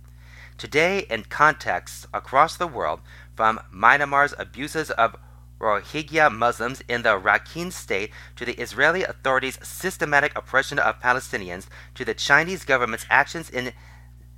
[0.58, 3.02] Today, in contexts across the world,
[3.36, 5.14] from Myanmar's abuses of
[5.60, 12.04] Rohingya Muslims in the Rakhine State to the Israeli authorities' systematic oppression of Palestinians to
[12.04, 13.72] the Chinese government's actions in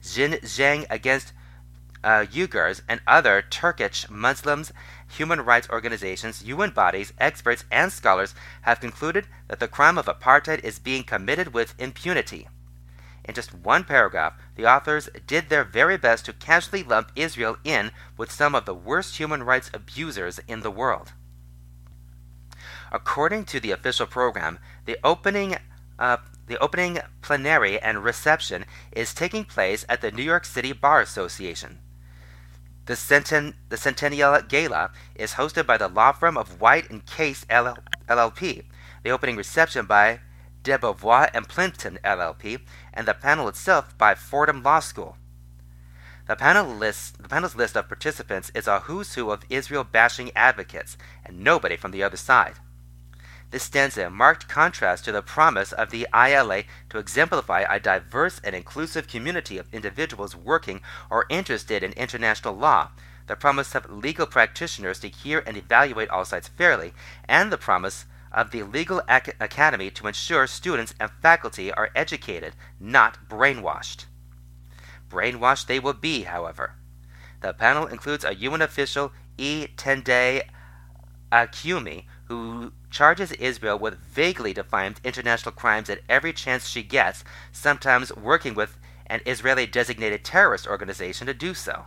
[0.02, 1.32] Xinjiang against
[2.04, 4.72] uh, Uyghurs and other Turkish Muslims,
[5.08, 10.62] human rights organizations, UN bodies, experts, and scholars have concluded that the crime of apartheid
[10.62, 12.46] is being committed with impunity.
[13.28, 17.92] In just one paragraph, the authors did their very best to casually lump Israel in
[18.16, 21.12] with some of the worst human rights abusers in the world.
[22.90, 25.56] According to the official program, the opening
[25.98, 31.02] uh, the opening plenary and reception is taking place at the New York City Bar
[31.02, 31.80] Association.
[32.86, 37.44] The, centen- the Centennial Gala is hosted by the law firm of White and Case
[37.50, 38.64] LLP.
[39.02, 40.20] The opening reception by
[40.68, 42.60] Debevoise and Plimpton LLP,
[42.98, 45.16] and the panel itself by Fordham Law School.
[46.26, 50.32] The, panel list, the panel's list of participants is a who's who of Israel bashing
[50.34, 52.54] advocates, and nobody from the other side.
[53.52, 58.40] This stands in marked contrast to the promise of the ILA to exemplify a diverse
[58.42, 62.90] and inclusive community of individuals working or interested in international law,
[63.28, 66.92] the promise of legal practitioners to hear and evaluate all sides fairly,
[67.28, 72.54] and the promise of the Legal Ac- Academy to ensure students and faculty are educated,
[72.80, 74.06] not brainwashed.
[75.08, 76.74] Brainwashed they will be, however.
[77.40, 79.68] The panel includes a UN official, E.
[79.76, 80.42] Tendayi
[81.32, 88.14] Achiume, who charges Israel with vaguely defined international crimes at every chance she gets, sometimes
[88.16, 91.86] working with an Israeli designated terrorist organization to do so.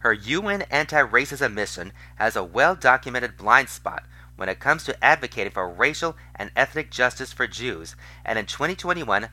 [0.00, 4.04] her UN anti racism mission has a well documented blind spot
[4.36, 9.28] when it comes to advocating for racial and ethnic justice for Jews, and in 2021,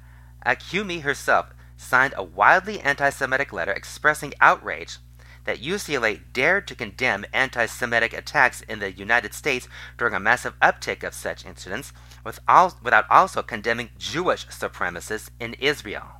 [0.45, 4.97] Achiume herself signed a wildly anti Semitic letter expressing outrage
[5.45, 9.67] that UCLA dared to condemn anti Semitic attacks in the United States
[9.97, 11.93] during a massive uptick of such incidents,
[12.23, 16.19] without also condemning Jewish supremacists in Israel.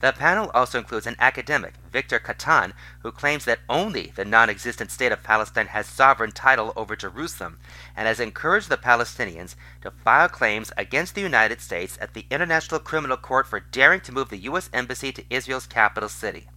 [0.00, 4.90] The panel also includes an academic, Victor Kattan, who claims that only the non existent
[4.90, 7.58] state of Palestine has sovereign title over Jerusalem
[7.96, 12.80] and has encouraged the Palestinians to file claims against the United States at the International
[12.80, 14.68] Criminal Court for daring to move the U.S.
[14.72, 16.48] Embassy to Israel's capital city.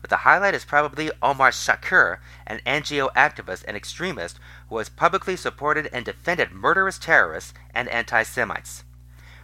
[0.00, 4.38] But the highlight is probably Omar Shakir, an NGO activist and extremist
[4.68, 8.84] who has publicly supported and defended murderous terrorists and anti Semites.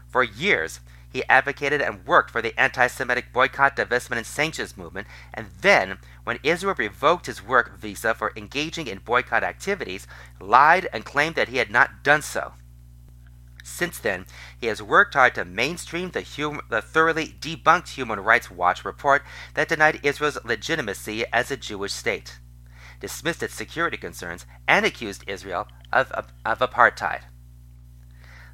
[0.09, 0.81] For years,
[1.13, 5.99] he advocated and worked for the anti Semitic boycott, divestment, and sanctions movement, and then,
[6.25, 10.07] when Israel revoked his work visa for engaging in boycott activities,
[10.41, 12.55] lied and claimed that he had not done so.
[13.63, 14.27] Since then,
[14.59, 19.23] he has worked hard to mainstream the, hum- the, thoroughly debunked Human Rights Watch report
[19.55, 22.39] that denied Israel's legitimacy as a Jewish state,
[23.01, 27.23] dismissed its security concerns, and accused Israel of, of, of apartheid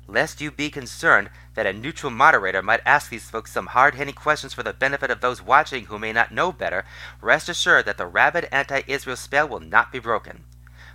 [0.08, 4.14] lest you be concerned that a neutral moderator might ask these folks some hard hitting
[4.14, 6.84] questions for the benefit of those watching who may not know better,
[7.20, 10.44] rest assured that the rabid anti Israel spell will not be broken.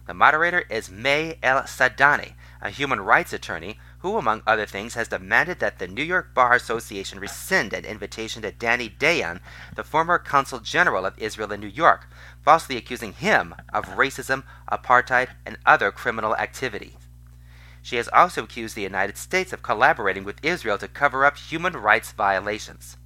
[0.06, 5.08] The moderator is Mai El Sadany, a human rights attorney who, among other things, has
[5.08, 9.40] demanded that the New York Bar Association rescind an invitation to Dani Dayan,
[9.76, 12.10] the former consul general of Israel in New York,
[12.42, 16.98] falsely accusing him of racism, apartheid, and other criminal activity.
[17.84, 21.74] She has also accused the United States of collaborating with Israel to cover up human
[21.74, 22.98] rights violations.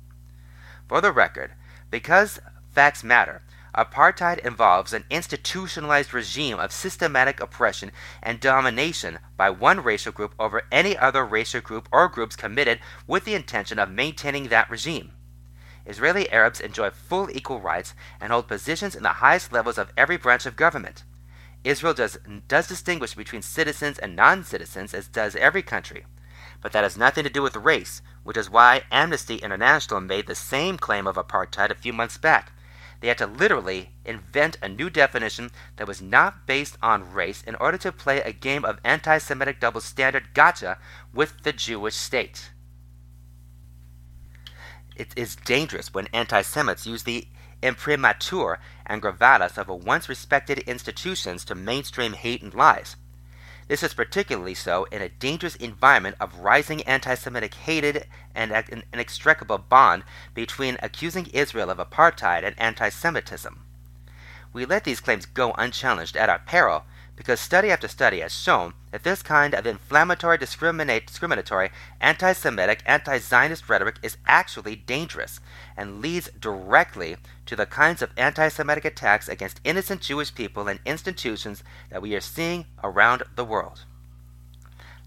[0.87, 1.53] For the record,
[1.89, 2.39] because
[2.71, 3.41] facts matter,
[3.75, 7.91] apartheid involves an institutionalized regime of systematic oppression
[8.21, 13.25] and domination by one racial group over any other racial group or groups committed with
[13.25, 15.11] the intention of maintaining that regime.
[15.87, 20.17] Israeli Arabs enjoy full equal rights and hold positions in the highest levels of every
[20.17, 21.03] branch of government.
[21.63, 22.17] Israel does,
[22.47, 26.05] does distinguish between citizens and non citizens, as does every country.
[26.61, 30.35] But that has nothing to do with race, which is why Amnesty International made the
[30.35, 32.51] same claim of apartheid a few months back.
[32.99, 37.55] They had to literally invent a new definition that was not based on race in
[37.55, 40.79] order to play a game of anti Semitic double standard gotcha
[41.13, 42.51] with the Jewish state.
[44.95, 47.27] It is dangerous when anti Semites use the
[47.61, 52.95] imprimatur and gravatas of once respected institutions to mainstream hate and lies.
[53.67, 58.83] This is particularly so in a dangerous environment of rising anti Semitic hated and an
[58.93, 60.03] inextricable bond
[60.33, 63.65] between accusing Israel of apartheid and anti Semitism.
[64.53, 66.85] We let these claims go unchallenged at our peril
[67.17, 73.17] because study after study has shown that this kind of inflammatory, discriminatory, anti Semitic, anti
[73.17, 75.41] Zionist rhetoric is actually dangerous
[75.75, 77.17] and leads directly
[77.47, 82.15] to the kinds of anti Semitic attacks against innocent Jewish people and institutions that we
[82.15, 83.83] are seeing around the world.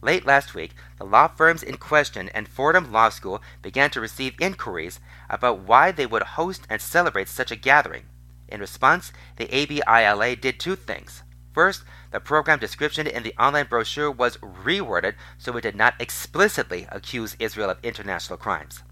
[0.03, 4.35] Late last week, the law firms in question and Fordham Law School began to receive
[4.41, 8.05] inquiries about why they would host and celebrate such a gathering.
[8.49, 11.23] In response, the ABILA did two things.
[11.53, 11.83] First,
[12.13, 17.37] the program description in the online brochure was reworded so it did not explicitly accuse
[17.39, 18.83] Israel of international crimes.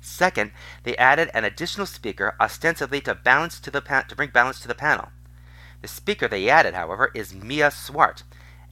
[0.00, 0.52] Second,
[0.84, 4.68] they added an additional speaker ostensibly to balance to the pa- to bring balance to
[4.68, 5.08] the panel.
[5.82, 8.22] The speaker they added, however, is Mia Swart.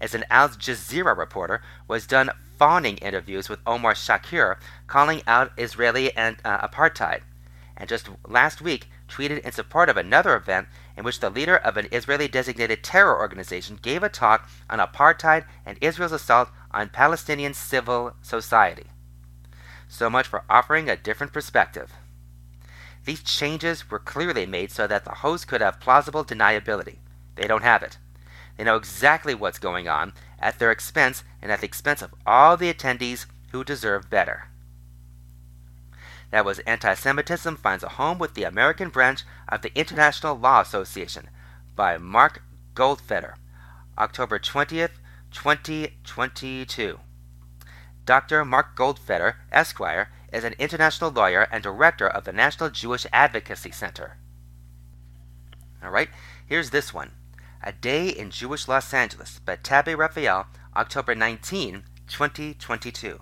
[0.00, 4.56] As an Al Jazeera reporter, was done fawning interviews with Omar Shakir,
[4.86, 7.22] calling out Israeli and uh, apartheid.
[7.76, 11.76] And just last week, tweeted in support of another event in which the leader of
[11.76, 17.54] an Israeli designated terror organization gave a talk on apartheid and Israel's assault on Palestinian
[17.54, 18.86] civil society.
[19.88, 21.92] So much for offering a different perspective.
[23.04, 26.96] These changes were clearly made so that the host could have plausible deniability.
[27.34, 27.98] They don't have it.
[28.56, 32.56] They know exactly what's going on at their expense and at the expense of all
[32.56, 34.48] the attendees who deserve better.
[36.30, 40.60] That was Anti Semitism Finds a Home with the American Branch of the International Law
[40.60, 41.30] Association
[41.76, 42.42] by Mark
[42.74, 43.34] Goldfeder,
[43.98, 44.98] October 20th,
[45.32, 46.98] 2022.
[48.04, 48.44] Dr.
[48.44, 54.18] Mark Goldfeder, Esquire, is an international lawyer and director of the National Jewish Advocacy Center.
[55.82, 56.08] All right,
[56.46, 57.12] here's this one
[57.62, 60.46] A Day in Jewish Los Angeles by Tabby Refael,
[60.76, 63.20] October 19, 2022.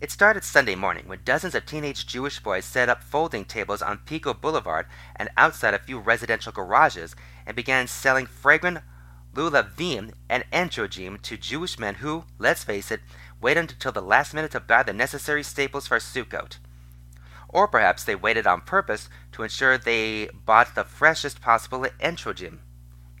[0.00, 3.98] It started Sunday morning when dozens of teenage Jewish boys set up folding tables on
[3.98, 7.14] Pico Boulevard and outside a few residential garages
[7.44, 8.78] and began selling fragrant
[9.34, 13.00] lulavim and etrogim to Jewish men who, let's face it,
[13.42, 16.56] waited until the last minute to buy the necessary staples for Sukkot.
[17.50, 22.60] Or perhaps they waited on purpose to ensure they bought the freshest possible etrogim.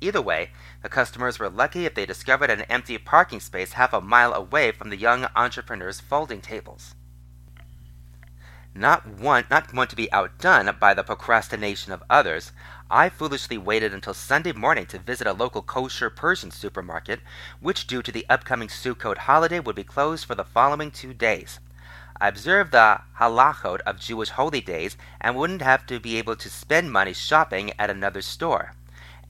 [0.00, 0.50] Either way,
[0.82, 4.72] the customers were lucky if they discovered an empty parking space half a mile away
[4.72, 6.94] from the young entrepreneur's folding tables.
[8.74, 12.52] Not one, not one to be outdone by the procrastination of others,
[12.88, 17.20] I foolishly waited until Sunday morning to visit a local kosher Persian supermarket,
[17.60, 21.58] which, due to the upcoming Sukkot holiday, would be closed for the following two days.
[22.20, 26.48] I observed the halachot of Jewish holy days and wouldn't have to be able to
[26.48, 28.74] spend money shopping at another store.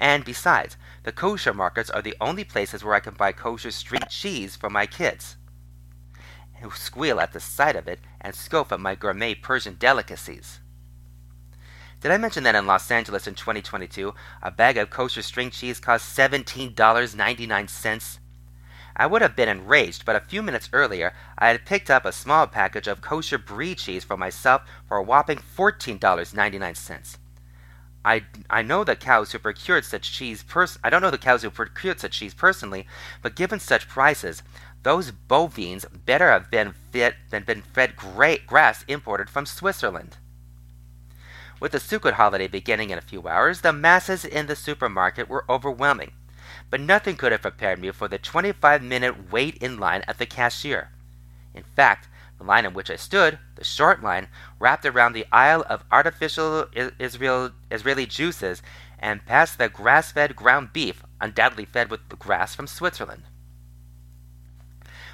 [0.01, 4.09] And besides, the kosher markets are the only places where I can buy kosher street
[4.09, 5.36] cheese for my kids.
[6.62, 10.60] Who squeal at the sight of it and scoff at my gourmet Persian delicacies.
[12.01, 15.78] Did I mention that in Los Angeles in 2022, a bag of kosher string cheese
[15.78, 18.18] cost $17.99?
[18.97, 22.12] I would have been enraged, but a few minutes earlier I had picked up a
[22.12, 27.18] small package of kosher brie cheese for myself for a whopping $14.99.
[28.05, 31.43] I, I know the cows who procured such cheese pers- I don't know the cows
[31.43, 32.86] who procured such cheese personally,
[33.20, 34.43] but given such prices,
[34.82, 40.16] those bovines better have been fed than been fed great grass imported from Switzerland.
[41.60, 45.44] With the Sukkot holiday beginning in a few hours, the masses in the supermarket were
[45.47, 46.12] overwhelming,
[46.70, 50.24] but nothing could have prepared me for the 25 minute wait in line at the
[50.24, 50.89] cashier.
[51.55, 52.09] In fact,
[52.41, 56.67] the line in which I stood, the short line, wrapped around the aisle of artificial
[56.99, 58.62] Israel, Israeli juices
[58.99, 63.25] and past the grass fed ground beef, undoubtedly fed with grass from Switzerland.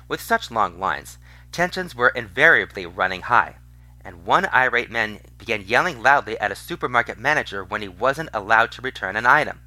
[0.08, 1.18] With such long lines,
[1.50, 3.56] tensions were invariably running high,
[4.04, 8.70] and one irate man began yelling loudly at a supermarket manager when he wasn't allowed
[8.72, 9.60] to return an item.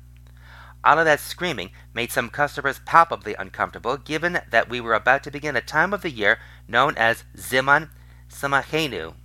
[0.84, 5.32] All of that screaming made some customers palpably uncomfortable, given that we were about to
[5.32, 7.90] begin a time of the year known as Ziman
[8.30, 9.16] Simachenu,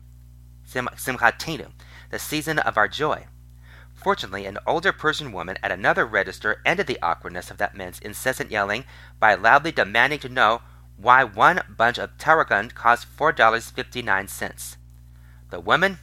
[0.67, 1.71] Simchatenu,
[2.11, 3.27] the season of our joy.
[3.95, 8.51] Fortunately, an older Persian woman at another register ended the awkwardness of that man's incessant
[8.51, 8.85] yelling
[9.21, 10.61] by loudly demanding to know
[10.97, 14.77] why one bunch of tarragon cost four dollars fifty nine cents.
[15.51, 15.99] The woman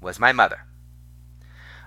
[0.00, 0.60] was my mother.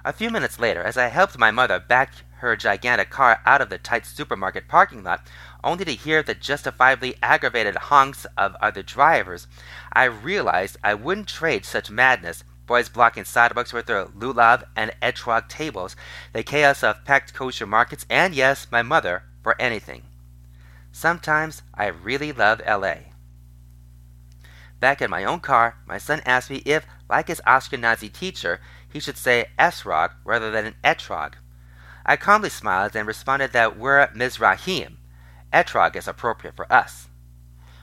[0.03, 3.69] A few minutes later, as I helped my mother back her gigantic car out of
[3.69, 5.25] the tight supermarket parking lot,
[5.63, 9.47] only to hear the justifiably aggravated honks of other drivers,
[9.93, 15.47] I realized I wouldn't trade such madness, boys blocking sidewalks with their lulav and etrog
[15.47, 15.95] tables,
[16.33, 20.03] the chaos of packed kosher markets, and yes, my mother, for anything.
[20.91, 22.95] Sometimes I really love LA.
[24.79, 28.59] Back in my own car, my son asked me if, like his Ashkenazi teacher,
[28.91, 31.33] he should say esrog rather than an etrog.
[32.07, 34.97] I calmly smiled and responded that we're Mizrahim.
[35.51, 37.09] Etrog is appropriate for us.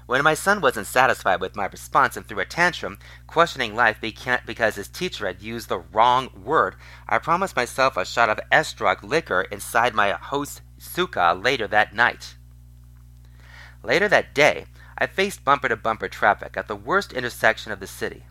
[0.07, 4.75] When my son wasn't satisfied with my response and threw a tantrum, questioning life because
[4.77, 6.77] his teacher had used the wrong word,
[7.09, 12.37] I promised myself a shot of estrog liquor inside my host sukkah later that night.
[13.83, 17.87] Later that day, I faced bumper to bumper traffic at the worst intersection of the
[17.87, 18.25] city.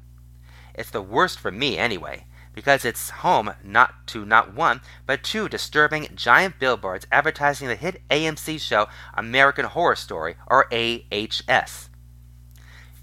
[0.74, 5.50] It's the worst for me, anyway, because it's home not to not one, but two
[5.50, 11.90] disturbing giant billboards advertising the hit AMC show American Horror Story, or AHS.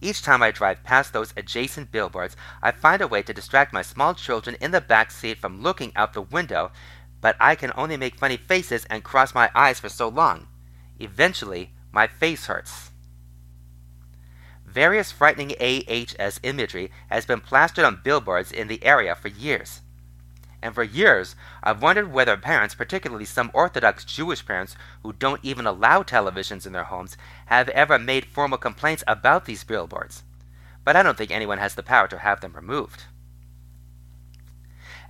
[0.01, 3.83] Each time I drive past those adjacent billboards, I find a way to distract my
[3.83, 6.73] small children in the back seat from looking out the window,
[7.21, 10.49] but I can only make funny faces and cross my eyes for so long.
[10.99, 12.90] Eventually, my face hurts.
[14.71, 19.81] Various frightening AHS imagery has been plastered on billboards in the area for years.
[20.63, 25.67] And for years, I've wondered whether parents, particularly some Orthodox Jewish parents who don't even
[25.67, 27.17] allow televisions in their homes,
[27.47, 30.23] have ever made formal complaints about these billboards.
[30.85, 33.07] But I don't think anyone has the power to have them removed.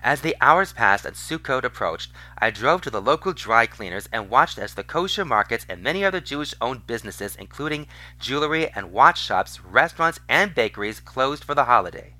[0.03, 4.31] As the hours passed and Sukkot approached, I drove to the local dry cleaners and
[4.31, 7.87] watched as the kosher markets and many other Jewish owned businesses, including
[8.19, 12.15] jewelry and watch shops, restaurants, and bakeries, closed for the holiday.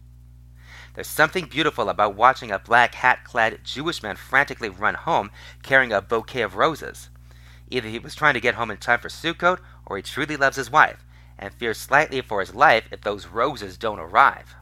[0.95, 5.31] There's something beautiful about watching a black hat clad Jewish man frantically run home
[5.63, 7.09] carrying a bouquet of roses.
[7.71, 10.57] Either he was trying to get home in time for Sukkot, or he truly loves
[10.57, 11.05] his wife,
[11.39, 14.55] and fears slightly for his life if those roses don't arrive.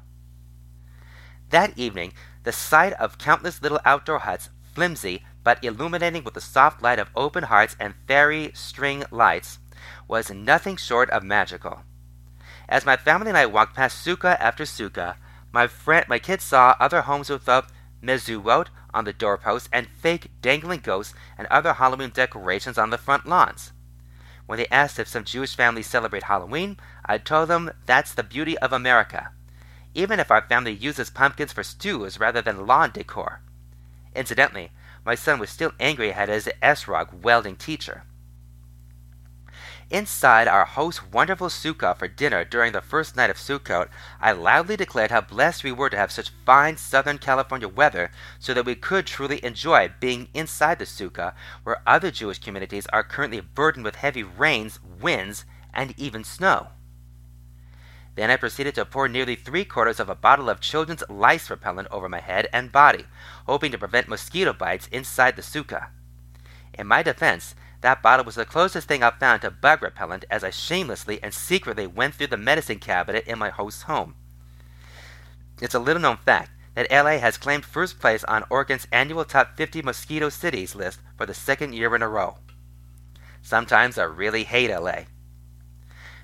[1.51, 2.13] That evening,
[2.45, 7.11] the sight of countless little outdoor huts, flimsy but illuminating with the soft light of
[7.17, 9.59] open hearts and fairy string lights,
[10.07, 11.83] was nothing short of magical.
[12.69, 15.17] As my family and I walked past suka after suka,
[15.53, 17.65] my friend, my kids saw other homes with a
[18.03, 23.27] mezuzot on the doorposts and fake dangling ghosts and other Halloween decorations on the front
[23.27, 23.73] lawns.
[24.47, 28.57] When they asked if some Jewish families celebrate Halloween, I told them that's the beauty
[28.59, 29.31] of America.
[29.99, 33.41] Even if our family uses pumpkins for stews rather than lawn decor.
[34.15, 34.71] Incidentally,
[35.05, 38.05] my son was still angry at his Esrog welding teacher.
[39.91, 43.89] Inside our host's wonderful sukkah for dinner during the first night of Sukkot,
[44.21, 48.55] I loudly declared how blessed we were to have such fine Southern California weather so
[48.55, 51.33] that we could truly enjoy being inside the sukkah,
[51.65, 55.45] where other Jewish communities are currently burdened with heavy rains, winds,
[55.75, 56.69] and even snow.
[58.19, 61.87] Then I proceeded to pour nearly three quarters of a bottle of children's lice repellent
[61.93, 63.05] over my head and body,
[63.47, 65.91] hoping to prevent mosquito bites inside the sukkah.
[66.75, 70.43] In my defense, that bottle was the closest thing I've found to bug repellent as
[70.43, 74.17] I shamelessly and secretly went through the medicine cabinet in my host's home.
[75.63, 79.57] It's a little known fact that LA has claimed first place on Orkin's annual top
[79.57, 82.39] 50 mosquito cities list for the second year in a row.
[83.43, 85.03] Sometimes I really hate LA.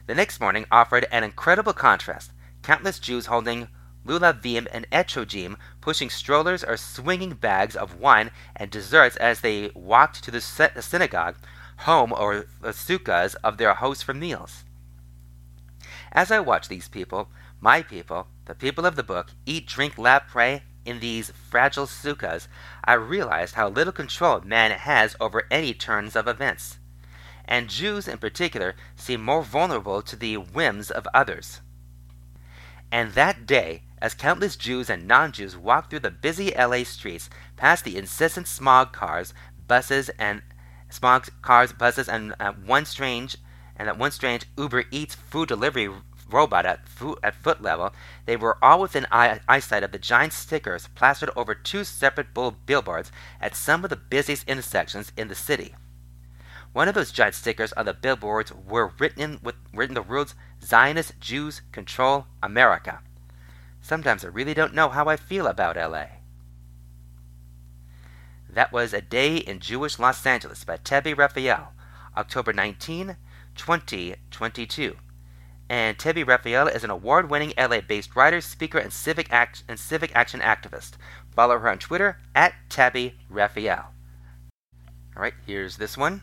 [0.06, 2.32] The next morning offered an incredible contrast
[2.62, 3.68] countless Jews holding
[4.06, 10.22] lulavim and etrogim pushing strollers or swinging bags of wine and desserts as they walked
[10.24, 11.36] to the synagogue,
[11.78, 14.64] home, or the sukkahs of their hosts for meals.
[16.12, 20.24] As I watched these people, my people, the people of the book, eat, drink, laugh,
[20.28, 22.46] pray in these fragile sukkahs,
[22.84, 26.78] I realized how little control man has over any turns of events.
[27.46, 31.60] And Jews in particular seem more vulnerable to the whims of others.
[32.90, 37.28] And that day, as countless Jews and non Jews walked through the busy LA streets,
[37.56, 39.34] past the incessant smog cars,
[39.66, 40.42] buses, and
[40.90, 43.36] smog cars, buses, and uh, one strange
[43.76, 45.90] and that one strange Uber Eats food delivery
[46.30, 47.92] robot at foot, at foot level,
[48.26, 52.56] they were all within eye, eyesight of the giant stickers plastered over two separate bull
[52.66, 55.74] billboards at some of the busiest intersections in the city.
[56.74, 61.20] One of those giant stickers on the billboards were written with written the words Zionist
[61.20, 63.00] Jews control America.
[63.80, 66.06] Sometimes I really don't know how I feel about LA.
[68.50, 71.68] That was A Day in Jewish Los Angeles by Tebi Refael,
[72.16, 73.18] October 19,
[73.54, 74.96] 2022.
[75.68, 79.78] And Tebi Refael is an award winning LA based writer, speaker, and civic, act- and
[79.78, 80.94] civic action activist.
[81.36, 83.86] Follow her on Twitter at Tabby Refael.
[85.14, 86.22] Alright, here's this one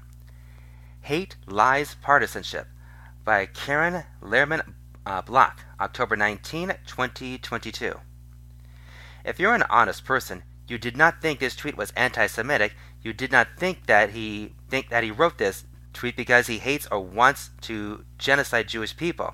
[1.01, 2.67] Hate, Lies, Partisanship
[3.23, 4.73] by Karen Lehrman
[5.05, 7.99] uh, Bloch, October 19, 2022.
[9.25, 12.75] If you're an honest person, you did not think this tweet was anti-Semitic.
[13.01, 16.87] You did not think that he think that he wrote this tweet because he hates
[16.91, 19.33] or wants to genocide Jewish people.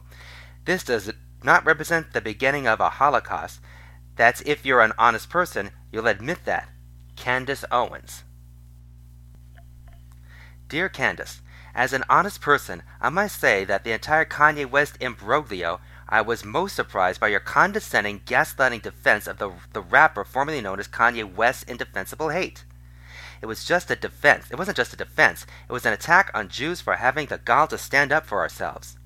[0.66, 1.12] This does
[1.44, 3.60] not represent the beginning of a Holocaust.
[4.16, 6.70] That's if you're an honest person, you'll admit that.
[7.16, 8.24] Candace Owens.
[10.68, 11.42] Dear Candace,
[11.78, 15.80] as an honest person, I must say that the entire Kanye West imbroglio,
[16.10, 20.80] I was most surprised by your condescending, gaslighting defense of the, the rapper formerly known
[20.80, 22.64] as Kanye West's indefensible hate.
[23.44, 24.50] It was just a defense.
[24.50, 27.68] It wasn't just a defense, it was an attack on Jews for having the gall
[27.68, 28.98] to stand up for ourselves.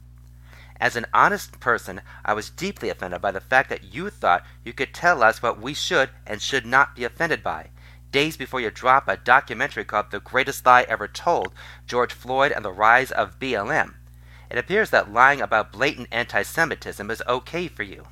[0.80, 4.72] As an honest person, I was deeply offended by the fact that you thought you
[4.72, 7.70] could tell us what we should and should not be offended by,
[8.12, 11.54] days before you drop a documentary called The Greatest Lie Ever Told
[11.88, 13.96] George Floyd and the Rise of BLM.
[14.50, 18.08] It appears that lying about blatant anti Semitism is okay for you.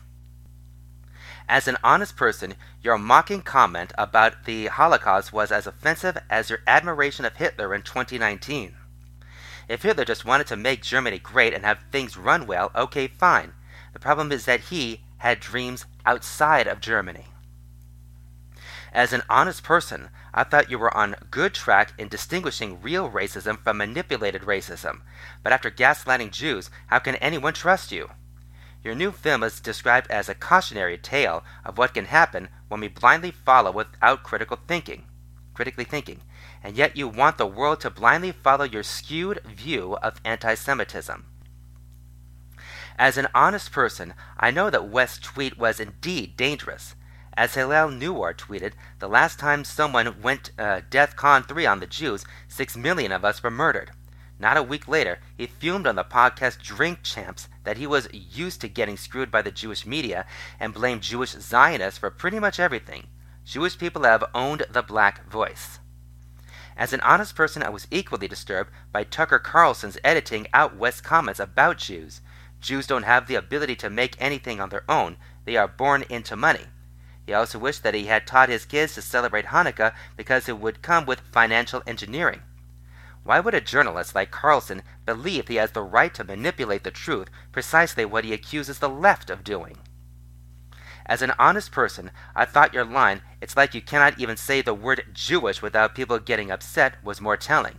[1.49, 6.59] As an honest person, your mocking comment about the Holocaust was as offensive as your
[6.67, 8.75] admiration of Hitler in 2019.
[9.67, 13.53] If Hitler just wanted to make Germany great and have things run well, okay, fine.
[13.93, 17.25] The problem is that he had dreams outside of Germany.
[18.91, 23.59] As an honest person, I thought you were on good track in distinguishing real racism
[23.59, 25.01] from manipulated racism.
[25.43, 28.09] But after gaslighting Jews, how can anyone trust you?
[28.83, 32.87] Your new film is described as a cautionary tale of what can happen when we
[32.87, 35.03] blindly follow without critical thinking,
[35.53, 36.21] critically thinking,
[36.63, 41.25] and yet you want the world to blindly follow your skewed view of anti-Semitism.
[42.97, 46.95] As an honest person, I know that West's tweet was indeed dangerous,
[47.39, 51.87] as Hillel Neuer tweeted, the last time someone went uh, Death Con 3 on the
[51.87, 53.91] Jews, six million of us were murdered.
[54.37, 58.59] Not a week later, he fumed on the podcast Drink Champs that he was used
[58.59, 60.25] to getting screwed by the Jewish media
[60.59, 63.07] and blamed Jewish Zionists for pretty much everything.
[63.45, 65.79] Jewish people have owned the black voice.
[66.75, 71.39] As an honest person, I was equally disturbed by Tucker Carlson's editing out West comments
[71.39, 72.19] about Jews.
[72.59, 76.35] Jews don't have the ability to make anything on their own, they are born into
[76.35, 76.65] money.
[77.29, 80.81] He also wished that he had taught his kids to celebrate Hanukkah because it would
[80.81, 82.41] come with financial engineering.
[83.23, 87.27] Why would a journalist like Carlson believe he has the right to manipulate the truth,
[87.51, 89.77] precisely what he accuses the left of doing?
[91.05, 94.73] As an honest person, I thought your line, it's like you cannot even say the
[94.73, 97.77] word Jewish without people getting upset, was more telling.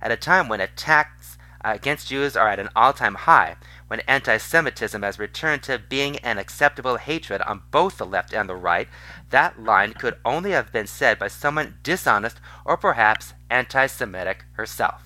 [0.00, 3.56] At a time when attacks uh, against Jews are at an all time high,
[3.88, 8.48] when anti Semitism has returned to being an acceptable hatred on both the left and
[8.48, 8.88] the right,
[9.30, 15.02] that line could only have been said by someone dishonest or perhaps anti Semitic herself.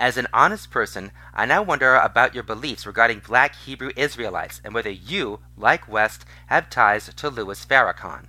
[0.00, 4.72] As an honest person, I now wonder about your beliefs regarding black Hebrew Israelites and
[4.72, 8.28] whether you, like West, have ties to Louis Farrakhan.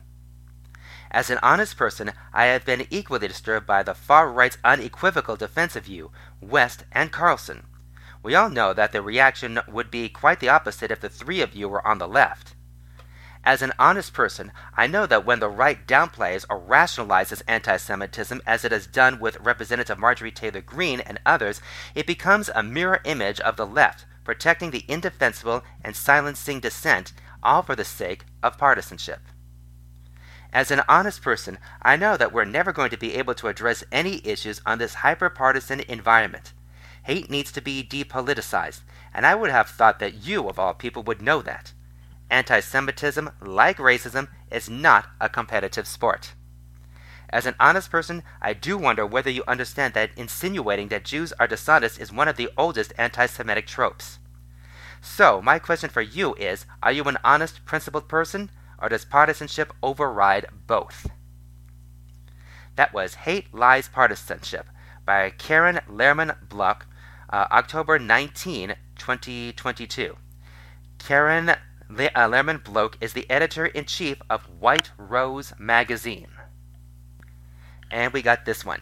[1.10, 5.78] As an honest person, I have been equally disturbed by the far right's unequivocal defense
[5.78, 7.66] of you, West, and Carlson.
[8.24, 11.56] We all know that the reaction would be quite the opposite if the three of
[11.56, 12.56] you were on the left.
[13.44, 18.40] As an honest person, I know that when the right downplays or rationalizes anti Semitism,
[18.46, 21.60] as it has done with Representative Marjorie Taylor Greene and others,
[21.96, 27.64] it becomes a mirror image of the left, protecting the indefensible and silencing dissent, all
[27.64, 29.22] for the sake of partisanship.
[30.54, 33.84] As an honest person, I know that we're never going to be able to address
[33.92, 36.54] any issues on this hyperpartisan environment.
[37.04, 38.82] Hate needs to be depoliticized,
[39.14, 41.74] and I would have thought that you, of all people, would know that.
[42.30, 46.34] Anti Semitism, like racism, is not a competitive sport.
[47.30, 51.48] As an honest person, I do wonder whether you understand that insinuating that Jews are
[51.48, 54.20] dishonest is one of the oldest anti Semitic tropes.
[55.02, 59.74] So, my question for you is Are you an honest, principled person, or does partisanship
[59.82, 61.08] override both?
[62.76, 64.68] That was Hate Lies Partisanship
[65.06, 66.86] by Karen Lehrman Bloch
[67.32, 70.18] uh, October 19, 2022.
[71.00, 71.56] Karen
[71.90, 76.28] Le- uh, Lehrman Bloch is the editor in chief of White Rose magazine.
[77.90, 78.82] And we got this one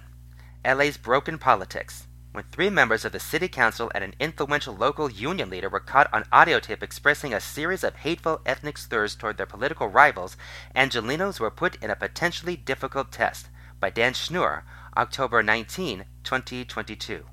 [0.65, 2.07] LA's Broken Politics.
[2.31, 6.13] When three members of the city council and an influential local union leader were caught
[6.13, 10.37] on audio tape expressing a series of hateful ethnic slurs toward their political rivals,
[10.75, 13.49] Angelenos were put in a potentially difficult test.
[13.79, 14.61] By Dan Schnur,
[14.95, 17.25] October 19, 2022.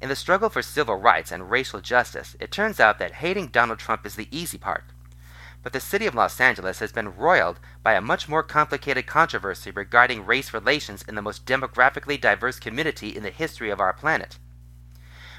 [0.00, 3.80] In the struggle for civil rights and racial justice, it turns out that hating Donald
[3.80, 4.84] Trump is the easy part.
[5.64, 9.72] But the city of Los Angeles has been roiled by a much more complicated controversy
[9.72, 14.38] regarding race relations in the most demographically diverse community in the history of our planet.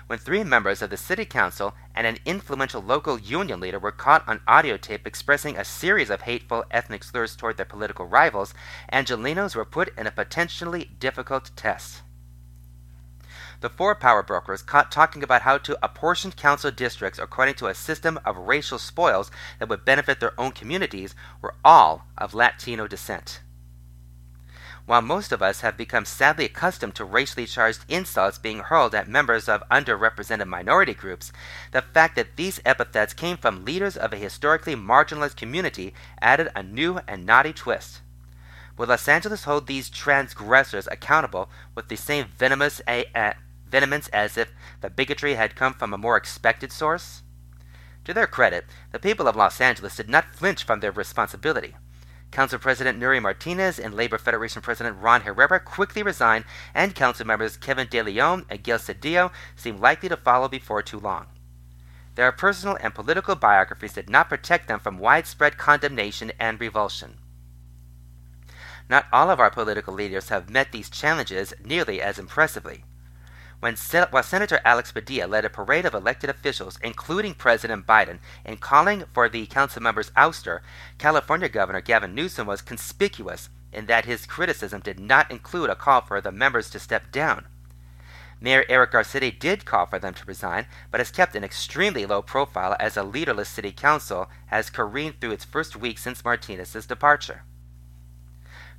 [0.08, 4.28] When three members of the city council and an influential local union leader were caught
[4.28, 8.54] on audio tape expressing a series of hateful ethnic slurs toward their political rivals,
[8.92, 12.02] Angelenos were put in a potentially difficult test
[13.62, 17.74] the four power brokers caught talking about how to apportion council districts according to a
[17.76, 23.42] system of racial spoils that would benefit their own communities were all of Latino descent.
[24.86, 29.08] While most of us have become sadly accustomed to racially charged insults being hurled at
[29.08, 31.32] members of underrepresented minority groups,
[31.72, 36.64] the fact that these epithets came from leaders of a historically marginalized community added a
[36.64, 38.02] new and naughty twist.
[38.78, 43.36] Will Los Angeles hold these transgressors accountable with the same venomous a- a-
[43.70, 44.52] vehemence as if
[44.82, 47.24] the bigotry had come from a more expected source?
[48.06, 51.76] To their credit, the people of Los Angeles did not flinch from their responsibility.
[52.32, 57.58] Council President Nury Martinez and Labor Federation President Ron Herrera quickly resigned, and council members
[57.58, 61.28] Kevin De Leon and Gail Cedillo seem likely to follow before too long.
[62.16, 67.18] Their personal and political biographies did not protect them from widespread condemnation and revulsion.
[68.90, 72.84] Not all of our political leaders have met these challenges nearly as impressively.
[73.60, 78.56] When while Senator Alex Padilla led a parade of elected officials, including President Biden, in
[78.58, 80.62] calling for the council members' ouster,
[80.98, 86.00] California Governor Gavin Newsom was conspicuous in that his criticism did not include a call
[86.02, 87.48] for the members to step down.
[88.42, 92.22] Mayor Eric Garcetti did call for them to resign, but has kept an extremely low
[92.22, 97.44] profile as a leaderless city council has careened through its first week since Martinez's departure.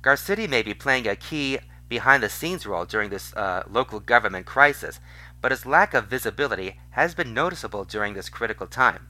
[0.01, 1.59] Garcetti may be playing a key
[1.91, 5.01] behind the scenes role during this uh, local government crisis,
[5.41, 9.09] but his lack of visibility has been noticeable during this critical time.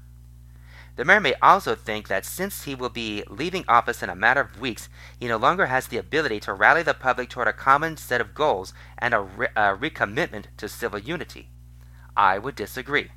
[0.95, 4.41] The mayor may also think that since he will be leaving office in a matter
[4.41, 4.89] of weeks,
[5.19, 8.33] he no longer has the ability to rally the public toward a common set of
[8.33, 11.49] goals and a, re- a recommitment to civil unity.
[12.17, 13.11] I would disagree.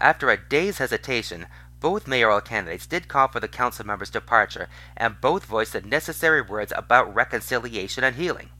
[0.00, 1.48] After a day's hesitation,
[1.80, 6.42] both mayoral candidates did call for the council members' departure, and both voiced the necessary
[6.42, 8.50] words about reconciliation and healing.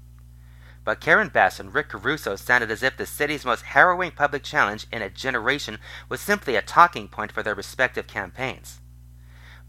[0.89, 4.87] but Karen Bass and Rick Caruso sounded as if the city's most harrowing public challenge
[4.91, 5.79] in a generation
[6.09, 8.81] was simply a talking point for their respective campaigns.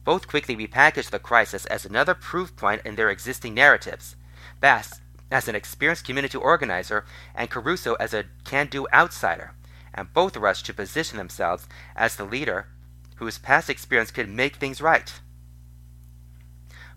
[0.06, 4.16] Both quickly repackaged the crisis as another proof point in their existing narratives.
[4.62, 7.04] Bass as an experienced community organizer
[7.36, 9.52] and Caruso as a can do outsider,
[9.94, 11.68] and both rushed to position themselves
[11.98, 12.68] as the leader
[13.20, 15.14] whose past experience could make things right.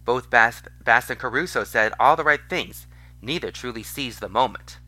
[0.04, 2.86] Both Bass, and Caruso said all the right things,
[3.20, 4.78] neither truly seized the moment.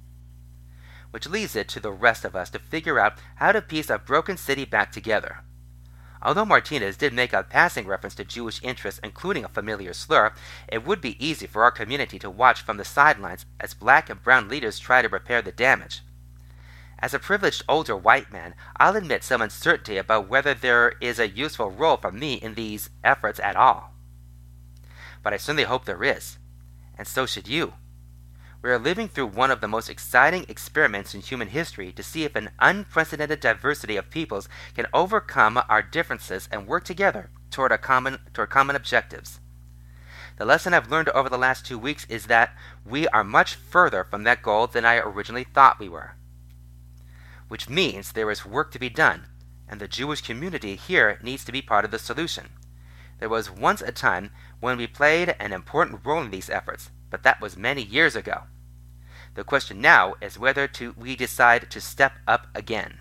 [1.10, 3.98] Which leaves it to the rest of us to figure out how to piece a
[3.98, 5.44] broken city back together.
[6.22, 10.32] Although Martinez did make a passing reference to Jewish interests, including a familiar slur,
[10.68, 14.22] it would be easy for our community to watch from the sidelines as black and
[14.22, 16.00] brown leaders try to repair the damage.
[17.04, 21.28] As a privileged older white man, I'll admit some uncertainty about whether there is a
[21.28, 23.92] useful role for me in these efforts at all.
[25.22, 26.38] But I certainly hope there is,
[26.96, 27.74] and so should you.
[28.62, 32.24] We are living through one of the most exciting experiments in human history to see
[32.24, 37.76] if an unprecedented diversity of peoples can overcome our differences and work together toward, a
[37.76, 39.40] common, toward common objectives.
[40.38, 44.04] The lesson I've learned over the last two weeks is that we are much further
[44.04, 46.16] from that goal than I originally thought we were.
[47.48, 49.26] Which means there is work to be done,
[49.68, 52.50] and the Jewish community here needs to be part of the solution.
[53.18, 54.30] There was once a time
[54.60, 58.44] when we played an important role in these efforts, but that was many years ago.
[59.34, 62.98] The question now is whether to, we decide to step up again.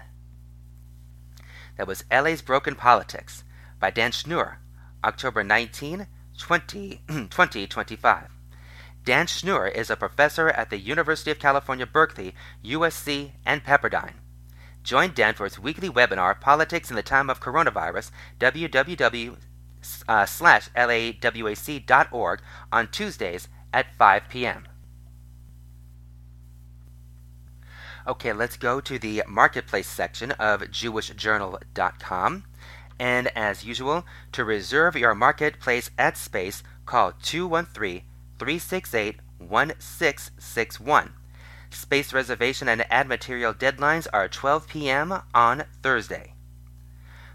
[1.77, 3.43] That was LA's Broken Politics
[3.79, 4.57] by Dan Schnur,
[5.03, 6.07] October 19,
[6.37, 8.29] 20, 2025.
[9.03, 12.33] Dan Schnur is a professor at the University of California, Berkeley,
[12.63, 14.22] USC, and Pepperdine.
[14.83, 19.37] Join Dan for his weekly webinar, Politics in the Time of Coronavirus, www
[20.07, 20.25] uh,
[22.71, 24.67] on Tuesdays at 5 p.m.
[28.05, 32.43] Okay, let's go to the marketplace section of jewishjournal.com.
[32.99, 38.03] And as usual, to reserve your marketplace ad space, call 213
[38.37, 41.13] 368 1661.
[41.73, 45.21] Space reservation and ad material deadlines are 12 p.m.
[45.33, 46.35] on Thursday.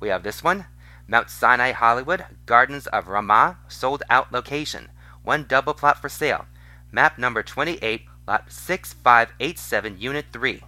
[0.00, 0.66] We have this one,
[1.06, 4.88] Mount Sinai Hollywood, Gardens of Ramah, sold out location.
[5.22, 6.46] One double plot for sale.
[6.90, 10.60] Map number 28 lot 6587, unit 3.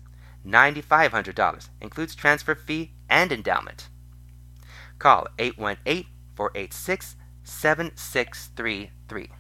[0.47, 1.69] $9,500.
[1.81, 3.89] Includes transfer fee and endowment.
[4.99, 9.31] Call 818 486 7633.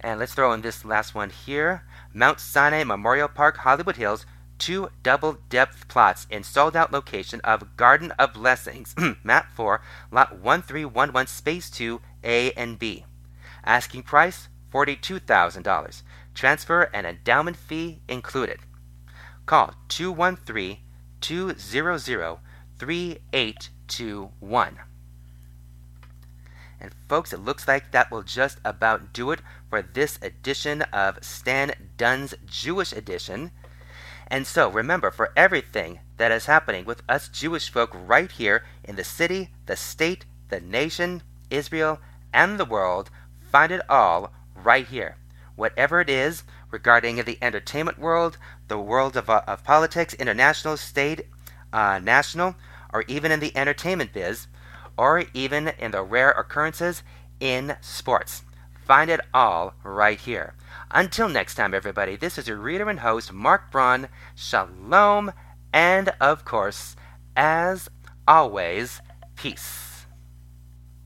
[0.00, 4.26] And let's throw in this last one here Mount Sinai Memorial Park, Hollywood Hills.
[4.62, 8.94] Two double depth plots in sold out location of Garden of Blessings,
[9.24, 9.82] map 4,
[10.12, 13.04] lot 1311, space 2, A and B.
[13.64, 16.02] Asking price $42,000.
[16.32, 18.60] Transfer and endowment fee included.
[19.46, 20.78] Call 213
[21.20, 22.38] 200
[22.78, 24.78] 3821.
[26.80, 31.18] And folks, it looks like that will just about do it for this edition of
[31.20, 33.50] Stan Dunn's Jewish Edition.
[34.32, 38.96] And so remember, for everything that is happening with us Jewish folk right here in
[38.96, 42.00] the city, the state, the nation, Israel,
[42.32, 43.10] and the world,
[43.50, 45.18] find it all right here.
[45.54, 48.38] Whatever it is regarding the entertainment world,
[48.68, 51.26] the world of, uh, of politics, international, state,
[51.70, 52.54] uh, national,
[52.90, 54.46] or even in the entertainment biz,
[54.96, 57.02] or even in the rare occurrences
[57.38, 58.44] in sports.
[58.86, 60.54] Find it all right here.
[60.90, 64.08] Until next time, everybody, this is your reader and host, Marc Braun.
[64.34, 65.32] Shalom,
[65.72, 66.96] and of course,
[67.36, 67.88] as
[68.26, 69.00] always,
[69.36, 69.91] peace.